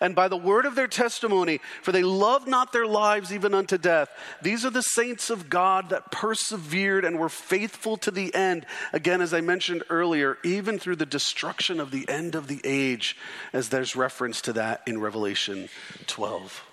and 0.00 0.14
by 0.14 0.28
the 0.28 0.36
word 0.36 0.66
of 0.66 0.74
their 0.74 0.86
testimony, 0.86 1.60
for 1.82 1.92
they 1.92 2.02
loved 2.02 2.48
not 2.48 2.72
their 2.72 2.86
lives 2.86 3.32
even 3.32 3.54
unto 3.54 3.78
death. 3.78 4.08
These 4.42 4.64
are 4.64 4.70
the 4.70 4.82
saints 4.82 5.30
of 5.30 5.48
God 5.48 5.90
that 5.90 6.10
persevered 6.10 7.04
and 7.04 7.18
were 7.18 7.28
faithful 7.28 7.96
to 7.98 8.10
the 8.10 8.34
end. 8.34 8.66
Again, 8.92 9.20
as 9.20 9.34
I 9.34 9.40
mentioned 9.40 9.84
earlier, 9.90 10.38
even 10.44 10.78
through 10.78 10.96
the 10.96 11.06
destruction 11.06 11.80
of 11.80 11.90
the 11.90 12.08
end 12.08 12.34
of 12.34 12.46
the 12.46 12.60
age, 12.64 13.16
as 13.52 13.68
there's 13.68 13.96
reference 13.96 14.40
to 14.42 14.52
that 14.54 14.82
in 14.86 15.00
Revelation 15.00 15.68
12. 16.06 16.64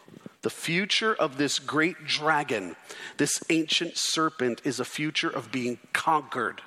The 0.42 0.50
future 0.52 1.14
of 1.16 1.38
this 1.38 1.58
great 1.58 2.06
dragon, 2.06 2.76
this 3.18 3.42
ancient 3.50 3.94
serpent, 3.96 4.62
is 4.64 4.80
a 4.80 4.86
future 4.86 5.30
of 5.30 5.52
being 5.52 5.80
conquered. 5.92 6.62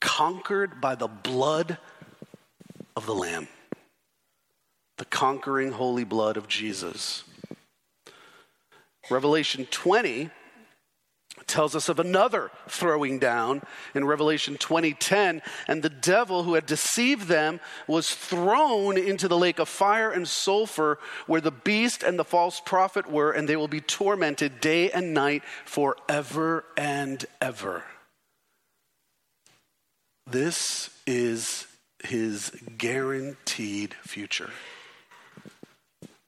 Conquered 0.00 0.80
by 0.80 0.94
the 0.94 1.08
blood 1.08 1.78
of 2.94 3.04
the 3.04 3.14
Lamb 3.14 3.48
the 4.98 5.04
conquering 5.04 5.72
holy 5.72 6.04
blood 6.04 6.36
of 6.36 6.48
Jesus. 6.48 7.24
Revelation 9.10 9.66
20 9.70 10.30
tells 11.46 11.74
us 11.74 11.88
of 11.88 11.98
another 11.98 12.50
throwing 12.68 13.18
down 13.18 13.62
in 13.94 14.04
Revelation 14.04 14.56
20:10 14.58 15.40
and 15.66 15.82
the 15.82 15.88
devil 15.88 16.42
who 16.42 16.54
had 16.54 16.66
deceived 16.66 17.28
them 17.28 17.60
was 17.86 18.10
thrown 18.10 18.98
into 18.98 19.28
the 19.28 19.38
lake 19.38 19.58
of 19.58 19.68
fire 19.68 20.10
and 20.10 20.28
sulfur 20.28 20.98
where 21.26 21.40
the 21.40 21.52
beast 21.52 22.02
and 22.02 22.18
the 22.18 22.24
false 22.24 22.60
prophet 22.60 23.06
were 23.06 23.30
and 23.30 23.48
they 23.48 23.56
will 23.56 23.68
be 23.68 23.80
tormented 23.80 24.60
day 24.60 24.90
and 24.90 25.14
night 25.14 25.42
forever 25.64 26.64
and 26.76 27.24
ever. 27.40 27.84
This 30.26 30.90
is 31.06 31.66
his 32.04 32.50
guaranteed 32.76 33.94
future. 34.02 34.50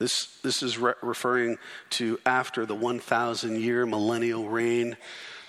This, 0.00 0.38
this 0.42 0.62
is 0.62 0.78
re- 0.78 0.94
referring 1.02 1.58
to 1.90 2.18
after 2.24 2.64
the 2.64 2.74
1,000 2.74 3.60
year 3.60 3.84
millennial 3.84 4.48
reign 4.48 4.96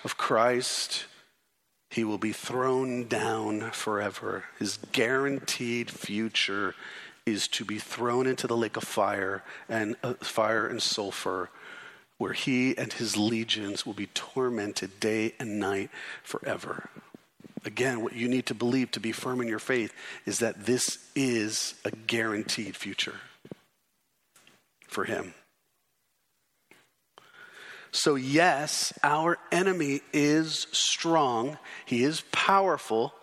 of 0.03 0.17
Christ. 0.17 1.05
He 1.89 2.03
will 2.03 2.17
be 2.17 2.33
thrown 2.33 3.07
down 3.07 3.71
forever. 3.71 4.43
His 4.59 4.77
guaranteed 4.91 5.89
future 5.89 6.75
is 7.25 7.47
to 7.47 7.63
be 7.63 7.79
thrown 7.79 8.27
into 8.27 8.45
the 8.45 8.57
lake 8.57 8.75
of 8.75 8.83
fire 8.83 9.43
and 9.69 9.95
uh, 10.03 10.15
fire 10.15 10.67
and 10.67 10.81
sulfur 10.81 11.49
where 12.17 12.33
he 12.33 12.77
and 12.77 12.93
his 12.93 13.15
legions 13.15 13.85
will 13.85 13.93
be 13.93 14.07
tormented 14.07 14.99
day 14.99 15.33
and 15.39 15.59
night 15.59 15.89
forever. 16.23 16.89
Again, 17.63 18.01
what 18.03 18.13
you 18.13 18.27
need 18.27 18.47
to 18.47 18.53
believe 18.53 18.91
to 18.91 18.99
be 18.99 19.11
firm 19.11 19.39
in 19.39 19.47
your 19.47 19.59
faith 19.59 19.93
is 20.25 20.39
that 20.39 20.65
this 20.65 20.99
is 21.15 21.75
a 21.85 21.91
guaranteed 21.91 22.75
future 22.75 23.15
for 24.91 25.05
him. 25.05 25.33
So, 27.91 28.15
yes, 28.15 28.93
our 29.03 29.37
enemy 29.51 30.01
is 30.13 30.67
strong, 30.71 31.57
he 31.85 32.03
is 32.03 32.23
powerful, 32.31 33.13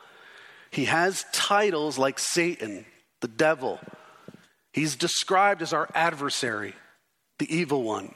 he 0.70 0.86
has 0.86 1.24
titles 1.32 1.96
like 1.96 2.18
Satan, 2.18 2.84
the 3.20 3.28
devil. 3.28 3.80
He's 4.72 4.96
described 4.96 5.62
as 5.62 5.72
our 5.72 5.88
adversary, 5.94 6.74
the 7.38 7.54
evil 7.54 7.82
one. 7.82 8.14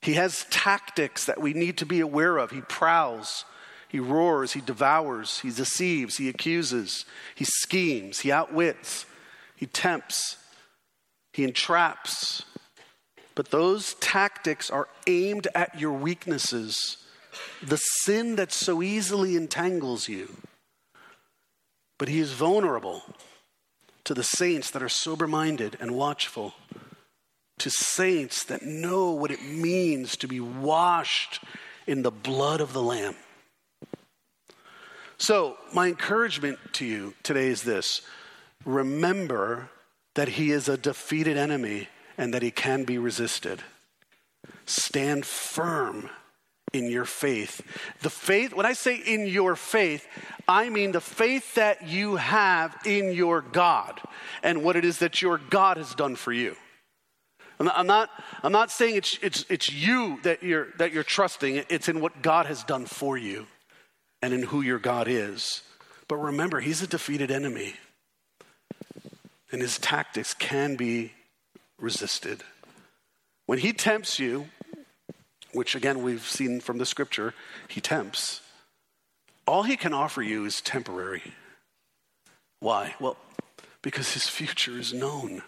He 0.00 0.14
has 0.14 0.46
tactics 0.50 1.26
that 1.26 1.40
we 1.40 1.52
need 1.52 1.78
to 1.78 1.86
be 1.86 2.00
aware 2.00 2.38
of. 2.38 2.50
He 2.50 2.62
prowls, 2.62 3.44
he 3.88 4.00
roars, 4.00 4.52
he 4.52 4.60
devours, 4.60 5.40
he 5.40 5.50
deceives, 5.50 6.16
he 6.16 6.28
accuses, 6.28 7.04
he 7.34 7.44
schemes, 7.44 8.20
he 8.20 8.32
outwits, 8.32 9.04
he 9.54 9.66
tempts, 9.66 10.36
he 11.32 11.44
entraps, 11.44 12.44
but 13.38 13.52
those 13.52 13.94
tactics 14.00 14.68
are 14.68 14.88
aimed 15.06 15.46
at 15.54 15.78
your 15.78 15.92
weaknesses, 15.92 16.96
the 17.62 17.76
sin 17.76 18.34
that 18.34 18.50
so 18.50 18.82
easily 18.82 19.36
entangles 19.36 20.08
you. 20.08 20.38
But 21.98 22.08
he 22.08 22.18
is 22.18 22.32
vulnerable 22.32 23.00
to 24.02 24.12
the 24.12 24.24
saints 24.24 24.72
that 24.72 24.82
are 24.82 24.88
sober 24.88 25.28
minded 25.28 25.76
and 25.78 25.92
watchful, 25.92 26.54
to 27.58 27.70
saints 27.70 28.42
that 28.42 28.62
know 28.62 29.12
what 29.12 29.30
it 29.30 29.44
means 29.44 30.16
to 30.16 30.26
be 30.26 30.40
washed 30.40 31.38
in 31.86 32.02
the 32.02 32.10
blood 32.10 32.60
of 32.60 32.72
the 32.72 32.82
Lamb. 32.82 33.14
So, 35.16 35.58
my 35.72 35.86
encouragement 35.86 36.58
to 36.72 36.84
you 36.84 37.14
today 37.22 37.46
is 37.46 37.62
this 37.62 38.02
remember 38.64 39.70
that 40.16 40.30
he 40.30 40.50
is 40.50 40.68
a 40.68 40.76
defeated 40.76 41.36
enemy 41.36 41.86
and 42.18 42.34
that 42.34 42.42
he 42.42 42.50
can 42.50 42.84
be 42.84 42.98
resisted. 42.98 43.62
Stand 44.66 45.24
firm 45.24 46.10
in 46.74 46.90
your 46.90 47.06
faith. 47.06 47.62
The 48.02 48.10
faith, 48.10 48.52
when 48.52 48.66
I 48.66 48.74
say 48.74 48.96
in 48.96 49.26
your 49.26 49.56
faith, 49.56 50.06
I 50.46 50.68
mean 50.68 50.92
the 50.92 51.00
faith 51.00 51.54
that 51.54 51.86
you 51.86 52.16
have 52.16 52.76
in 52.84 53.12
your 53.12 53.40
God 53.40 54.00
and 54.42 54.62
what 54.62 54.76
it 54.76 54.84
is 54.84 54.98
that 54.98 55.22
your 55.22 55.38
God 55.38 55.78
has 55.78 55.94
done 55.94 56.16
for 56.16 56.32
you. 56.32 56.56
I'm 57.60 57.86
not, 57.86 58.10
I'm 58.42 58.52
not 58.52 58.70
saying 58.70 58.96
it's, 58.96 59.18
it's, 59.20 59.44
it's 59.48 59.72
you 59.72 60.20
that 60.22 60.42
you're, 60.42 60.68
that 60.78 60.92
you're 60.92 61.02
trusting, 61.02 61.64
it's 61.68 61.88
in 61.88 62.00
what 62.00 62.22
God 62.22 62.46
has 62.46 62.62
done 62.62 62.86
for 62.86 63.16
you 63.16 63.46
and 64.22 64.32
in 64.32 64.44
who 64.44 64.60
your 64.60 64.78
God 64.78 65.08
is. 65.08 65.62
But 66.06 66.16
remember, 66.16 66.60
he's 66.60 66.82
a 66.82 66.86
defeated 66.86 67.30
enemy, 67.30 67.74
and 69.50 69.60
his 69.60 69.78
tactics 69.78 70.34
can 70.34 70.76
be 70.76 71.12
resisted. 71.78 72.42
When 73.46 73.58
he 73.58 73.72
tempts 73.72 74.18
you, 74.18 74.48
which 75.52 75.74
again 75.74 76.02
we've 76.02 76.22
seen 76.22 76.60
from 76.60 76.78
the 76.78 76.86
scripture, 76.86 77.34
he 77.68 77.80
tempts, 77.80 78.40
all 79.46 79.62
he 79.62 79.76
can 79.76 79.94
offer 79.94 80.22
you 80.22 80.44
is 80.44 80.60
temporary. 80.60 81.22
Why? 82.60 82.94
Well, 83.00 83.16
because 83.82 84.12
his 84.12 84.28
future 84.28 84.78
is 84.78 84.92
known. 84.92 85.42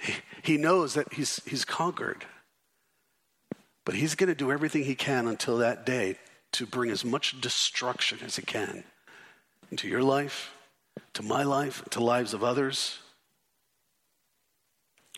He, 0.00 0.14
he 0.42 0.56
knows 0.56 0.94
that 0.94 1.12
he's, 1.14 1.42
he's 1.44 1.64
conquered. 1.64 2.24
But 3.84 3.94
he's 3.94 4.14
going 4.14 4.28
to 4.28 4.34
do 4.34 4.52
everything 4.52 4.84
he 4.84 4.94
can 4.94 5.26
until 5.26 5.58
that 5.58 5.84
day 5.84 6.16
to 6.52 6.66
bring 6.66 6.90
as 6.90 7.04
much 7.04 7.40
destruction 7.40 8.18
as 8.24 8.36
he 8.36 8.42
can 8.42 8.84
into 9.70 9.88
your 9.88 10.02
life, 10.02 10.52
to 11.14 11.22
my 11.22 11.42
life, 11.42 11.84
to 11.90 12.02
lives 12.02 12.34
of 12.34 12.44
others. 12.44 12.98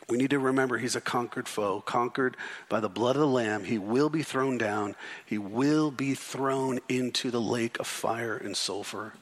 We 0.08 0.18
need 0.18 0.30
to 0.30 0.38
remember 0.38 0.78
he's 0.78 0.96
a 0.96 1.00
conquered 1.00 1.48
foe, 1.48 1.80
conquered 1.80 2.36
by 2.68 2.80
the 2.80 2.88
blood 2.88 3.16
of 3.16 3.20
the 3.20 3.26
Lamb. 3.26 3.64
He 3.64 3.78
will 3.78 4.10
be 4.10 4.22
thrown 4.22 4.58
down, 4.58 4.96
he 5.24 5.38
will 5.38 5.90
be 5.90 6.14
thrown 6.14 6.80
into 6.88 7.30
the 7.30 7.40
lake 7.40 7.78
of 7.78 7.86
fire 7.86 8.36
and 8.36 8.56
sulfur. 8.56 9.14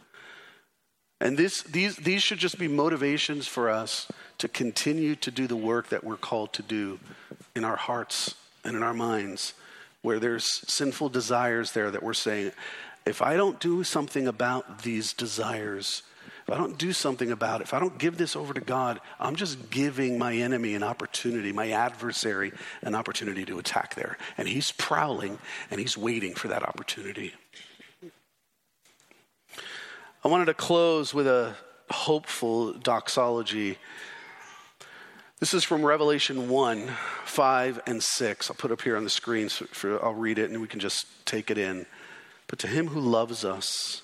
And 1.20 1.36
this, 1.36 1.62
these, 1.62 1.96
these 1.96 2.22
should 2.22 2.38
just 2.38 2.58
be 2.58 2.66
motivations 2.66 3.46
for 3.46 3.68
us 3.68 4.10
to 4.38 4.48
continue 4.48 5.14
to 5.16 5.30
do 5.30 5.46
the 5.46 5.56
work 5.56 5.90
that 5.90 6.02
we're 6.02 6.16
called 6.16 6.54
to 6.54 6.62
do 6.62 6.98
in 7.54 7.62
our 7.62 7.76
hearts 7.76 8.34
and 8.64 8.74
in 8.74 8.82
our 8.82 8.94
minds, 8.94 9.52
where 10.00 10.18
there's 10.18 10.66
sinful 10.72 11.10
desires 11.10 11.72
there 11.72 11.90
that 11.90 12.02
we're 12.02 12.14
saying, 12.14 12.52
if 13.04 13.20
I 13.20 13.36
don't 13.36 13.60
do 13.60 13.84
something 13.84 14.26
about 14.26 14.82
these 14.82 15.12
desires, 15.12 16.02
if 16.50 16.56
I 16.56 16.58
don't 16.58 16.78
do 16.78 16.92
something 16.92 17.30
about 17.30 17.60
it, 17.60 17.64
if 17.64 17.74
I 17.74 17.78
don't 17.78 17.96
give 17.96 18.18
this 18.18 18.34
over 18.34 18.52
to 18.52 18.60
God, 18.60 19.00
I'm 19.20 19.36
just 19.36 19.70
giving 19.70 20.18
my 20.18 20.34
enemy 20.34 20.74
an 20.74 20.82
opportunity, 20.82 21.52
my 21.52 21.70
adversary 21.70 22.50
an 22.82 22.96
opportunity 22.96 23.44
to 23.44 23.60
attack 23.60 23.94
there. 23.94 24.18
And 24.36 24.48
he's 24.48 24.72
prowling 24.72 25.38
and 25.70 25.78
he's 25.78 25.96
waiting 25.96 26.34
for 26.34 26.48
that 26.48 26.64
opportunity. 26.64 27.34
I 30.24 30.28
wanted 30.28 30.46
to 30.46 30.54
close 30.54 31.14
with 31.14 31.28
a 31.28 31.54
hopeful 31.88 32.72
doxology. 32.72 33.78
This 35.38 35.54
is 35.54 35.62
from 35.62 35.86
Revelation 35.86 36.48
1 36.48 36.90
5 37.26 37.80
and 37.86 38.02
6. 38.02 38.50
I'll 38.50 38.56
put 38.56 38.72
up 38.72 38.82
here 38.82 38.96
on 38.96 39.04
the 39.04 39.10
screen, 39.10 39.50
so 39.50 39.66
for, 39.66 40.04
I'll 40.04 40.14
read 40.14 40.40
it 40.40 40.50
and 40.50 40.60
we 40.60 40.66
can 40.66 40.80
just 40.80 41.06
take 41.26 41.48
it 41.48 41.58
in. 41.58 41.86
But 42.48 42.58
to 42.58 42.66
him 42.66 42.88
who 42.88 42.98
loves 42.98 43.44
us, 43.44 44.02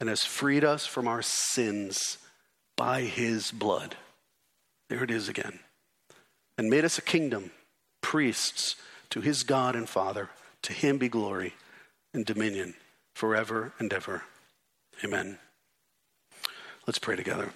and 0.00 0.08
has 0.08 0.24
freed 0.24 0.64
us 0.64 0.86
from 0.86 1.08
our 1.08 1.22
sins 1.22 2.18
by 2.76 3.02
his 3.02 3.50
blood. 3.50 3.96
There 4.88 5.02
it 5.02 5.10
is 5.10 5.28
again. 5.28 5.60
And 6.58 6.70
made 6.70 6.84
us 6.84 6.98
a 6.98 7.02
kingdom, 7.02 7.50
priests 8.00 8.76
to 9.10 9.20
his 9.20 9.42
God 9.42 9.74
and 9.74 9.88
Father. 9.88 10.30
To 10.62 10.72
him 10.72 10.98
be 10.98 11.08
glory 11.08 11.54
and 12.12 12.24
dominion 12.24 12.74
forever 13.14 13.72
and 13.78 13.92
ever. 13.92 14.22
Amen. 15.04 15.38
Let's 16.86 16.98
pray 16.98 17.16
together. 17.16 17.50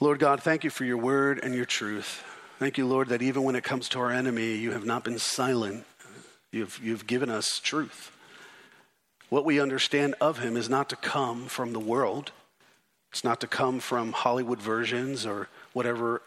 Lord 0.00 0.18
God, 0.18 0.42
thank 0.42 0.64
you 0.64 0.70
for 0.70 0.84
your 0.84 0.98
word 0.98 1.40
and 1.42 1.54
your 1.54 1.64
truth. 1.64 2.22
Thank 2.58 2.78
you, 2.78 2.86
Lord, 2.86 3.08
that 3.08 3.22
even 3.22 3.44
when 3.44 3.56
it 3.56 3.64
comes 3.64 3.88
to 3.90 3.98
our 3.98 4.10
enemy, 4.10 4.54
you 4.56 4.72
have 4.72 4.84
not 4.84 5.04
been 5.04 5.18
silent. 5.18 5.84
You've, 6.52 6.80
you've 6.82 7.06
given 7.06 7.30
us 7.30 7.60
truth. 7.62 8.15
What 9.28 9.44
we 9.44 9.60
understand 9.60 10.14
of 10.20 10.38
him 10.38 10.56
is 10.56 10.68
not 10.68 10.88
to 10.90 10.96
come 10.96 11.46
from 11.46 11.72
the 11.72 11.80
world. 11.80 12.30
It's 13.12 13.24
not 13.24 13.40
to 13.40 13.46
come 13.46 13.80
from 13.80 14.12
Hollywood 14.12 14.60
versions 14.60 15.26
or 15.26 15.48
whatever 15.72 16.22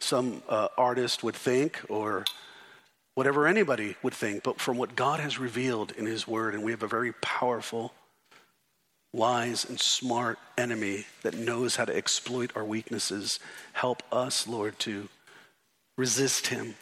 some 0.00 0.42
uh, 0.48 0.68
artist 0.76 1.22
would 1.22 1.36
think 1.36 1.80
or 1.88 2.24
whatever 3.14 3.46
anybody 3.46 3.96
would 4.02 4.14
think, 4.14 4.42
but 4.42 4.60
from 4.60 4.76
what 4.76 4.96
God 4.96 5.20
has 5.20 5.38
revealed 5.38 5.92
in 5.92 6.06
his 6.06 6.26
word. 6.26 6.54
And 6.54 6.62
we 6.62 6.72
have 6.72 6.82
a 6.82 6.88
very 6.88 7.12
powerful, 7.12 7.92
wise, 9.12 9.64
and 9.64 9.78
smart 9.80 10.38
enemy 10.56 11.06
that 11.22 11.36
knows 11.36 11.76
how 11.76 11.84
to 11.84 11.96
exploit 11.96 12.52
our 12.56 12.64
weaknesses. 12.64 13.38
Help 13.74 14.02
us, 14.12 14.46
Lord, 14.46 14.78
to 14.80 15.08
resist 15.96 16.48
him, 16.48 16.74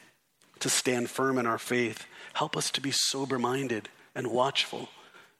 to 0.61 0.69
stand 0.69 1.11
firm 1.11 1.39
in 1.39 1.47
our 1.47 1.59
faith. 1.59 2.07
Help 2.35 2.57
us 2.57 2.71
to 2.73 2.81
be 2.81 2.91
sober 2.91 3.39
minded 3.39 3.89
and 4.15 4.29
watchful 4.29 4.89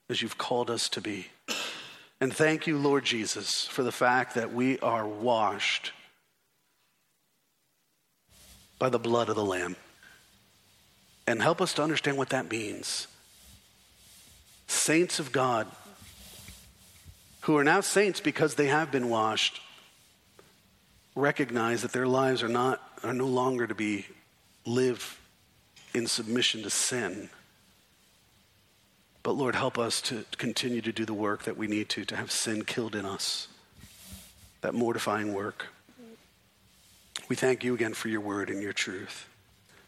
as 0.09 0.21
you've 0.21 0.37
called 0.37 0.69
us 0.69 0.89
to 0.89 1.01
be. 1.01 1.27
And 2.19 2.33
thank 2.33 2.65
you, 2.65 2.77
Lord 2.77 3.05
Jesus, 3.05 3.65
for 3.65 3.83
the 3.83 3.91
fact 3.91 4.35
that 4.35 4.53
we 4.53 4.79
are 4.79 5.07
washed 5.07 5.91
by 8.79 8.89
the 8.89 8.99
blood 8.99 9.29
of 9.29 9.35
the 9.35 9.45
Lamb. 9.45 9.75
and 11.27 11.41
help 11.41 11.59
us 11.61 11.73
to 11.73 11.83
understand 11.83 12.17
what 12.17 12.29
that 12.29 12.49
means. 12.49 13.07
Saints 14.67 15.19
of 15.19 15.31
God, 15.33 15.67
who 17.41 17.57
are 17.57 17.65
now 17.65 17.81
saints 17.81 18.21
because 18.21 18.55
they 18.55 18.67
have 18.67 18.91
been 18.91 19.09
washed, 19.09 19.59
recognize 21.15 21.81
that 21.81 21.91
their 21.91 22.07
lives 22.07 22.41
are 22.43 22.47
not 22.49 22.81
are 23.03 23.13
no 23.13 23.27
longer 23.27 23.67
to 23.67 23.75
be 23.75 24.05
lived 24.65 25.03
in 25.93 26.07
submission 26.07 26.63
to 26.63 26.69
sin. 26.69 27.29
But 29.27 29.35
Lord, 29.35 29.55
help 29.55 29.77
us 29.77 29.99
to 30.03 30.23
continue 30.37 30.79
to 30.79 30.93
do 30.93 31.03
the 31.03 31.13
work 31.13 31.43
that 31.43 31.57
we 31.57 31.67
need 31.67 31.89
to, 31.89 32.05
to 32.05 32.15
have 32.15 32.31
sin 32.31 32.63
killed 32.63 32.95
in 32.95 33.05
us, 33.05 33.49
that 34.61 34.73
mortifying 34.73 35.33
work. 35.33 35.65
We 37.27 37.35
thank 37.35 37.61
you 37.61 37.73
again 37.73 37.93
for 37.93 38.07
your 38.07 38.21
word 38.21 38.49
and 38.49 38.61
your 38.61 38.71
truth. 38.71 39.27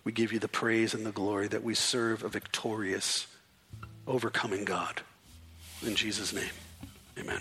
We 0.04 0.12
give 0.12 0.34
you 0.34 0.40
the 0.40 0.50
praise 0.50 0.94
and 0.94 1.06
the 1.06 1.14
glory 1.14 1.48
that 1.48 1.64
we 1.64 1.74
serve 1.74 2.22
a 2.26 2.28
victorious, 2.28 3.28
overcoming 4.06 4.66
God. 4.66 5.04
In 5.86 5.96
Jesus' 5.96 6.34
name, 6.34 6.52
amen. 7.18 7.40